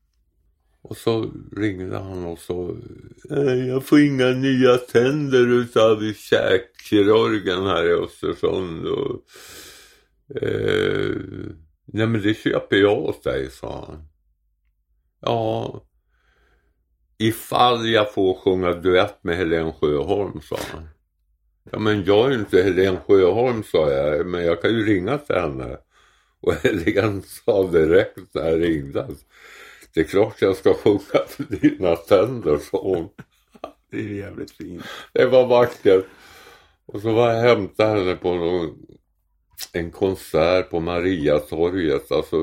Och 0.82 0.98
så 0.98 1.32
ringde 1.56 1.98
han 1.98 2.26
och 2.26 2.40
så 2.40 2.78
eh, 3.32 3.68
Jag 3.68 3.86
får 3.86 4.00
inga 4.00 4.28
nya 4.28 4.78
tänder 4.78 5.48
utav 5.48 6.14
käkkirurgen 6.14 7.66
här 7.66 7.86
i 7.86 7.94
Östersund 7.94 8.88
och 8.88 9.22
eh, 10.42 11.16
Nej 11.86 12.08
men 12.08 12.22
det 12.22 12.34
köper 12.34 12.76
jag 12.76 12.98
åt 12.98 13.24
dig, 13.24 13.52
sa 13.52 13.86
han. 13.86 14.04
Ja, 15.22 15.82
ifall 17.20 17.90
jag 17.90 18.14
får 18.14 18.34
sjunga 18.34 18.74
duett 18.74 19.24
med 19.24 19.38
Helen 19.38 19.74
Sjöholm, 19.74 20.42
sa 20.42 20.58
han. 20.72 20.90
Ja 21.72 21.80
men 21.80 22.04
jag 22.04 22.26
är 22.26 22.30
ju 22.30 22.40
inte 22.40 22.64
Helen 22.64 22.98
Sjöholm, 23.08 23.64
sa 23.64 23.92
jag, 23.92 24.26
men 24.26 24.46
jag 24.46 24.62
kan 24.62 24.72
ju 24.72 24.86
ringa 24.86 25.18
till 25.18 25.36
henne. 25.36 25.78
Och 26.42 26.54
Helen 26.54 27.22
sa 27.22 27.68
direkt 27.68 28.34
när 28.34 28.50
jag 28.50 28.62
ringde 28.62 29.04
att 29.04 29.26
det 29.94 30.00
är 30.00 30.04
klart 30.04 30.42
jag 30.42 30.56
ska 30.56 30.74
sjunga 30.74 31.26
för 31.28 31.44
dina 31.44 31.96
tänder, 31.96 32.58
sa 32.58 32.82
hon. 32.82 33.10
det 33.92 33.98
är 33.98 34.14
jävligt 34.14 34.52
fint. 34.52 34.84
Det 35.14 35.26
var 35.26 35.48
vackert. 35.48 36.06
Och 36.86 37.02
så 37.02 37.12
var 37.14 37.34
jag 37.34 37.42
hämtade 37.42 38.00
henne 38.00 38.16
på 38.16 38.36
någon, 38.36 38.78
en 39.74 39.92
konsert 39.92 40.70
på 40.70 40.80
Mariatorget, 40.80 42.12
alltså 42.12 42.38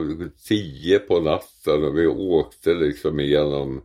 tio 0.48 0.98
på 0.98 1.20
natten 1.20 1.84
och 1.84 1.98
vi 1.98 2.06
åkte 2.06 2.74
liksom 2.74 3.20
igenom 3.20 3.82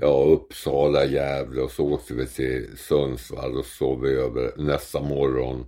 ja, 0.00 0.24
Uppsala, 0.24 1.04
Gävle 1.04 1.62
och 1.62 1.70
så 1.70 1.84
åkte 1.84 2.14
vi 2.14 2.26
till 2.26 2.76
Sundsvall 2.76 3.56
och 3.56 3.64
sov 3.64 4.00
vi 4.00 4.10
över. 4.10 4.52
Nästa 4.56 5.00
morgon 5.00 5.66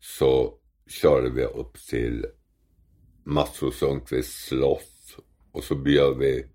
så 0.00 0.54
körde 0.88 1.30
vi 1.30 1.44
upp 1.44 1.78
till 1.88 2.26
Mats 3.24 3.62
och 3.62 3.74
Sundqvists 3.74 4.48
slott 4.48 5.16
och 5.52 5.64
så 5.64 5.74
bjöd 5.74 6.18
vi 6.18 6.46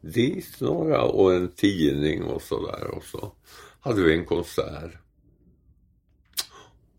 dit 0.00 0.60
några 0.60 1.02
och 1.02 1.34
en 1.34 1.48
tidning 1.48 2.22
och 2.22 2.42
sådär 2.42 2.90
och 2.90 3.04
så 3.04 3.32
hade 3.80 4.02
vi 4.02 4.14
en 4.14 4.24
konsert. 4.24 4.92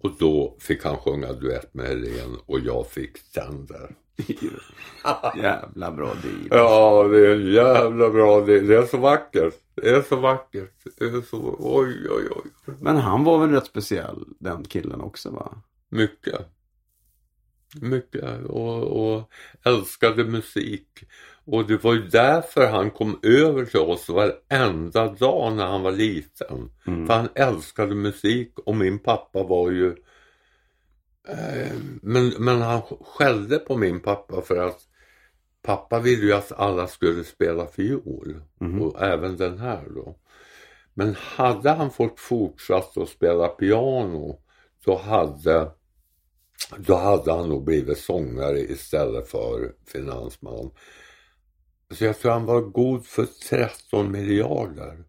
Och 0.01 0.11
då 0.19 0.57
fick 0.59 0.83
han 0.83 0.97
sjunga 0.97 1.33
duett 1.33 1.73
med 1.73 1.87
Helene 1.87 2.37
och 2.45 2.59
jag 2.59 2.87
fick 2.87 3.31
tänder. 3.31 3.95
Jävla 5.37 5.91
bra 5.91 6.13
deal. 6.23 6.47
Ja, 6.49 7.03
det 7.03 7.27
är 7.27 7.35
en 7.35 7.51
jävla 7.53 8.09
bra 8.09 8.41
det. 8.41 8.59
Det 8.59 8.75
är 8.75 8.85
så 8.85 8.97
vackert. 8.97 9.53
Det 9.75 9.89
är 9.89 10.01
så 10.01 10.15
vackert. 10.15 10.73
Det 10.97 11.05
är 11.05 11.21
så, 11.21 11.55
oj, 11.59 12.07
oj, 12.09 12.27
oj. 12.31 12.75
Men 12.79 12.97
han 12.97 13.23
var 13.23 13.39
väl 13.39 13.49
rätt 13.49 13.65
speciell, 13.65 14.25
den 14.39 14.63
killen 14.63 15.01
också 15.01 15.29
va? 15.29 15.57
Mycket. 15.89 16.41
Mycket. 17.81 18.45
Och, 18.45 18.83
och 18.83 19.31
älskade 19.65 20.23
musik. 20.23 20.87
Och 21.45 21.67
det 21.67 21.83
var 21.83 21.93
ju 21.93 22.07
därför 22.07 22.67
han 22.67 22.91
kom 22.91 23.19
över 23.23 23.65
till 23.65 23.79
oss 23.79 24.09
varenda 24.09 25.07
dag 25.07 25.55
när 25.55 25.65
han 25.65 25.81
var 25.81 25.91
liten. 25.91 26.71
Mm. 26.87 27.07
För 27.07 27.13
han 27.13 27.29
älskade 27.35 27.95
musik 27.95 28.59
och 28.65 28.75
min 28.75 28.99
pappa 28.99 29.43
var 29.43 29.71
ju 29.71 29.95
men, 32.01 32.29
men 32.39 32.61
han 32.61 32.81
skällde 32.81 33.59
på 33.59 33.77
min 33.77 33.99
pappa 33.99 34.41
för 34.41 34.57
att 34.57 34.79
pappa 35.61 35.99
ville 35.99 36.25
ju 36.25 36.33
att 36.33 36.51
alla 36.51 36.87
skulle 36.87 37.23
spela 37.23 37.67
fiol. 37.67 38.41
Mhm. 38.59 38.81
Och 38.81 39.01
även 39.01 39.37
den 39.37 39.59
här 39.59 39.89
då. 39.95 40.17
Men 40.93 41.15
hade 41.15 41.69
han 41.69 41.91
fått 41.91 42.19
fortsatt 42.19 42.97
att 42.97 43.09
spela 43.09 43.47
piano 43.47 44.41
då 44.85 44.97
hade 44.97 45.71
då 46.77 46.95
hade 46.95 47.33
han 47.33 47.49
nog 47.49 47.63
blivit 47.63 47.97
sångare 47.97 48.59
istället 48.59 49.27
för 49.27 49.73
finansman. 49.85 50.71
Så 51.91 52.05
jag 52.05 52.19
tror 52.19 52.31
han 52.31 52.45
var 52.45 52.61
god 52.61 53.05
för 53.05 53.25
13 53.49 54.11
miljarder. 54.11 55.03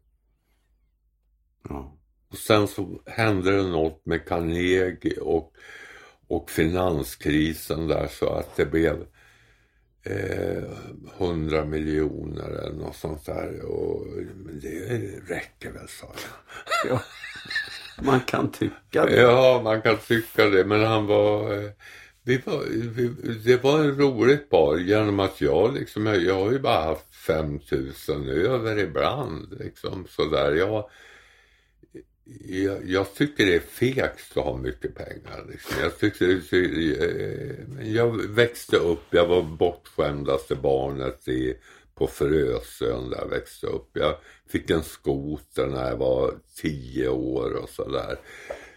Ja. 1.69 1.99
Och 2.29 2.39
sen 2.39 2.69
så 2.69 3.03
hände 3.07 3.57
det 3.57 3.63
något 3.63 4.07
med 4.07 4.27
Carnegie 4.27 5.21
och, 5.21 5.53
och 6.37 6.51
finanskrisen 6.51 7.87
där 7.89 8.09
så 8.09 8.29
att 8.33 8.57
det 8.57 8.67
blev 8.67 9.07
eh, 10.05 10.65
100 11.19 11.65
miljoner 11.65 12.49
eller 12.51 12.73
något 12.77 12.97
sånt 12.97 13.27
där. 13.27 13.63
Och 13.65 14.07
men 14.37 14.61
det 14.61 14.79
räcker 15.35 15.73
väl 15.73 15.89
sa 15.89 16.07
jag. 16.15 16.91
ja. 16.93 17.03
Man 18.03 18.21
kan 18.21 18.51
tycka 18.53 19.07
det. 19.07 19.21
Ja, 19.21 19.61
man 19.65 19.83
kan 19.83 19.97
tycka 19.99 20.45
det, 20.47 20.65
men 20.65 20.85
han 20.85 21.07
var... 21.07 21.53
eh, 21.65 21.71
Vi 22.25 22.39
var 22.39 22.65
vi, 22.71 23.09
det 23.45 23.63
var 23.65 23.81
en 23.81 23.99
roligt 23.99 24.51
par 24.51 24.77
genom 24.79 25.21
att 25.21 25.41
jag 25.41 25.75
liksom, 25.75 26.07
jag 26.07 26.35
har 26.35 26.53
ju 26.53 26.59
bara 26.59 26.85
haft 26.85 27.15
5000 27.15 28.29
över 28.29 28.79
ibland 28.79 29.57
liksom 29.61 30.07
sådär. 30.09 30.53
Jag, 30.53 30.91
jag, 32.41 32.89
jag 32.89 33.15
tycker 33.15 33.47
det 33.47 33.55
är 33.55 33.61
fegt 33.61 34.37
att 34.37 34.45
ha 34.45 34.57
mycket 34.57 34.95
pengar. 34.95 35.47
Liksom. 35.51 35.77
Jag, 35.81 35.99
tyckte, 35.99 36.27
eh, 36.53 37.89
jag 37.89 38.29
växte 38.29 38.77
upp, 38.77 39.03
jag 39.11 39.27
var 39.27 39.43
bortskämdaste 39.43 40.55
barnet 40.55 41.29
i, 41.29 41.55
på 41.95 42.07
Frösön 42.07 43.11
där 43.11 43.19
jag 43.19 43.29
växte 43.29 43.67
upp. 43.67 43.91
Jag 43.93 44.15
fick 44.49 44.71
en 44.71 44.83
skoter 44.83 45.67
när 45.67 45.89
jag 45.89 45.97
var 45.97 46.35
tio 46.63 47.09
år 47.09 47.53
och 47.53 47.69
sådär. 47.69 48.19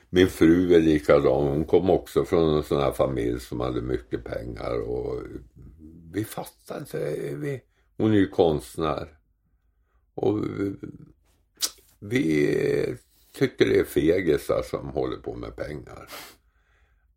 Min 0.10 0.28
fru 0.28 0.76
är 0.76 0.80
likadan, 0.80 1.47
hon 1.47 1.66
kom 1.66 1.89
också 1.89 2.26
från 2.26 2.58
en 2.58 2.64
sån 2.64 2.82
här 2.82 2.91
familj 2.91 3.39
som 3.39 3.60
hade 3.60 3.82
mycket 3.82 4.24
pengar 4.24 4.82
och 4.82 5.22
vi 6.12 6.26
fattade 6.26 6.80
inte, 6.80 7.16
vi, 7.36 7.62
hon 7.97 8.12
är 8.12 8.18
ju 8.18 8.28
konstnär. 8.28 9.18
Och 10.16 10.43
vi, 10.43 10.74
vi 11.99 12.97
tycker 13.36 13.66
det 13.66 13.80
är 13.80 13.84
fegisar 13.84 14.62
som 14.62 14.90
håller 14.90 15.18
på 15.18 15.36
med 15.36 15.56
pengar. 15.56 16.10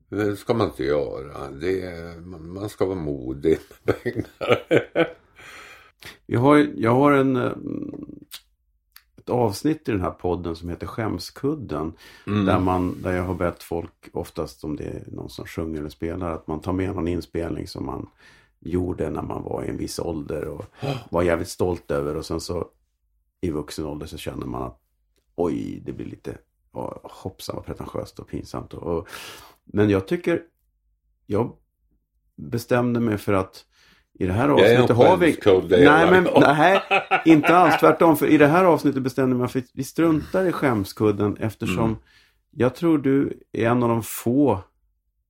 Det 0.09 0.37
ska 0.37 0.55
man 0.55 0.67
inte 0.67 0.85
göra. 0.85 1.51
Det 1.51 1.83
är, 1.83 2.21
man 2.39 2.69
ska 2.69 2.85
vara 2.85 2.99
modig 2.99 3.59
med 3.83 4.03
pengar. 4.03 5.09
Vi 6.27 6.37
har, 6.37 6.57
jag 6.77 6.95
har 6.95 7.13
en, 7.13 7.37
eh, 7.37 7.53
ett 9.17 9.29
avsnitt 9.29 9.89
i 9.89 9.93
den 9.93 10.01
här 10.01 10.11
podden 10.11 10.57
som 10.57 10.69
heter 10.69 10.87
Skämskudden. 10.87 11.93
Mm. 12.27 12.47
Där, 12.47 12.59
man, 12.61 13.03
där 13.03 13.17
jag 13.17 13.23
har 13.23 13.35
bett 13.35 13.63
folk, 13.63 14.09
oftast 14.13 14.65
om 14.65 14.77
det 14.77 14.85
är 14.85 15.05
någon 15.07 15.31
som 15.31 15.47
sjunger 15.47 15.81
eller 15.81 15.91
spelar, 15.91 16.33
att 16.33 16.47
man 16.47 16.61
tar 16.61 16.73
med 16.73 16.95
någon 16.95 17.09
inspelning 17.09 17.67
som 17.67 17.87
man 17.87 18.09
gjorde 18.61 19.11
när 19.11 19.23
man 19.23 19.43
var 19.43 19.65
i 19.65 19.69
en 19.69 19.77
viss 19.77 19.99
ålder 19.99 20.45
och 20.45 20.65
var 21.11 21.23
jävligt 21.23 21.49
stolt 21.49 21.91
över. 21.91 22.17
Och 22.17 22.27
sen 22.27 22.41
så 22.41 22.69
i 23.41 23.51
vuxen 23.51 23.85
ålder 23.85 24.07
så 24.07 24.17
känner 24.19 24.47
man 24.47 24.63
att 24.63 24.81
oj, 25.39 25.83
det 25.85 25.93
blir 25.93 26.07
lite 26.07 26.39
ja, 26.73 27.01
hoppsan 27.05 27.57
vad 27.57 27.65
pretentiöst 27.65 28.19
och 28.19 28.29
pinsamt. 28.29 28.75
Och, 28.75 28.99
och, 28.99 29.09
men 29.65 29.91
jag 29.91 30.09
tycker, 30.09 30.43
jag 31.27 31.53
bestämde 32.37 33.01
mig 33.01 33.19
för 33.19 33.33
att 33.33 33.65
i 34.19 34.27
det 34.27 34.33
här 34.33 34.49
avsnittet 34.49 34.97
har 34.97 35.17
vi... 35.17 35.27
Nej, 35.85 36.11
men 36.11 36.25
nej, 36.41 36.81
inte 37.25 37.57
alls. 37.57 37.81
Tvärtom. 37.81 38.17
För 38.17 38.27
i 38.27 38.39
det 38.39 38.47
här 38.47 38.65
avsnittet 38.65 39.03
bestämde 39.03 39.35
jag 39.35 39.41
mig 39.41 39.49
för 39.49 39.59
att 39.59 39.71
vi 39.73 39.85
struntar 39.85 40.45
i 40.47 40.53
skämskudden 40.53 41.37
eftersom 41.37 41.85
Mm. 41.85 41.97
jag 42.51 42.75
tror 42.75 42.99
du 42.99 43.43
är 43.53 43.67
en 43.71 43.83
av 43.83 43.89
de 43.89 44.03
få 44.03 44.61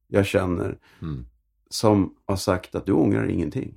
jag 0.07 0.27
känner 0.27 0.79
Mm. 1.03 1.27
som 1.71 2.15
har 2.27 2.37
sagt 2.37 2.75
att 2.75 2.87
du 2.87 2.93
ångrar 2.93 3.27
ingenting. 3.27 3.75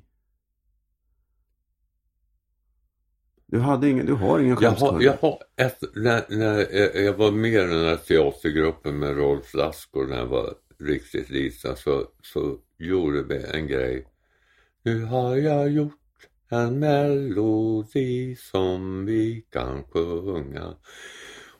Du, 3.51 3.59
hade 3.59 3.89
ingen, 3.89 4.05
du 4.05 4.13
har 4.13 4.39
ingen 4.39 4.57
Jag 4.61 4.71
har, 4.71 5.01
jag 5.01 5.17
har 5.21 5.39
ett, 5.57 5.83
när, 5.95 6.25
när 6.29 6.75
jag, 6.75 7.05
jag 7.05 7.13
var 7.13 7.31
med 7.31 7.51
i 7.51 7.55
den 7.55 7.85
här 7.85 7.95
teatergruppen 7.95 8.99
med 8.99 9.17
Rolf 9.17 9.53
Lassgård 9.53 10.09
när 10.09 10.17
jag 10.17 10.25
var 10.25 10.53
riktigt 10.79 11.29
liten 11.29 11.75
så, 11.75 12.05
så 12.21 12.57
gjorde 12.77 13.23
vi 13.23 13.43
en 13.53 13.67
grej. 13.67 14.05
Nu 14.83 15.03
har 15.03 15.35
jag 15.35 15.69
gjort 15.69 15.93
en 16.49 16.79
melodi 16.79 18.35
som 18.35 19.05
vi 19.05 19.45
kan 19.49 19.83
sjunga. 19.83 20.75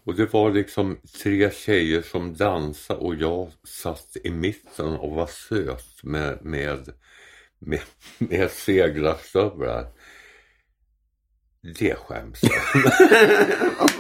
Och 0.04 0.16
det 0.16 0.34
var 0.34 0.52
liksom 0.52 0.98
tre 1.24 1.52
tjejer 1.52 2.02
som 2.02 2.34
dansade 2.34 3.00
och 3.00 3.16
jag 3.16 3.52
satt 3.64 4.18
i 4.24 4.30
mitten 4.30 4.88
och 4.88 5.16
var 5.16 5.28
söt 5.28 6.04
med, 6.04 6.46
med, 6.46 6.90
med, 7.60 7.82
med 8.18 8.52
seglarstövlar. 8.52 9.88
Det 11.64 11.96
skäms 11.96 12.40
jag. 12.44 12.52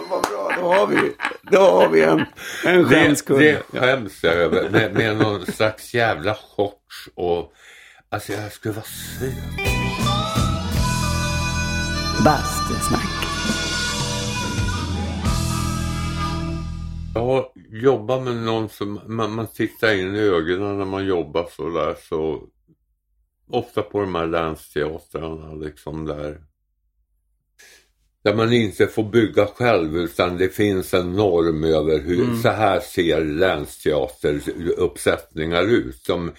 Vad 0.10 0.22
bra, 0.22 0.52
då 0.62 0.74
har 0.74 0.88
vi, 0.88 1.14
då 1.52 1.58
har 1.60 1.90
vi 1.90 2.02
en, 2.04 2.20
en 2.66 2.84
Det, 2.84 2.86
skämskudde. 2.86 3.64
det 3.72 3.80
skäms 3.80 4.24
jag 4.24 4.34
över. 4.34 4.70
Med, 4.70 4.94
med 4.94 5.18
någon 5.18 5.46
slags 5.46 5.94
jävla 5.94 6.36
shorts 6.36 7.10
och... 7.16 7.54
Alltså 8.10 8.34
jag 8.34 8.52
skulle 8.52 8.74
vara 8.74 8.86
söt. 8.86 9.34
Bastusnack. 12.26 13.10
Jag 17.14 17.22
har 17.26 17.46
jobbat 17.70 18.24
med 18.24 18.36
någon 18.36 18.70
som 18.70 19.00
man, 19.06 19.32
man 19.32 19.48
tittar 19.48 19.94
in 19.96 20.16
i 20.16 20.20
ögonen 20.20 20.78
när 20.78 20.86
man 20.86 21.06
jobbar 21.06 21.48
så 21.52 21.70
där 21.70 21.96
så 22.10 22.44
ofta 23.52 23.82
på 23.82 24.00
de 24.02 24.16
här 24.16 24.28
länsteatrarna 24.28 25.54
liksom 25.54 26.06
där 26.06 26.42
där 28.24 28.36
man 28.36 28.54
inte 28.54 28.88
får 28.88 29.04
bygga 29.04 29.46
själv 29.46 29.98
utan 29.98 30.38
det 30.38 30.50
finns 30.50 30.94
en 30.94 31.14
norm 31.14 31.64
över 31.64 32.00
hur 32.00 32.42
så 32.42 32.50
här 32.50 32.80
ser 32.80 33.26
länsteateruppsättningar 33.26 35.64
ut. 35.64 35.96
Som, 35.96 36.32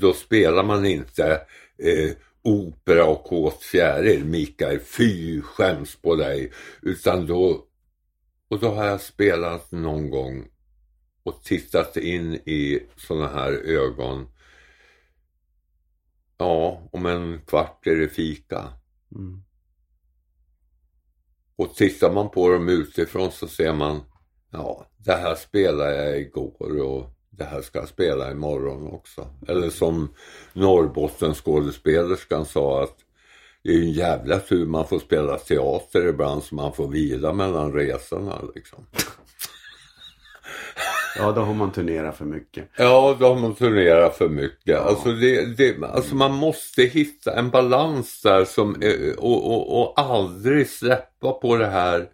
då 0.00 0.12
spelar 0.12 0.62
man 0.62 0.86
inte 0.86 1.40
eh, 1.82 2.10
opera 2.42 3.04
och 3.04 3.24
kåt 3.24 3.62
fjäril, 3.62 4.24
Mikael, 4.24 4.80
fy 4.80 5.42
skäms 5.42 5.96
på 5.96 6.16
dig. 6.16 6.52
Utan 6.82 7.26
då 7.26 7.64
och 8.48 8.60
då 8.60 8.68
har 8.68 8.86
jag 8.86 9.00
spelat 9.00 9.72
någon 9.72 10.10
gång 10.10 10.48
och 11.22 11.44
tittat 11.44 11.96
in 11.96 12.34
i 12.34 12.82
sådana 12.96 13.28
här 13.28 13.52
ögon. 13.52 14.28
Ja, 16.38 16.88
om 16.92 17.06
en 17.06 17.40
kvart 17.46 17.86
är 17.86 17.96
det 17.96 18.08
fika. 18.08 18.72
Mm. 19.14 19.42
Och 21.58 21.74
tittar 21.74 22.12
man 22.12 22.30
på 22.30 22.50
dem 22.50 22.68
utifrån 22.68 23.30
så 23.32 23.48
ser 23.48 23.72
man, 23.72 24.00
ja, 24.50 24.86
det 24.96 25.12
här 25.12 25.34
spelade 25.34 26.04
jag 26.04 26.20
igår 26.20 26.80
och 26.80 27.06
det 27.30 27.44
här 27.44 27.62
ska 27.62 27.78
jag 27.78 27.88
spela 27.88 28.30
imorgon 28.30 28.92
också. 28.92 29.26
Eller 29.48 29.70
som 29.70 30.14
Norrbottensskådespelerskan 30.52 32.46
sa 32.46 32.82
att 32.82 32.96
det 33.62 33.70
är 33.70 33.74
ju 33.74 33.82
en 33.82 33.92
jävla 33.92 34.38
tur 34.38 34.66
man 34.66 34.86
får 34.86 34.98
spela 34.98 35.38
teater 35.38 36.08
ibland 36.08 36.42
så 36.42 36.54
man 36.54 36.72
får 36.72 36.88
vila 36.88 37.32
mellan 37.32 37.72
resorna 37.72 38.42
liksom. 38.54 38.86
Ja, 41.18 41.32
då 41.32 41.40
har 41.40 41.54
man 41.54 41.72
turnerat 41.72 42.16
för 42.16 42.24
mycket. 42.24 42.68
Ja, 42.76 43.16
då 43.20 43.26
har 43.26 43.40
man 43.40 43.54
turnerat 43.54 44.16
för 44.16 44.28
mycket. 44.28 44.78
Alltså, 44.78 45.12
det, 45.12 45.56
det, 45.56 45.82
alltså 45.82 46.14
man 46.14 46.32
måste 46.32 46.82
hitta 46.82 47.38
en 47.38 47.50
balans 47.50 48.22
där 48.22 48.44
som, 48.44 48.82
och, 49.18 49.52
och, 49.52 49.82
och 49.82 50.00
aldrig 50.00 50.68
släppa 50.68 51.32
på 51.32 51.56
det 51.56 51.66
här 51.66 52.08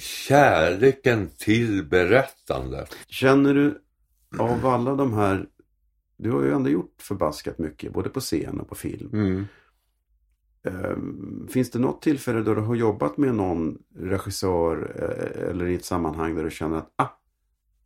kärleken 0.00 1.30
till 1.38 1.84
berättandet. 1.84 2.96
Känner 3.08 3.54
du 3.54 3.82
av 4.38 4.66
alla 4.66 4.94
de 4.94 5.14
här, 5.14 5.46
du 6.16 6.30
har 6.30 6.42
ju 6.42 6.52
ändå 6.52 6.70
gjort 6.70 6.94
förbaskat 7.02 7.58
mycket, 7.58 7.92
både 7.92 8.08
på 8.08 8.20
scen 8.20 8.60
och 8.60 8.68
på 8.68 8.74
film. 8.74 9.10
Mm. 9.12 9.46
Ehm, 10.64 11.48
Finns 11.50 11.70
det 11.70 11.78
något 11.78 12.02
tillfälle 12.02 12.40
då 12.42 12.54
du 12.54 12.60
har 12.60 12.74
jobbat 12.74 13.16
med 13.16 13.34
någon 13.34 13.78
regissör 13.96 14.92
eh, 14.96 15.48
eller 15.50 15.66
i 15.66 15.74
ett 15.74 15.84
sammanhang 15.84 16.34
där 16.36 16.44
du 16.44 16.50
känner 16.50 16.76
att 16.78 16.92
ah, 16.96 17.08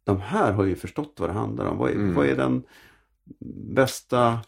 de 0.04 0.20
här 0.20 0.52
har 0.52 0.64
ju 0.64 0.74
förstått 0.76 1.14
vad 1.18 1.28
det 1.28 1.32
handlar 1.32 1.66
om. 1.66 1.78
Vad 1.78 1.90
är, 1.90 1.94
Mm. 1.94 2.14
vad 2.14 2.26
är 2.26 2.36
den 2.36 2.62
bästa... 3.74 4.38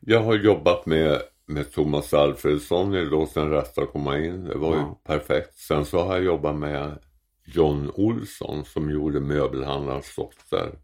Jag 0.00 0.22
har 0.22 0.34
jobbat 0.34 0.86
med, 0.86 1.20
med 1.46 1.72
Thomas 1.72 2.14
Alfredsson 2.14 2.94
i 2.94 3.04
Låt 3.04 3.34
den 3.34 3.50
rätta 3.50 3.86
komma 3.86 4.18
in. 4.18 4.44
Det 4.44 4.58
var 4.58 4.74
ju 4.74 4.80
Ja. 4.80 5.00
perfekt. 5.04 5.54
Sen 5.54 5.84
så 5.84 6.02
har 6.02 6.14
jag 6.14 6.24
jobbat 6.24 6.56
med 6.56 6.98
John 7.44 7.90
Olsson 7.94 8.64
som 8.64 8.90
gjorde 8.90 9.20
Möbelhandlarens 9.20 10.14
dotter. 10.16 10.78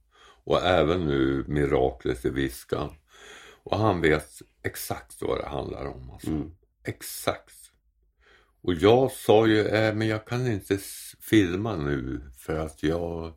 Och 0.44 0.62
även 0.62 1.06
nu 1.06 1.44
Miraklet 1.48 2.24
i 2.24 2.30
Viskan. 2.30 2.88
Och 3.64 3.78
han 3.78 4.00
vet 4.00 4.42
exakt 4.62 5.22
vad 5.22 5.38
det 5.40 5.46
handlar 5.48 5.86
om. 5.86 6.10
Alltså. 6.10 6.30
Mm. 6.30 6.50
Exakt. 6.84 7.54
Och 8.62 8.74
jag 8.74 9.12
sa 9.12 9.46
ju, 9.46 9.60
äh, 9.66 9.94
men 9.94 10.08
jag 10.08 10.26
kan 10.26 10.46
inte 10.46 10.78
filma 11.20 11.76
nu 11.76 12.20
för 12.36 12.58
att 12.58 12.82
jag, 12.82 13.34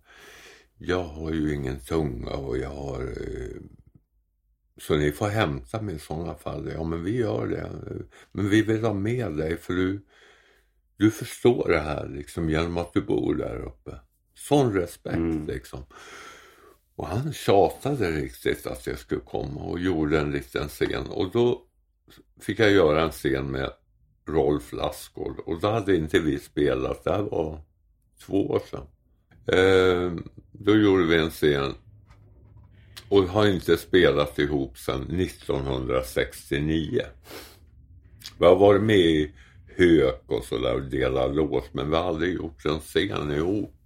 jag 0.78 1.04
har 1.04 1.32
ju 1.34 1.54
ingen 1.56 1.80
tunga 1.80 2.32
och 2.32 2.58
jag 2.58 2.70
har... 2.70 3.02
Eh, 3.02 3.62
så 4.80 4.96
ni 4.98 5.12
får 5.12 5.28
hämta 5.28 5.82
mig 5.82 5.96
i 5.96 6.00
sådana 6.00 6.36
fall. 6.36 6.72
Ja, 6.74 6.84
men 6.84 7.04
vi 7.04 7.18
gör 7.18 7.48
det. 7.48 7.72
Men 8.32 8.50
vi 8.50 8.62
vill 8.62 8.84
ha 8.84 8.94
med 8.94 9.38
dig 9.38 9.58
för 9.58 9.74
du, 9.74 10.06
du 10.98 11.12
förstår 11.12 11.70
det 11.70 11.80
här 11.80 12.08
liksom 12.08 12.50
genom 12.50 12.78
att 12.78 12.94
du 12.94 13.02
bor 13.02 13.36
där 13.36 13.56
uppe. 13.56 14.00
Sån 14.34 14.74
respekt 14.74 15.16
Mm. 15.16 15.48
liksom. 15.48 15.86
Och 16.98 17.08
han 17.08 17.34
tjatade 17.34 18.12
riktigt 18.12 18.68
att 18.68 18.88
jag 18.88 19.00
skulle 19.00 19.22
komma 19.22 19.62
och 19.62 19.80
gjorde 19.80 20.20
en 20.20 20.32
liten 20.32 20.68
scen. 20.68 21.08
Och 21.08 21.32
då 21.32 21.62
fick 22.40 22.60
jag 22.60 22.72
göra 22.72 23.04
en 23.04 23.12
scen 23.12 23.52
med 23.52 23.72
Rolf 24.28 24.74
Lassgård. 24.74 25.40
Och 25.46 25.62
då 25.62 25.70
hade 25.70 25.96
inte 25.96 26.20
vi 26.20 26.40
spelat, 26.40 27.04
det 27.04 27.12
här 27.12 27.22
var 27.22 27.62
två 28.26 28.48
år 28.48 28.62
sedan. 28.72 28.88
Eh, 29.58 30.12
då 30.52 30.76
gjorde 30.76 31.06
vi 31.06 31.18
en 31.18 31.30
scen 31.30 31.74
och 33.10 33.24
har 33.24 33.48
inte 33.48 33.78
spelat 33.78 34.40
ihop 34.40 34.78
sedan 34.78 35.02
1969. 35.02 37.02
Vi 38.40 38.46
har 38.46 38.56
varit 38.56 38.84
med 38.84 38.98
i 38.98 39.34
Hök 39.76 40.24
och 40.28 40.44
sådär 40.44 40.76
och 40.76 40.84
delat 40.84 41.36
låt 41.36 41.74
men 41.74 41.90
vi 41.90 41.96
har 41.96 42.04
aldrig 42.04 42.34
gjort 42.34 42.66
en 42.66 42.80
scen 42.80 43.32
ihop. 43.32 43.77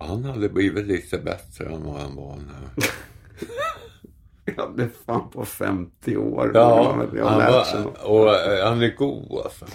Han 0.00 0.24
hade 0.24 0.48
blivit 0.48 0.86
lite 0.86 1.18
bättre 1.18 1.66
än 1.66 1.84
vad 1.84 2.00
han 2.00 2.16
var 2.16 2.36
nu. 2.36 2.82
Ja, 4.56 4.72
det 4.76 4.82
är 4.82 4.90
fan 5.06 5.30
på 5.30 5.44
50 5.44 6.16
år. 6.16 6.50
Ja, 6.54 7.06
jag 7.16 7.26
han, 7.26 7.38
var, 7.52 8.06
och 8.10 8.34
eh, 8.34 8.68
han 8.68 8.82
är 8.82 8.94
god 8.96 9.40
alltså. 9.44 9.66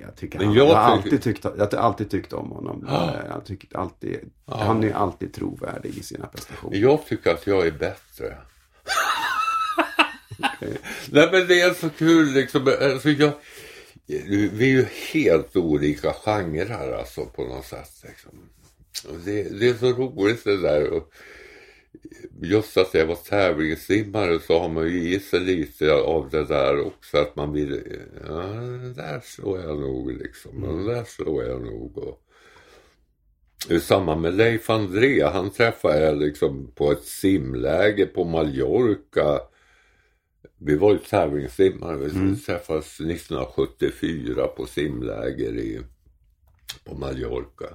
Jag, 0.00 0.16
tycker 0.16 0.38
han, 0.38 0.52
jag 0.52 0.68
jag, 0.68 0.74
har 0.74 0.96
tycker- 0.96 1.06
alltid 1.06 1.22
tyckt, 1.22 1.44
jag 1.44 1.72
har 1.72 1.78
alltid 1.78 2.10
tyckt 2.10 2.32
om 2.32 2.50
honom. 2.50 2.84
Ja. 2.88 3.04
Eh, 3.14 3.20
Jag 3.28 3.44
tycker 3.44 3.76
alltid, 3.78 4.18
Ja. 4.46 4.56
Han 4.64 4.84
är 4.84 4.92
alltid 4.92 5.34
trovärdig 5.34 5.98
i 5.98 6.02
sina 6.02 6.26
prestationer. 6.26 6.76
Jag 6.76 7.06
tycker 7.06 7.34
att 7.34 7.46
jag 7.46 7.66
är 7.66 7.70
bättre. 7.70 8.36
Nej 11.10 11.28
men 11.32 11.46
det 11.46 11.60
är 11.60 11.74
så 11.74 11.90
kul 11.90 12.26
liksom. 12.32 12.68
Alltså, 12.82 13.10
jag, 13.10 13.32
vi 14.06 14.62
är 14.62 14.66
ju 14.66 14.86
helt 15.12 15.56
olika 15.56 16.12
genrer 16.12 16.92
alltså 16.98 17.24
på 17.24 17.44
något 17.44 17.64
sätt. 17.66 17.90
Liksom. 18.08 18.30
Det, 19.24 19.42
det 19.60 19.68
är 19.68 19.74
så 19.74 19.92
roligt 19.92 20.44
det 20.44 20.56
där. 20.56 20.90
Och 20.90 21.12
just 22.42 22.76
att 22.76 22.94
jag 22.94 23.06
var 23.06 23.14
tävlingssimmare 23.14 24.40
så 24.40 24.58
har 24.58 24.68
man 24.68 24.88
ju 24.88 25.14
i 25.14 25.20
sig 25.20 25.40
lite 25.40 25.92
av 25.92 26.30
det 26.30 26.44
där 26.44 26.80
också. 26.80 27.18
Att 27.18 27.36
man 27.36 27.52
vill, 27.52 27.82
ja 28.28 28.42
den 28.42 28.94
där 28.94 29.20
slår 29.24 29.60
jag 29.60 29.80
nog 29.80 30.12
liksom. 30.12 30.60
Den 30.60 30.84
där 30.84 31.04
slår 31.04 31.44
jag 31.44 31.62
nog. 31.62 31.98
Och, 31.98 32.22
samma 33.80 34.16
med 34.16 34.34
Leif 34.34 34.70
André. 34.70 35.24
Han 35.24 35.50
träffade 35.50 36.04
jag 36.04 36.18
liksom 36.18 36.72
på 36.74 36.92
ett 36.92 37.04
simläger 37.04 38.06
på 38.06 38.24
Mallorca. 38.24 39.40
Vi 40.58 40.76
var 40.76 40.92
ju 40.92 40.98
tävlingssimmare. 40.98 41.96
Vi 41.96 42.36
träffades 42.36 43.00
1974 43.00 44.46
på 44.46 44.66
simläger 44.66 45.56
i, 45.56 45.80
på 46.84 46.94
Mallorca. 46.94 47.66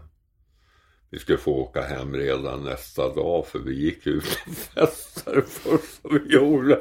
Vi 1.13 1.19
skulle 1.19 1.37
få 1.37 1.51
åka 1.51 1.81
hem 1.81 2.15
redan 2.15 2.63
nästa 2.63 3.13
dag 3.13 3.47
för 3.47 3.59
vi 3.59 3.73
gick 3.73 4.07
ut 4.07 4.23
och 4.47 4.53
festade 4.53 5.41
först 5.41 6.01
som 6.01 6.11
vi 6.11 6.33
gjorde. 6.35 6.73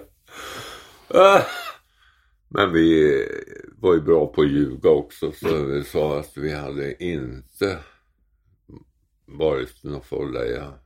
Äh. 1.14 1.42
Men 2.48 2.72
vi 2.72 3.24
var 3.78 3.94
ju 3.94 4.00
bra 4.00 4.26
på 4.26 4.42
att 4.42 4.50
ljuga 4.50 4.90
också 4.90 5.32
så 5.32 5.64
vi 5.64 5.84
sa 5.84 6.18
att 6.18 6.36
vi 6.36 6.52
hade 6.52 7.04
inte 7.04 7.78
varit 9.26 9.82
några 9.84 10.00
fulla 10.00 10.44
ja. 10.44 10.78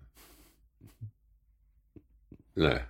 Nej. 2.55 2.85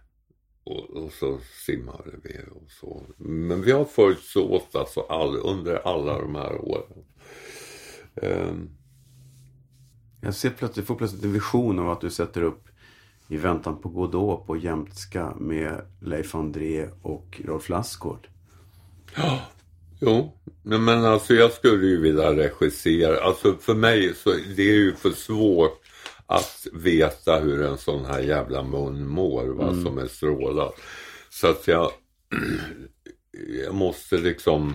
Och, 0.65 0.91
och 0.91 1.13
så 1.13 1.39
simmade 1.67 2.11
vi 2.23 2.39
och 2.55 2.71
så. 2.71 3.07
Men 3.19 3.63
vi 3.63 3.73
har 3.73 3.85
följts 3.85 4.37
åt 4.37 4.75
alltså 4.75 5.01
all, 5.01 5.37
under 5.37 5.77
alla 5.77 6.21
de 6.21 6.35
här 6.35 6.61
åren. 6.61 7.05
Um. 8.15 8.77
Jag 10.27 10.35
ser 10.35 10.51
plötsligt, 10.51 10.87
får 10.87 10.95
plötsligt 10.95 11.25
en 11.25 11.33
vision 11.33 11.79
av 11.79 11.91
att 11.91 12.01
du 12.01 12.11
sätter 12.11 12.43
upp 12.43 12.69
I 13.29 13.37
väntan 13.37 13.81
på 13.81 13.89
Godot 13.89 14.47
på 14.47 14.57
jämtska 14.57 15.35
med 15.35 15.81
Leif 16.01 16.35
André 16.35 16.89
och 17.03 17.41
Rolf 17.45 17.69
Lassgård. 17.69 18.29
Ja, 19.17 19.41
Jo, 20.01 20.39
men 20.63 21.05
alltså 21.05 21.35
jag 21.35 21.53
skulle 21.53 21.87
ju 21.87 22.01
vilja 22.01 22.37
regissera. 22.37 23.25
Alltså 23.25 23.55
för 23.61 23.75
mig 23.75 24.15
så 24.15 24.31
det 24.57 24.63
är 24.63 24.75
ju 24.75 24.95
för 24.95 25.11
svårt 25.11 25.81
att 26.27 26.67
veta 26.73 27.39
hur 27.39 27.63
en 27.63 27.79
sån 27.79 28.05
här 28.05 28.21
jävla 28.21 28.63
mun 28.63 29.09
mår, 29.09 29.45
vad 29.47 29.83
som 29.83 29.99
är 29.99 30.07
strålad. 30.07 30.73
Så 31.31 31.47
att 31.49 31.69
jag, 31.69 31.91
jag 33.65 33.75
måste 33.75 34.17
liksom 34.17 34.75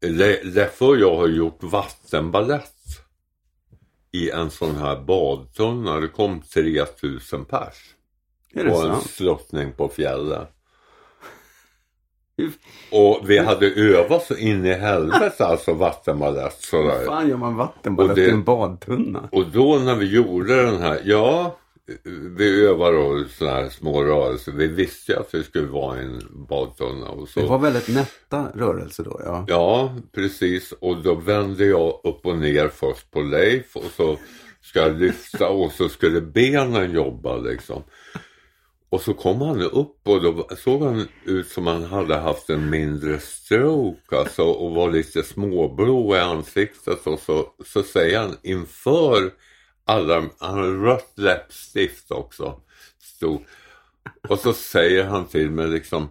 Le- 0.00 0.42
Leffe 0.42 0.84
och 0.84 0.98
jag 0.98 1.16
har 1.16 1.28
gjort 1.28 1.62
vattenballett 1.62 2.79
i 4.12 4.30
en 4.30 4.50
sån 4.50 4.76
här 4.76 4.96
badtunna. 5.00 6.00
Det 6.00 6.08
kom 6.08 6.40
3000 6.40 7.44
pers 7.44 7.94
Är 8.54 8.64
det 8.64 8.70
på 8.70 8.76
en 8.76 8.82
sant? 8.94 9.10
slottning 9.10 9.72
på 9.72 9.88
fjället. 9.88 10.48
Och 12.92 13.20
vi 13.30 13.38
hade 13.38 13.66
övat 13.70 14.26
så 14.26 14.36
in 14.36 14.66
i 14.66 14.72
helvete 14.72 15.46
alltså 15.46 15.74
vattenballett 15.74 16.68
hur 16.72 17.06
fan 17.06 17.28
gör 17.28 17.36
man 17.36 17.56
det- 18.14 18.26
i 18.26 18.30
en 18.30 18.44
badtunna? 18.44 19.28
Och 19.32 19.46
då 19.46 19.78
när 19.78 19.94
vi 19.94 20.14
gjorde 20.14 20.62
den 20.64 20.80
här, 20.80 21.00
ja, 21.04 21.56
vi 22.36 22.66
övade 22.66 22.96
då 22.96 23.24
sådana 23.38 23.56
här 23.56 23.68
små 23.68 24.02
rörelser. 24.04 24.52
Vi 24.52 24.66
visste 24.66 25.12
ju 25.12 25.18
att 25.18 25.32
det 25.32 25.42
skulle 25.42 25.66
vara 25.66 25.98
en 25.98 26.22
badtunna 26.48 27.08
och 27.08 27.28
så. 27.28 27.40
Det 27.40 27.46
var 27.46 27.58
väldigt 27.58 27.88
nätta 27.88 28.50
rörelser 28.54 29.04
då, 29.04 29.20
ja. 29.24 29.44
Ja, 29.48 29.94
precis. 30.14 30.72
Och 30.72 31.02
då 31.02 31.14
vände 31.14 31.66
jag 31.66 32.00
upp 32.04 32.26
och 32.26 32.38
ner 32.38 32.68
först 32.68 33.10
på 33.10 33.20
Leif 33.20 33.76
och 33.76 33.90
så 33.96 34.18
ska 34.62 34.78
jag 34.78 35.00
lyfta 35.00 35.48
och 35.48 35.72
så 35.72 35.88
skulle 35.88 36.20
benen 36.20 36.92
jobba 36.92 37.36
liksom. 37.36 37.82
Och 38.90 39.00
så 39.00 39.14
kom 39.14 39.40
han 39.40 39.62
upp 39.62 40.08
och 40.08 40.22
då 40.22 40.48
såg 40.56 40.82
han 40.82 41.08
ut 41.24 41.48
som 41.48 41.66
han 41.66 41.84
hade 41.84 42.16
haft 42.16 42.50
en 42.50 42.70
mindre 42.70 43.18
stroke 43.18 44.16
alltså 44.16 44.42
och 44.42 44.74
var 44.74 44.90
lite 44.90 45.22
småblå 45.22 46.16
i 46.16 46.18
ansiktet 46.18 47.06
och 47.06 47.20
så, 47.20 47.46
så 47.66 47.82
säger 47.82 48.18
han 48.18 48.36
inför 48.42 49.30
alla, 49.90 50.30
han 50.38 50.58
har 50.58 50.84
rött 50.84 51.12
läppstift 51.14 52.10
också. 52.10 52.60
Stod. 52.98 53.44
Och 54.28 54.38
så 54.38 54.52
säger 54.52 55.04
han 55.04 55.26
till 55.26 55.50
mig 55.50 55.68
liksom 55.68 56.08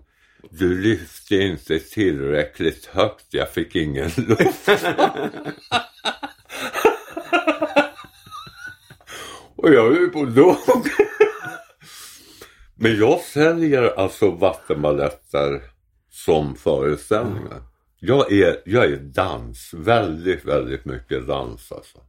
du 0.51 0.81
lyfte 0.81 1.35
inte 1.35 1.79
tillräckligt 1.79 2.85
högt, 2.85 3.25
jag 3.29 3.49
fick 3.51 3.75
ingen 3.75 4.09
luft. 4.17 4.69
och 9.55 9.73
jag 9.73 9.97
är 9.97 10.07
på 10.07 10.23
låg. 10.23 10.57
Men 12.75 12.97
jag 12.97 13.19
säljer 13.19 13.99
alltså 13.99 14.31
vattenbaletter 14.31 15.61
som 16.09 16.55
föreställningar. 16.55 17.61
Jag 17.99 18.31
är, 18.31 18.61
jag 18.65 18.85
är 18.85 18.97
dans, 18.97 19.73
väldigt, 19.73 20.45
väldigt 20.45 20.85
mycket 20.85 21.27
dans 21.27 21.71
alltså. 21.71 21.99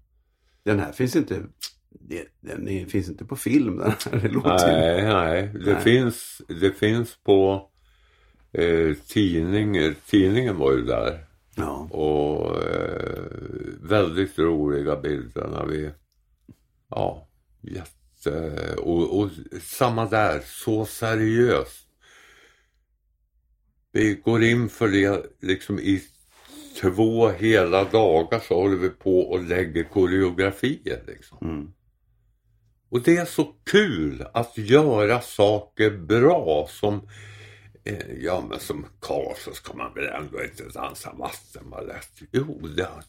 Den 0.62 0.78
här 0.78 0.92
finns 0.92 1.16
inte, 1.16 1.42
den 2.40 2.68
är, 2.68 2.86
finns 2.86 3.08
inte 3.08 3.24
på 3.24 3.36
film 3.36 3.76
den 4.12 4.42
här. 4.44 4.72
Nej, 4.72 5.02
nej. 5.02 5.50
Det, 5.64 5.72
Nej. 5.72 5.82
Finns, 5.82 6.42
det 6.60 6.72
finns 6.72 7.16
på 7.16 7.70
eh, 8.52 8.94
tidningen. 9.06 9.94
Tidningen 10.06 10.56
var 10.56 10.72
ju 10.72 10.84
där. 10.84 11.26
Ja. 11.54 11.88
Och 11.90 12.62
eh, 12.62 13.22
väldigt 13.80 14.38
roliga 14.38 14.96
bilder 14.96 15.48
när 15.48 15.66
vi... 15.66 15.90
Ja, 16.88 17.28
jätte... 17.60 18.74
Och, 18.74 19.18
och 19.18 19.30
samma 19.62 20.06
där, 20.06 20.40
så 20.44 20.86
seriöst. 20.86 21.86
Vi 23.92 24.14
går 24.14 24.42
in 24.42 24.68
för 24.68 24.88
det 24.88 25.26
liksom 25.40 25.78
i 25.78 26.02
två 26.80 27.28
hela 27.28 27.84
dagar 27.84 28.40
så 28.40 28.54
håller 28.54 28.76
vi 28.76 28.90
på 28.90 29.20
och 29.20 29.44
lägger 29.44 29.84
koreografier 29.84 31.02
liksom. 31.06 31.38
Mm. 31.42 31.72
Och 32.90 33.02
det 33.02 33.16
är 33.16 33.24
så 33.24 33.54
kul 33.70 34.26
att 34.34 34.58
göra 34.58 35.20
saker 35.20 35.90
bra 35.90 36.66
som 36.70 37.08
eh, 37.84 38.12
Ja 38.20 38.44
men 38.48 38.60
som 38.60 38.86
karl 39.00 39.34
så 39.38 39.52
ska 39.52 39.74
man 39.74 39.94
väl 39.94 40.06
ändå 40.06 40.42
inte 40.42 40.64
dansa 40.64 41.12
vattenbalett. 41.12 42.10
Jo 42.32 42.66
det 42.76 42.84
har 42.84 43.02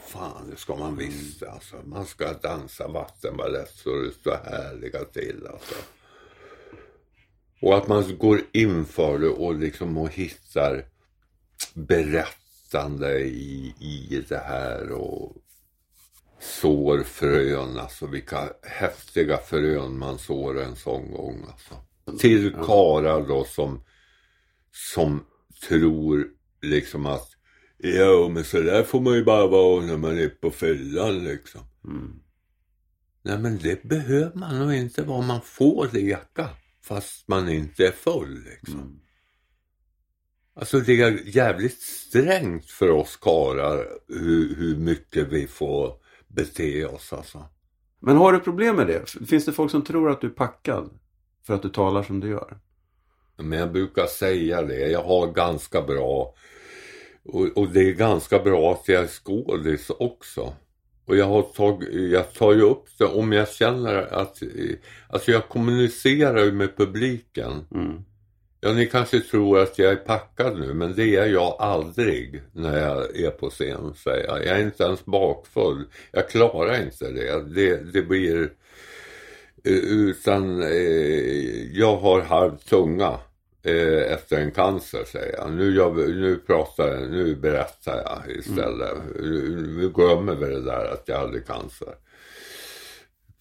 fan 0.00 0.50
det 0.50 0.56
ska 0.56 0.76
man 0.76 0.96
visst 0.96 1.42
alltså. 1.42 1.76
Man 1.84 2.06
ska 2.06 2.32
dansa 2.32 2.88
vattenbalett 2.88 3.70
så 3.74 3.90
det 3.90 4.12
står 4.12 4.36
härliga 4.44 5.04
till 5.04 5.46
alltså. 5.52 5.74
Och 7.60 7.76
att 7.76 7.88
man 7.88 8.18
går 8.18 8.40
in 8.52 8.84
för 8.84 9.18
det 9.18 9.28
och 9.28 9.54
liksom 9.54 9.98
och 9.98 10.10
hittar 10.10 10.84
berättande 12.72 13.20
i, 13.20 13.74
i 13.80 14.24
det 14.28 14.38
här 14.38 14.92
och 14.92 15.36
sår 16.40 17.02
frön, 17.02 17.78
alltså 17.78 18.06
vilka 18.06 18.52
häftiga 18.62 19.36
frön 19.38 19.98
man 19.98 20.18
sår 20.18 20.60
en 20.60 20.76
sån 20.76 21.12
gång 21.12 21.44
alltså. 21.50 21.74
Till 22.18 22.52
karlar 22.52 23.28
då 23.28 23.44
som, 23.44 23.84
som 24.72 25.24
tror 25.68 26.26
liksom 26.62 27.06
att 27.06 27.28
ja 27.78 28.28
men 28.28 28.44
så 28.44 28.60
där 28.60 28.82
får 28.82 29.00
man 29.00 29.14
ju 29.14 29.24
bara 29.24 29.46
vara 29.46 29.84
när 29.84 29.96
man 29.96 30.18
är 30.18 30.28
på 30.28 30.50
fyllan 30.50 31.24
liksom. 31.24 31.60
Mm. 31.84 32.20
Nej 33.22 33.38
men 33.38 33.58
det 33.58 33.82
behöver 33.82 34.38
man 34.38 34.58
nog 34.58 34.74
inte 34.74 35.02
vara, 35.02 35.22
man 35.22 35.40
får 35.44 35.88
leka 35.92 36.48
fast 36.82 37.28
man 37.28 37.48
inte 37.48 37.86
är 37.86 37.92
full 37.92 38.44
liksom. 38.44 38.80
Mm. 38.80 39.00
Alltså 40.58 40.80
det 40.80 41.00
är 41.00 41.20
jävligt 41.24 41.80
strängt 41.80 42.70
för 42.70 42.90
oss 42.90 43.16
karlar 43.16 43.86
hur, 44.08 44.54
hur 44.56 44.76
mycket 44.76 45.28
vi 45.28 45.46
får 45.46 45.92
bete 46.28 46.86
oss 46.86 47.12
alltså. 47.12 47.44
Men 48.00 48.16
har 48.16 48.32
du 48.32 48.40
problem 48.40 48.76
med 48.76 48.86
det? 48.86 49.10
Finns 49.28 49.44
det 49.44 49.52
folk 49.52 49.70
som 49.70 49.84
tror 49.84 50.10
att 50.10 50.20
du 50.20 50.26
är 50.26 50.30
packad? 50.30 50.90
För 51.46 51.54
att 51.54 51.62
du 51.62 51.68
talar 51.68 52.02
som 52.02 52.20
du 52.20 52.28
gör? 52.28 52.58
Men 53.36 53.58
jag 53.58 53.72
brukar 53.72 54.06
säga 54.06 54.62
det, 54.62 54.90
jag 54.90 55.02
har 55.02 55.32
ganska 55.32 55.82
bra 55.82 56.34
och, 57.24 57.46
och 57.56 57.68
det 57.68 57.80
är 57.80 57.92
ganska 57.92 58.38
bra 58.38 58.72
att 58.72 58.88
jag 58.88 59.02
är 59.02 59.06
skådis 59.06 59.90
också. 59.90 60.54
Och 61.04 61.16
jag, 61.16 61.26
har 61.26 61.42
tag, 61.42 61.84
jag 61.92 62.32
tar 62.32 62.52
ju 62.52 62.62
upp 62.62 62.84
det 62.98 63.04
om 63.04 63.32
jag 63.32 63.48
känner 63.48 63.94
att, 63.94 64.42
alltså 65.08 65.30
jag 65.30 65.48
kommunicerar 65.48 66.44
ju 66.44 66.52
med 66.52 66.76
publiken. 66.76 67.66
Mm. 67.74 68.04
Ja, 68.60 68.72
ni 68.72 68.86
kanske 68.86 69.20
tror 69.20 69.58
att 69.60 69.78
jag 69.78 69.92
är 69.92 69.96
packad 69.96 70.60
nu, 70.60 70.74
men 70.74 70.94
det 70.94 71.16
är 71.16 71.26
jag 71.26 71.56
aldrig 71.58 72.42
när 72.52 72.78
jag 72.80 73.16
är 73.20 73.30
på 73.30 73.50
scen, 73.50 73.94
säger 73.94 74.26
jag. 74.26 74.38
Jag 74.46 74.58
är 74.58 74.62
inte 74.62 74.82
ens 74.84 75.04
bakfull. 75.04 75.84
Jag 76.12 76.28
klarar 76.30 76.82
inte 76.82 77.10
det. 77.12 77.42
Det, 77.54 77.92
det 77.92 78.02
blir... 78.02 78.52
eh, 79.64 79.72
Utan 79.72 80.62
eh, 80.62 81.78
jag 81.78 81.96
har 81.96 82.20
halv 82.22 82.56
tunga 82.58 83.20
eh, 83.64 84.12
efter 84.12 84.36
en 84.40 84.50
cancer, 84.50 85.04
säger 85.04 85.36
jag. 85.36 85.52
Nu, 85.52 85.70
vi, 85.90 86.14
nu 86.14 86.36
pratar 86.36 86.88
jag, 86.88 87.10
nu 87.10 87.36
berättar 87.36 87.96
jag 87.96 88.36
istället. 88.36 88.98
Nu, 89.20 89.66
nu 89.78 89.90
glömmer 89.90 90.34
vi 90.34 90.46
det 90.54 90.64
där 90.64 90.92
att 90.92 91.02
jag 91.08 91.18
hade 91.18 91.40
cancer. 91.40 91.94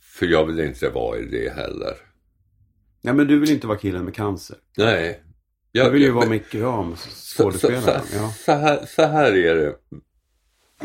För 0.01 0.25
jag 0.25 0.45
vill 0.45 0.59
inte 0.59 0.89
vara 0.89 1.17
i 1.17 1.25
det 1.25 1.53
heller. 1.55 1.97
Nej 3.07 3.15
men 3.15 3.27
du 3.27 3.39
vill 3.39 3.51
inte 3.51 3.67
vara 3.67 3.77
killen 3.77 4.05
med 4.05 4.15
cancer. 4.15 4.57
Nej. 4.77 5.21
Jag 5.71 5.89
vill 5.89 6.01
ju 6.01 6.11
vara 6.11 6.29
Micke 6.29 6.55
Ram, 6.55 6.95
Så, 6.95 7.09
så, 7.09 7.43
skådespelaren. 7.43 8.01
så, 8.07 8.15
Ja. 8.15 8.31
så, 8.45 8.51
här, 8.51 8.85
så 8.85 9.01
här 9.05 9.35
är 9.35 9.55
det. 9.55 9.75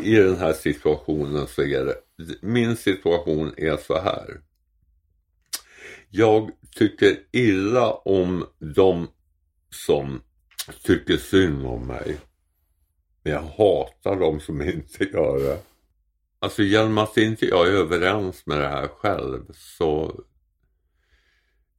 I 0.03 0.15
den 0.15 0.37
här 0.37 0.53
situationen 0.53 1.47
så 1.47 1.63
är 1.63 1.85
det. 1.85 1.95
Min 2.43 2.77
situation 2.77 3.55
är 3.57 3.77
så 3.77 3.99
här. 4.01 4.41
Jag 6.11 6.51
tycker 6.77 7.17
illa 7.33 7.91
om 7.93 8.47
de 8.59 9.09
som 9.71 10.21
tycker 10.83 11.17
synd 11.17 11.67
om 11.67 11.87
mig. 11.87 12.17
Men 13.23 13.33
jag 13.33 13.43
hatar 13.43 14.21
de 14.21 14.41
som 14.41 14.63
inte 14.63 15.05
gör 15.05 15.39
det. 15.39 15.59
Alltså 16.39 16.63
genom 16.63 16.99
att 16.99 17.17
inte 17.17 17.47
jag 17.47 17.69
är 17.69 17.73
överens 17.73 18.47
med 18.47 18.59
det 18.61 18.69
här 18.69 18.89
själv 18.89 19.41
så 19.55 20.21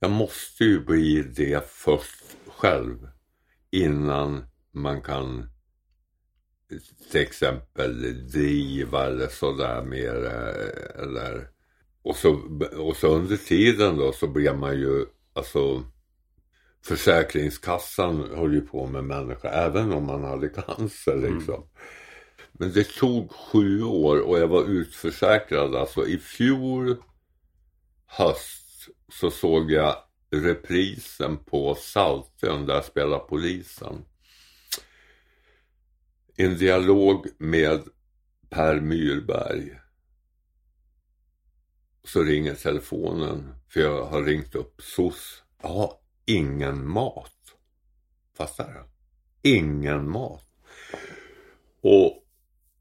jag 0.03 0.11
måste 0.11 0.63
ju 0.63 0.85
bli 0.85 1.21
det 1.21 1.67
först 1.67 2.23
själv 2.47 3.07
innan 3.71 4.45
man 4.71 5.01
kan 5.01 5.49
till 7.11 7.21
exempel 7.21 8.27
driva 8.31 9.05
eller 9.05 9.27
sådär 9.27 9.83
mer 9.83 10.15
eller 11.03 11.49
och 12.01 12.15
så, 12.15 12.59
och 12.77 12.95
så 12.95 13.07
under 13.07 13.37
tiden 13.37 13.97
då 13.97 14.11
så 14.11 14.27
blir 14.27 14.53
man 14.53 14.79
ju 14.79 15.05
alltså 15.33 15.83
Försäkringskassan 16.85 18.29
höll 18.35 18.53
ju 18.53 18.61
på 18.61 18.87
med 18.87 19.03
människor 19.03 19.49
även 19.49 19.93
om 19.93 20.05
man 20.05 20.23
hade 20.23 20.49
cancer 20.49 21.15
liksom. 21.15 21.67
Men 22.51 22.71
det 22.71 22.87
tog 22.87 23.31
sju 23.31 23.83
år 23.83 24.19
och 24.19 24.39
jag 24.39 24.47
var 24.47 24.63
utförsäkrad 24.63 25.75
alltså 25.75 26.07
i 26.07 26.17
fjol 26.17 26.95
höst 28.05 28.62
så 29.19 29.31
såg 29.31 29.71
jag 29.71 29.95
reprisen 30.31 31.37
på 31.37 31.75
Saltön 31.75 32.65
där 32.65 32.73
jag 32.73 32.85
spelar 32.85 33.19
polisen. 33.19 34.05
en 36.35 36.57
dialog 36.57 37.27
med 37.37 37.83
Per 38.49 38.79
Myrberg. 38.79 39.79
Så 42.03 42.23
ringer 42.23 42.55
telefonen, 42.55 43.55
för 43.69 43.79
jag 43.79 44.05
har 44.05 44.23
ringt 44.23 44.55
upp 44.55 44.81
SOS. 44.81 45.43
Jag 45.61 45.69
har 45.69 45.93
ingen 46.25 46.87
mat. 46.87 47.55
Fattar 48.37 48.73
du? 48.73 49.49
Ingen 49.49 50.09
mat. 50.09 50.47
Och 51.81 52.23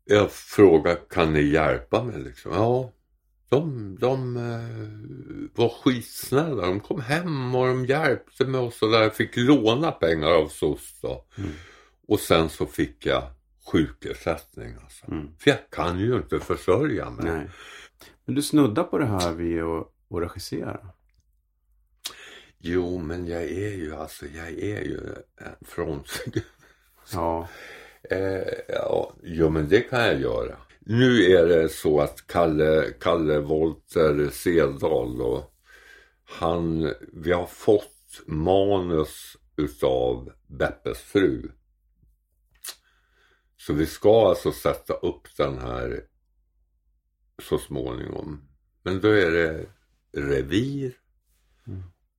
jag 0.05 0.33
frågar, 0.33 1.09
kan 1.11 1.33
ni 1.33 1.43
hjälpa 1.43 2.05
mig 2.05 2.19
liksom? 2.19 2.53
Ja, 2.53 2.93
de, 3.53 3.97
de 4.01 4.37
eh, 4.37 5.49
var 5.55 5.69
skitsnälla. 5.69 6.67
De 6.67 6.81
kom 6.81 7.01
hem 7.01 7.55
och 7.55 7.67
de 7.67 7.87
hjälpte 7.87 8.47
mig 8.47 8.61
och 8.61 8.73
sådär. 8.73 9.03
Jag 9.03 9.15
fick 9.15 9.37
låna 9.37 9.93
pengar 9.93 10.29
av 10.29 10.49
SOS 10.49 11.01
då. 11.03 11.25
Mm. 11.39 11.51
Och 12.09 12.21
sen 12.21 12.49
så 12.49 12.67
fick 12.67 13.07
jag 13.07 13.23
sjukersättning 13.73 14.75
alltså. 14.83 15.11
Mm. 15.11 15.29
För 15.39 15.51
jag 15.51 15.71
kan 15.71 15.99
ju 15.99 16.17
inte 16.17 16.41
försörja 16.41 17.11
mig. 17.11 17.25
Nej. 17.25 17.51
Men 18.25 18.35
du 18.35 18.43
snuddar 18.43 18.85
på 18.85 18.99
det 18.99 19.07
här 19.07 19.33
vid 19.33 19.63
att, 19.63 19.89
att 20.11 20.23
regissera. 20.23 20.81
Jo, 22.59 22.99
men 22.99 23.27
jag 23.27 23.43
är 23.43 23.75
ju 23.75 23.95
alltså, 23.95 24.27
jag 24.27 24.49
är 24.49 24.83
ju 24.83 25.01
en 25.37 25.67
frontfigur. 25.67 26.45
Ja. 27.13 27.49
Eh, 28.11 28.53
ja, 28.69 29.13
jo, 29.23 29.51
men 29.51 29.69
det 29.69 29.81
kan 29.81 30.01
jag 30.01 30.21
göra. 30.21 30.57
Nu 30.87 31.23
är 31.33 31.47
det 31.47 31.69
så 31.69 32.01
att 32.01 32.27
Kalle, 32.27 32.93
Kalle 33.01 33.39
Wolter 33.39 34.29
Sedal 34.33 35.19
då, 35.19 35.51
han, 36.25 36.95
vi 37.13 37.33
har 37.33 37.47
fått 37.47 38.21
manus 38.27 39.37
utav 39.57 40.33
Beppes 40.47 40.99
fru. 40.99 41.51
Så 43.57 43.73
vi 43.73 43.87
ska 43.87 44.29
alltså 44.29 44.53
sätta 44.53 44.95
upp 44.95 45.37
den 45.37 45.59
här 45.59 46.01
så 47.43 47.59
småningom. 47.59 48.41
Men 48.83 49.01
då 49.01 49.09
är 49.09 49.31
det 49.31 49.67
revir 50.17 50.93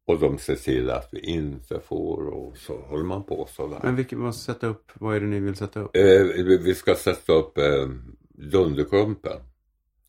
och 0.05 0.19
de 0.19 0.37
ser 0.37 0.55
till 0.55 0.89
att 0.89 1.09
vi 1.11 1.19
inte 1.19 1.79
får 1.79 2.27
och 2.27 2.57
så 2.57 2.81
håller 2.81 3.03
man 3.03 3.23
på 3.23 3.47
sådär. 3.51 3.79
Men 3.83 3.95
vilket 3.95 4.17
måste 4.17 4.43
sätta 4.53 4.67
upp, 4.67 4.91
vad 4.93 5.15
är 5.15 5.19
det 5.19 5.25
ni 5.27 5.39
vill 5.39 5.55
sätta 5.55 5.79
upp? 5.79 5.95
Eh, 5.95 6.23
vi- 6.23 6.57
vi 6.57 6.75
ska 6.75 6.95
sätta 6.95 7.33
upp 7.33 7.57
eh, 7.57 7.87
Dunderklumpen. 8.33 9.39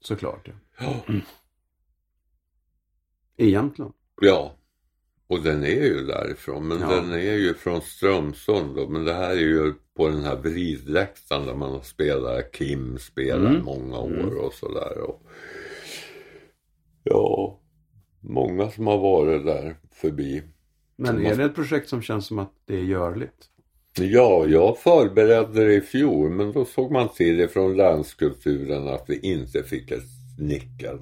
Såklart. 0.00 0.48
Ja. 0.78 1.04
Ja. 1.06 1.14
I 3.36 3.50
Jämtland. 3.50 3.92
ja. 4.20 4.54
Och 5.26 5.42
den 5.42 5.62
är 5.64 5.84
ju 5.84 6.06
därifrån. 6.06 6.68
Men 6.68 6.80
Ja. 6.80 6.88
den 6.94 7.12
är 7.12 7.34
ju 7.36 7.54
från 7.54 7.80
Strömsund 7.80 8.76
då. 8.76 8.88
Men 8.88 9.04
det 9.04 9.12
här 9.14 9.30
är 9.30 9.40
ju 9.40 9.74
på 9.96 10.08
den 10.08 10.22
här 10.22 10.36
vridläktaren 10.36 11.46
där 11.46 11.54
man 11.54 11.72
har 11.72 11.80
spelat 11.82 12.52
Kim 12.52 12.98
spelar 12.98 13.50
Mm. 13.50 13.64
många 13.64 13.98
år 13.98 14.14
Mm. 14.14 14.38
och 14.38 14.52
sådär. 14.52 14.98
Och... 14.98 15.22
Ja, 17.02 17.60
många 18.20 18.70
som 18.70 18.86
har 18.86 18.98
varit 18.98 19.44
där 19.46 19.76
förbi. 19.92 20.42
Men 20.96 21.26
är 21.26 21.36
det 21.36 21.44
ett 21.44 21.54
projekt 21.54 21.88
som 21.88 22.02
känns 22.02 22.26
som 22.26 22.38
att 22.38 22.52
det 22.64 22.74
är 22.76 22.82
görligt? 22.84 23.50
Ja, 24.00 24.46
jag 24.46 24.78
förberedde 24.78 25.64
det 25.64 25.74
i 25.74 25.80
fjol 25.80 26.30
men 26.30 26.52
då 26.52 26.64
såg 26.64 26.92
man 26.92 27.08
till 27.08 27.40
ifrån 27.40 27.76
länskulturen 27.76 28.88
att 28.88 29.04
vi 29.06 29.18
inte 29.18 29.62
fick 29.62 29.90
ett 29.90 30.04
nickel 30.38 30.98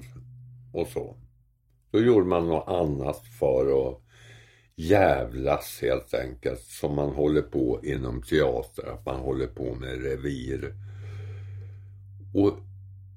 och 0.73 0.87
så. 0.87 1.15
Då 1.91 1.99
gjorde 1.99 2.25
man 2.25 2.47
något 2.47 2.67
annat 2.67 3.21
för 3.39 3.89
att 3.89 4.01
jävlas 4.75 5.79
helt 5.81 6.13
enkelt 6.13 6.61
som 6.61 6.95
man 6.95 7.09
håller 7.09 7.41
på 7.41 7.79
inom 7.83 8.21
teater, 8.21 8.93
att 8.93 9.05
man 9.05 9.15
håller 9.15 9.47
på 9.47 9.75
med 9.75 10.03
revir. 10.03 10.73
Och 12.33 12.53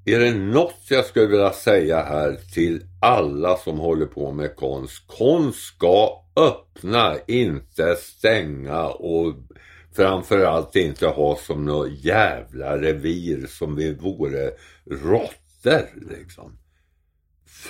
är 0.05 0.21
det 0.21 0.35
något 0.35 0.81
jag 0.91 1.05
skulle 1.05 1.27
vilja 1.27 1.53
säga 1.53 2.03
här 2.03 2.39
till 2.55 2.83
alla 3.01 3.57
som 3.57 3.79
håller 3.79 4.07
på 4.07 4.33
med 4.33 4.57
konst. 4.57 5.03
Konst 5.07 5.59
ska 5.59 6.26
öppna, 6.37 7.17
inte 7.27 7.97
stänga 7.97 8.85
och 8.87 9.35
framförallt 9.97 10.77
inte 10.77 11.07
ha 11.07 11.37
som 11.37 11.65
något 11.65 12.05
jävla 12.05 12.79
revir 12.79 13.47
som 13.47 13.77
vi 13.77 13.95
vore 13.95 14.51
råttor 14.91 16.11
liksom. 16.11 16.59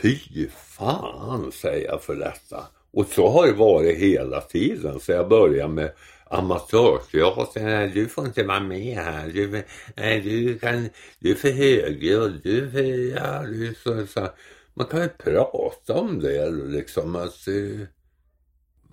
Fy 0.03 0.49
fan 0.79 1.53
säger 1.53 1.87
jag 1.89 2.03
för 2.03 2.17
detta. 2.17 2.67
Och 2.93 3.07
så 3.07 3.29
har 3.29 3.47
det 3.47 3.53
varit 3.53 3.99
hela 3.99 4.41
tiden. 4.41 5.01
Så 5.01 5.13
jag 5.13 5.29
började 5.29 5.73
med 5.73 5.93
amatörteatern. 6.31 7.91
Du 7.95 8.09
får 8.09 8.27
inte 8.27 8.43
vara 8.43 8.61
med 8.61 8.97
här. 8.97 9.29
Du, 9.29 9.63
nej, 9.97 10.21
du, 10.21 10.59
kan, 10.59 10.89
du 11.19 11.31
är 11.31 11.35
för 11.35 11.51
högljudd. 11.51 12.41
Du 12.43 12.67
är 12.67 12.71
för... 12.71 13.17
Ja, 13.17 13.43
du 13.43 13.75
så, 13.83 14.07
så. 14.07 14.29
Man 14.75 14.87
kan 14.87 15.03
ju 15.03 15.09
prata 15.09 15.95
om 15.95 16.21
det 16.21 16.51
liksom. 16.51 17.17
Alltså, 17.17 17.51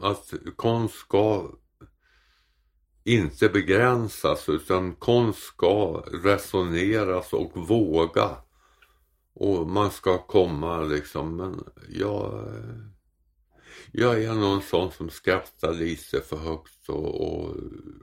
att 0.03 0.33
konst 0.55 0.95
ska 0.95 1.51
inte 3.03 3.49
begränsas 3.49 4.49
utan 4.49 4.95
konst 4.95 5.43
ska 5.43 6.03
resoneras 6.23 7.33
och 7.33 7.51
våga. 7.67 8.29
Och 9.35 9.67
man 9.67 9.91
ska 9.91 10.17
komma 10.17 10.81
liksom, 10.81 11.35
men 11.37 11.63
jag, 11.89 12.43
jag 13.91 14.23
är 14.23 14.33
någon 14.33 14.61
sån 14.61 14.91
som 14.91 15.09
skrattar 15.09 15.73
lite 15.73 16.21
för 16.21 16.37
högt 16.37 16.89
och, 16.89 17.27
och 17.27 17.55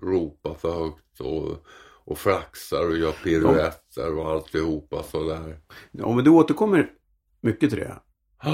ropar 0.02 0.54
för 0.54 0.84
högt 0.84 1.20
och, 1.20 1.66
och 2.04 2.18
flaxar 2.18 2.88
och 2.88 2.96
gör 2.96 3.12
piruetter 3.12 4.18
och 4.18 4.30
alltihopa 4.30 5.02
sådär. 5.02 5.60
Ja, 5.90 6.14
men 6.14 6.24
du 6.24 6.30
återkommer 6.30 6.92
mycket 7.40 7.70
till 7.70 7.78
det. 7.78 8.00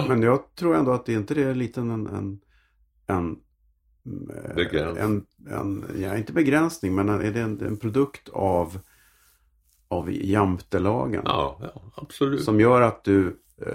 Men 0.08 0.22
jag 0.22 0.54
tror 0.54 0.76
ändå 0.76 0.92
att 0.92 1.06
det 1.06 1.12
inte 1.12 1.42
är 1.42 1.54
lite 1.54 1.80
en, 1.80 2.06
en, 2.06 2.40
en, 3.06 3.38
eh, 4.30 5.02
en, 5.04 5.26
en 5.50 5.84
ja, 5.98 6.16
inte 6.16 6.32
begränsning, 6.32 6.94
men 6.94 7.08
är 7.08 7.30
det 7.32 7.40
en, 7.40 7.60
en 7.66 7.76
produkt 7.76 8.28
av, 8.28 8.78
av 9.88 10.12
jantelagen? 10.12 11.22
Ja, 11.24 11.58
ja 11.62 11.82
absolut. 11.94 12.44
Som 12.44 12.60
gör 12.60 12.80
att 12.82 13.04
du 13.04 13.40
eh, 13.58 13.66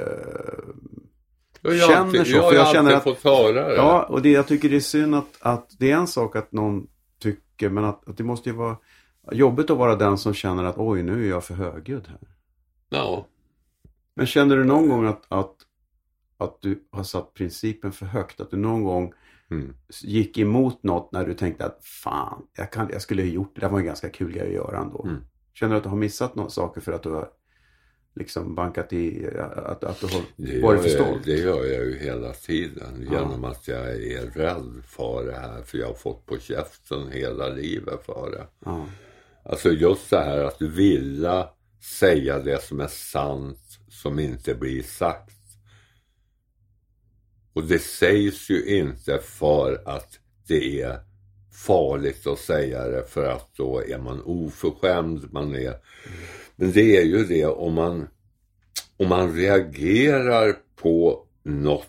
känner 1.79 1.95
alltid, 1.97 2.27
så, 2.27 2.31
Jag 2.35 2.43
har 2.43 2.53
jag 2.53 2.61
alltid 2.61 2.75
känner 2.75 2.93
att- 2.93 3.03
fått 3.03 3.23
höra 3.23 3.67
det. 3.67 3.75
Ja, 3.75 4.03
och 4.03 4.21
det, 4.21 4.29
jag 4.31 4.47
tycker 4.47 4.69
det 4.69 4.75
är 4.75 4.79
synd 4.79 5.15
att, 5.15 5.37
att 5.39 5.75
det 5.79 5.91
är 5.91 5.95
en 5.97 6.07
sak 6.07 6.35
att 6.35 6.51
någon 6.51 6.87
tycker, 7.19 7.69
men 7.69 7.83
att, 7.85 8.09
att 8.09 8.17
det 8.17 8.23
måste 8.23 8.49
ju 8.49 8.55
vara 8.55 8.77
jobbigt 9.31 9.69
att 9.69 9.77
vara 9.77 9.95
den 9.95 10.17
som 10.17 10.33
känner 10.33 10.63
att 10.63 10.77
oj, 10.77 11.03
nu 11.03 11.25
är 11.25 11.29
jag 11.29 11.43
för 11.43 11.53
högljudd 11.53 12.07
här. 12.07 12.19
ja. 12.89 13.27
Men 14.13 14.25
känner 14.27 14.57
du 14.57 14.63
någon 14.63 14.89
gång 14.89 15.05
att, 15.05 15.21
att, 15.27 15.55
att 16.43 16.61
du 16.61 16.83
har 16.91 17.03
satt 17.03 17.33
principen 17.33 17.91
för 17.91 18.05
högt? 18.05 18.41
Att 18.41 18.51
du 18.51 18.57
någon 18.57 18.83
gång 18.83 19.13
Mm. 19.51 19.73
gick 20.03 20.37
emot 20.37 20.83
något 20.83 21.11
när 21.11 21.25
du 21.25 21.33
tänkte 21.33 21.65
att 21.65 21.85
fan, 21.85 22.47
jag, 22.57 22.71
kan, 22.71 22.89
jag 22.91 23.01
skulle 23.01 23.21
ha 23.21 23.29
gjort 23.29 23.55
det. 23.55 23.61
Det 23.61 23.67
var 23.67 23.79
en 23.79 23.85
ganska 23.85 24.09
kul 24.09 24.31
grej 24.31 24.47
att 24.47 24.53
göra 24.53 24.77
ändå. 24.79 25.03
Mm. 25.03 25.21
Känner 25.53 25.71
du 25.71 25.77
att 25.77 25.83
du 25.83 25.89
har 25.89 25.97
missat 25.97 26.35
några 26.35 26.49
saker 26.49 26.81
för 26.81 26.91
att 26.91 27.03
du 27.03 27.09
har 27.09 27.29
liksom 28.15 28.55
bankat 28.55 28.93
i, 28.93 29.27
att, 29.65 29.83
att 29.83 29.99
du 29.99 30.07
har 30.07 30.61
varit 30.61 30.81
för 30.81 30.89
stolt? 30.89 31.25
det 31.25 31.35
gör 31.37 31.65
jag 31.65 31.85
ju 31.85 31.97
hela 31.97 32.33
tiden 32.33 33.07
Ja. 33.11 33.19
genom 33.19 33.43
att 33.43 33.67
jag 33.67 33.89
är 33.91 34.25
rädd 34.25 34.83
för 34.85 35.25
det 35.25 35.35
här 35.35 35.61
för 35.63 35.77
jag 35.77 35.87
har 35.87 35.93
fått 35.93 36.25
på 36.25 36.37
käften 36.39 37.11
hela 37.11 37.47
livet 37.49 38.05
för 38.05 38.31
det. 38.31 38.47
Ja. 38.65 38.85
Alltså 39.45 39.69
just 39.69 40.09
det 40.09 40.19
här 40.19 40.43
att 40.43 40.61
vilja 40.61 41.47
säga 41.99 42.39
det 42.39 42.63
som 42.63 42.79
är 42.79 42.87
sant 42.87 43.59
som 43.89 44.19
inte 44.19 44.55
blir 44.55 44.83
sagt. 44.83 45.37
Och 47.53 47.63
det 47.63 47.79
sägs 47.79 48.49
ju 48.49 48.65
inte 48.65 49.19
för 49.19 49.81
att 49.85 50.19
det 50.47 50.81
är 50.81 50.99
farligt 51.51 52.27
att 52.27 52.39
säga 52.39 52.87
det 52.87 53.03
för 53.03 53.25
att 53.25 53.55
då 53.55 53.83
är 53.83 53.97
man 53.97 54.21
oförskämd. 54.21 55.33
Man 55.33 55.55
är... 55.55 55.75
Men 56.55 56.71
det 56.71 56.97
är 56.97 57.03
ju 57.03 57.25
det 57.25 57.45
om 57.45 57.73
man, 57.73 58.07
om 58.97 59.09
man 59.09 59.35
reagerar 59.35 60.57
på 60.75 61.27
något 61.43 61.87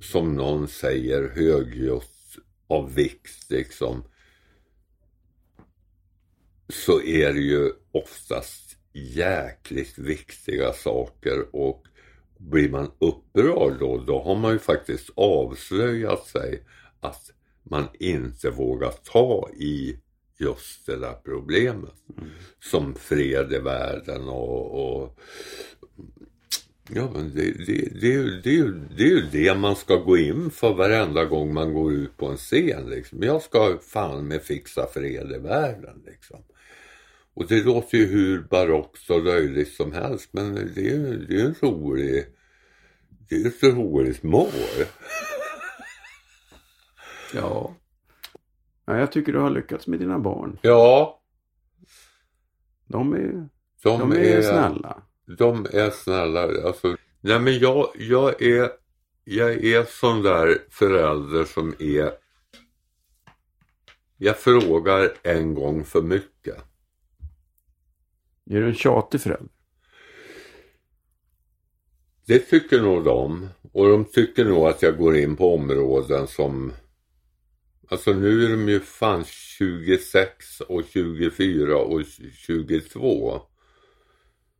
som 0.00 0.36
någon 0.36 0.68
säger 0.68 1.32
högljutt 1.34 2.36
av 2.66 2.94
vikt 2.94 3.50
liksom 3.50 4.04
så 6.68 7.02
är 7.02 7.32
det 7.32 7.40
ju 7.40 7.72
oftast 7.92 8.76
jäkligt 8.92 9.98
viktiga 9.98 10.72
saker 10.72 11.56
och 11.56 11.86
blir 12.40 12.70
man 12.70 12.90
upprörd 12.98 13.78
då, 13.80 14.04
då 14.06 14.22
har 14.22 14.34
man 14.36 14.52
ju 14.52 14.58
faktiskt 14.58 15.10
avslöjat 15.14 16.26
sig 16.26 16.62
att 17.00 17.30
man 17.62 17.84
inte 17.98 18.50
vågar 18.50 18.90
ta 19.12 19.48
i 19.56 19.96
just 20.38 20.86
det 20.86 20.96
där 20.96 21.14
problemet. 21.24 21.94
Som 22.60 22.94
fred 22.94 23.52
i 23.52 23.58
världen 23.58 24.28
och, 24.28 24.94
och 25.02 25.18
Ja, 26.94 27.10
men 27.14 27.34
det, 27.34 27.66
det, 27.66 28.00
det, 28.00 28.06
är 28.06 28.12
ju- 28.12 28.40
det, 28.40 28.72
det 28.96 29.02
är 29.02 29.08
ju 29.08 29.26
det 29.32 29.54
man 29.54 29.76
ska 29.76 29.96
gå 29.96 30.16
in 30.16 30.50
för 30.50 30.74
varenda 30.74 31.24
gång 31.24 31.54
man 31.54 31.74
går 31.74 31.92
ut 31.92 32.16
på 32.16 32.26
en 32.26 32.36
scen. 32.36 32.90
Liksom. 32.90 33.22
Jag 33.22 33.42
ska 33.42 33.78
fan 33.82 34.28
med 34.28 34.42
fixa 34.42 34.86
fred 34.94 35.32
i 35.36 35.38
världen. 35.38 36.02
Liksom. 36.06 36.42
Och 37.34 37.46
det 37.48 37.64
låter 37.64 37.98
ju 37.98 38.06
hur 38.06 38.42
barockt 38.42 39.10
och 39.10 39.24
löjligt 39.24 39.72
som 39.72 39.92
helst 39.92 40.28
men 40.32 40.54
det 40.54 40.80
är 40.80 40.96
ju 40.96 41.26
det 41.26 41.40
är 41.40 41.44
en 41.44 41.54
rolig, 41.62 42.26
det 43.28 43.34
är 43.34 43.46
ett 43.46 43.62
roligt 43.62 44.22
mål. 44.22 44.48
Ja. 47.34 47.74
ja. 48.86 48.98
Jag 48.98 49.12
tycker 49.12 49.32
du 49.32 49.38
har 49.38 49.50
lyckats 49.50 49.86
med 49.86 49.98
dina 49.98 50.18
barn. 50.18 50.58
Ja, 50.62 51.20
De 52.86 53.12
är, 53.12 53.48
de, 53.82 53.98
de 53.98 54.12
är 54.12 54.42
snälla. 54.42 55.02
De 55.38 55.66
är 55.72 55.90
snälla. 55.90 56.42
Alltså, 56.66 56.96
nej 57.20 57.40
men 57.40 57.58
jag, 57.58 57.88
jag 57.94 58.42
är 58.42 58.70
jag 59.24 59.64
är 59.64 59.84
sån 59.84 60.22
där 60.22 60.58
förälder 60.70 61.44
som 61.44 61.74
är 61.78 62.10
jag 64.16 64.38
frågar 64.38 65.12
en 65.22 65.54
gång 65.54 65.84
för 65.84 66.02
mycket. 66.02 66.64
Är 68.50 68.60
du 68.60 68.68
en 68.68 68.74
tjatig 68.74 69.20
förälder? 69.20 69.48
Det 72.26 72.38
tycker 72.38 72.82
nog 72.82 73.04
de. 73.04 73.48
Och 73.72 73.88
de 73.88 74.04
tycker 74.04 74.44
nog 74.44 74.66
att 74.66 74.82
jag 74.82 74.98
går 74.98 75.16
in 75.16 75.36
på 75.36 75.54
områden 75.54 76.26
som 76.26 76.72
Alltså 77.90 78.12
nu 78.12 78.44
är 78.44 78.50
de 78.50 78.68
ju 78.68 78.80
fan 78.80 79.24
26 79.24 80.60
och 80.60 80.82
24 80.92 81.76
och 81.76 82.02
22. 82.32 83.40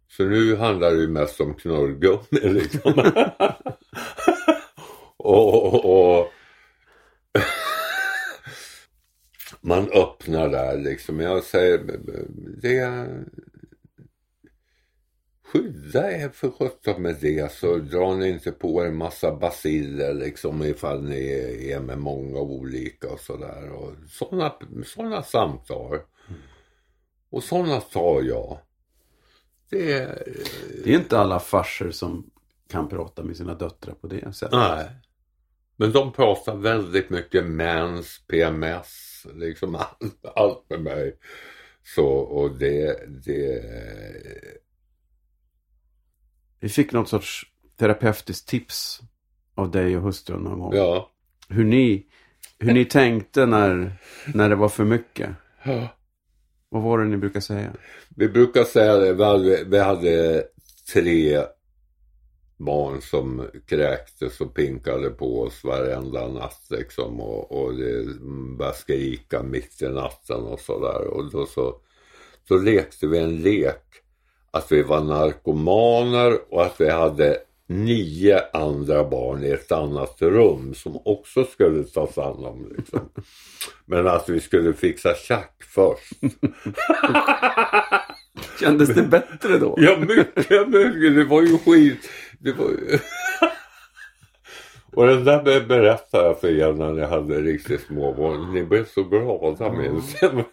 Så 0.09 0.25
nu 0.25 0.57
handlar 0.57 0.91
det 0.91 1.01
ju 1.01 1.09
mest 1.09 1.41
om 1.41 1.55
knullgummi 1.55 2.21
liksom. 2.31 3.13
och, 5.17 5.65
och, 5.65 6.21
och 6.21 6.29
man 9.61 9.91
öppnar 9.93 10.49
där 10.49 10.79
liksom. 10.79 11.21
Jag 11.21 11.45
säger 11.45 11.79
det 12.63 13.09
skydda 15.53 16.13
er 16.13 16.29
för 16.29 16.51
sjutton 16.51 17.03
med 17.03 17.17
det 17.21 17.53
så 17.53 17.77
drar 17.77 18.15
ni 18.15 18.29
inte 18.29 18.53
på 18.53 18.85
er 18.85 18.91
massa 18.91 19.37
basiller 19.37 20.15
liksom 20.15 20.63
ifall 20.63 21.03
ni 21.05 21.71
är 21.73 21.81
med 21.81 21.99
många 21.99 22.41
olika 22.41 23.09
och 23.09 23.21
sådär. 23.21 23.71
Och 23.71 23.93
sådana 24.09 24.53
såna 24.87 25.23
samtal. 25.23 25.99
Och 27.31 27.43
sådana 27.43 27.81
tar 27.81 28.23
jag. 28.23 28.59
Det 29.71 29.93
är... 29.93 30.23
Det 30.85 30.91
är 30.91 30.99
inte 30.99 31.19
alla 31.19 31.39
farser 31.39 31.91
som 31.91 32.31
kan 32.69 32.89
prata 32.89 33.23
med 33.23 33.37
sina 33.37 33.55
döttrar 33.55 33.95
på 33.95 34.07
det 34.07 34.33
sättet. 34.33 34.59
Nej. 34.59 34.87
Men 35.77 35.93
de 35.93 36.13
pratar 36.13 36.57
väldigt 36.57 37.11
mycket 37.11 37.45
mens, 37.45 38.21
PMS, 38.27 39.27
liksom 39.35 39.75
allt, 39.75 40.27
allt 40.35 40.71
med 40.71 40.81
mig. 40.81 41.17
Så 41.83 42.07
och 42.07 42.59
det, 42.59 43.05
det 43.25 43.63
Vi 46.61 46.69
fick 46.69 46.93
något 46.93 47.09
sorts 47.09 47.47
terapeutiskt 47.79 48.49
tips 48.49 49.01
av 49.55 49.71
dig 49.71 49.97
och 49.97 50.03
hustrun 50.03 50.43
någon 50.43 50.59
gång. 50.59 50.75
ja. 50.75 51.11
Hur 51.49 51.65
ni, 51.65 52.07
hur 52.59 52.73
ni 52.73 52.85
tänkte 52.85 53.47
när, 53.47 53.93
när 54.35 54.49
det 54.49 54.55
var 54.55 54.69
för 54.69 54.85
mycket. 54.85 55.31
Vad 56.69 56.83
var 56.83 56.99
det 56.99 57.05
ni 57.05 57.17
brukar 57.17 57.41
säga? 57.41 57.73
Vi 58.17 58.29
brukar 58.29 58.65
säga 58.65 58.97
det, 58.97 59.13
vi 59.13 59.25
hade, 59.25 59.65
vi 59.65 59.79
hade 59.79 60.45
tre 60.93 61.41
barn 62.57 63.01
som 63.03 63.47
kräktes 63.67 64.41
och 64.41 64.55
pinkade 64.55 65.11
på 65.11 65.41
oss 65.41 65.65
varenda 65.65 66.29
natt 66.29 66.67
liksom 66.71 67.21
och, 67.21 67.53
och 67.53 67.75
det 67.75 68.05
började 68.59 68.77
skrika 68.77 69.43
mitt 69.43 69.83
i 69.83 69.89
natten 69.89 70.41
och 70.41 70.61
sådär 70.61 71.07
och 71.07 71.31
då 71.31 71.47
så 71.47 71.81
då 72.49 72.57
lekte 72.57 73.07
vi 73.07 73.19
en 73.19 73.37
lek 73.37 73.85
att 74.51 74.73
vi 74.73 74.83
var 74.83 75.01
narkomaner 75.01 76.39
och 76.51 76.63
att 76.63 76.81
vi 76.81 76.91
hade 76.91 77.39
nio 77.67 78.43
andra 78.53 79.05
barn 79.05 79.45
i 79.45 79.51
ett 79.51 79.73
annat 79.73 80.17
rum 80.23 80.75
som 80.75 80.99
också 81.05 81.45
skulle 81.45 81.85
tas 81.85 82.17
hand 82.17 82.47
om. 82.47 82.73
Liksom. 82.77 83.01
Men 83.87 84.07
att 84.07 84.29
vi 84.29 84.41
skulle 84.41 84.73
fixa 84.73 85.15
tjack 85.15 85.63
först. 85.75 86.13
Kändes 88.61 88.89
det 88.89 89.03
bättre 89.03 89.59
då? 89.59 89.75
Ja, 89.79 89.97
mycket, 89.99 90.37
mycket. 90.37 91.15
Det 91.15 91.25
var 91.25 91.43
ju 91.43 91.59
skit. 91.59 92.11
Det 92.39 92.53
var 92.53 92.69
ju... 92.69 92.99
Och 94.93 95.07
den 95.07 95.25
där 95.25 95.43
be- 95.43 95.61
berättade 95.61 96.27
jag 96.27 96.41
för 96.41 96.49
er 96.49 96.73
när 96.73 96.93
ni 96.93 97.03
hade 97.03 97.41
riktigt 97.41 97.81
små 97.81 98.13
barn. 98.15 98.55
Ni 98.55 98.65
blev 98.65 98.87
så 98.87 99.03
glada 99.03 99.73
minns 99.73 100.23
jag. 100.23 100.45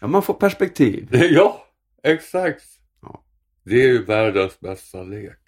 Ja, 0.00 0.06
man 0.06 0.22
får 0.22 0.34
perspektiv. 0.34 1.08
Ja, 1.30 1.64
exakt. 2.02 2.64
Ja. 3.02 3.22
Det 3.64 3.74
är 3.82 3.86
ju 3.86 4.04
världens 4.04 4.60
bästa 4.60 5.02
lek. 5.02 5.38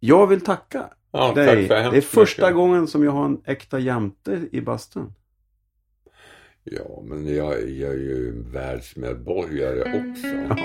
Jag 0.00 0.26
vill 0.26 0.40
tacka 0.40 0.90
Ja, 1.12 1.32
dig. 1.34 1.68
tack 1.68 1.90
Det 1.92 1.96
är 1.96 2.00
första 2.00 2.42
mycket. 2.42 2.54
gången 2.56 2.86
som 2.88 3.04
jag 3.04 3.12
har 3.12 3.24
en 3.24 3.40
äkta 3.44 3.78
jämte 3.78 4.48
i 4.52 4.60
bastun. 4.60 5.14
Ja, 6.64 7.02
men 7.04 7.34
jag, 7.36 7.70
jag 7.70 7.90
är 7.92 7.98
ju 7.98 8.28
en 8.28 8.52
världsmedborgare 8.52 9.80
också. 9.80 10.56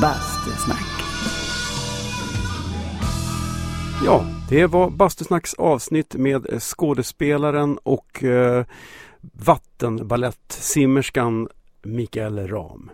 Bastusnack. 0.00 0.84
Ja, 4.04 4.24
det 4.48 4.66
var 4.66 4.90
Bastusnacks 4.90 5.54
avsnitt 5.54 6.14
med 6.14 6.62
skådespelaren 6.62 7.78
och 7.82 8.24
eh, 8.24 8.64
vattenbalettsimmerskan 9.20 11.48
Mikael 11.82 12.48
Ram. 12.48 12.90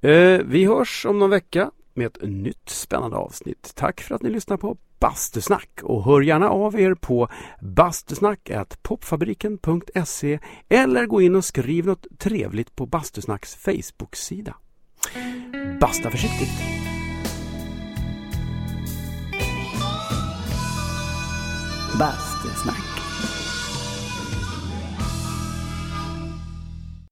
Eh, 0.00 0.40
vi 0.44 0.64
hörs 0.64 1.06
om 1.06 1.18
någon 1.18 1.30
vecka 1.30 1.70
med 1.94 2.06
ett 2.06 2.18
nytt 2.22 2.68
spännande 2.68 3.16
avsnitt. 3.16 3.72
Tack 3.74 4.00
för 4.00 4.14
att 4.14 4.22
ni 4.22 4.30
lyssnar 4.30 4.56
på 4.56 4.76
Bastusnack 4.98 5.70
och 5.82 6.04
hör 6.04 6.20
gärna 6.20 6.48
av 6.48 6.80
er 6.80 6.94
på 6.94 7.28
bastusnack.popfabriken.se 7.60 10.38
eller 10.68 11.06
gå 11.06 11.22
in 11.22 11.36
och 11.36 11.44
skriv 11.44 11.86
något 11.86 12.06
trevligt 12.18 12.76
på 12.76 12.86
Bastusnacks 12.86 13.54
Facebook-sida. 13.54 14.54
Basta 15.80 16.10
försiktigt! 16.10 16.97
Bastusnack. 21.98 22.97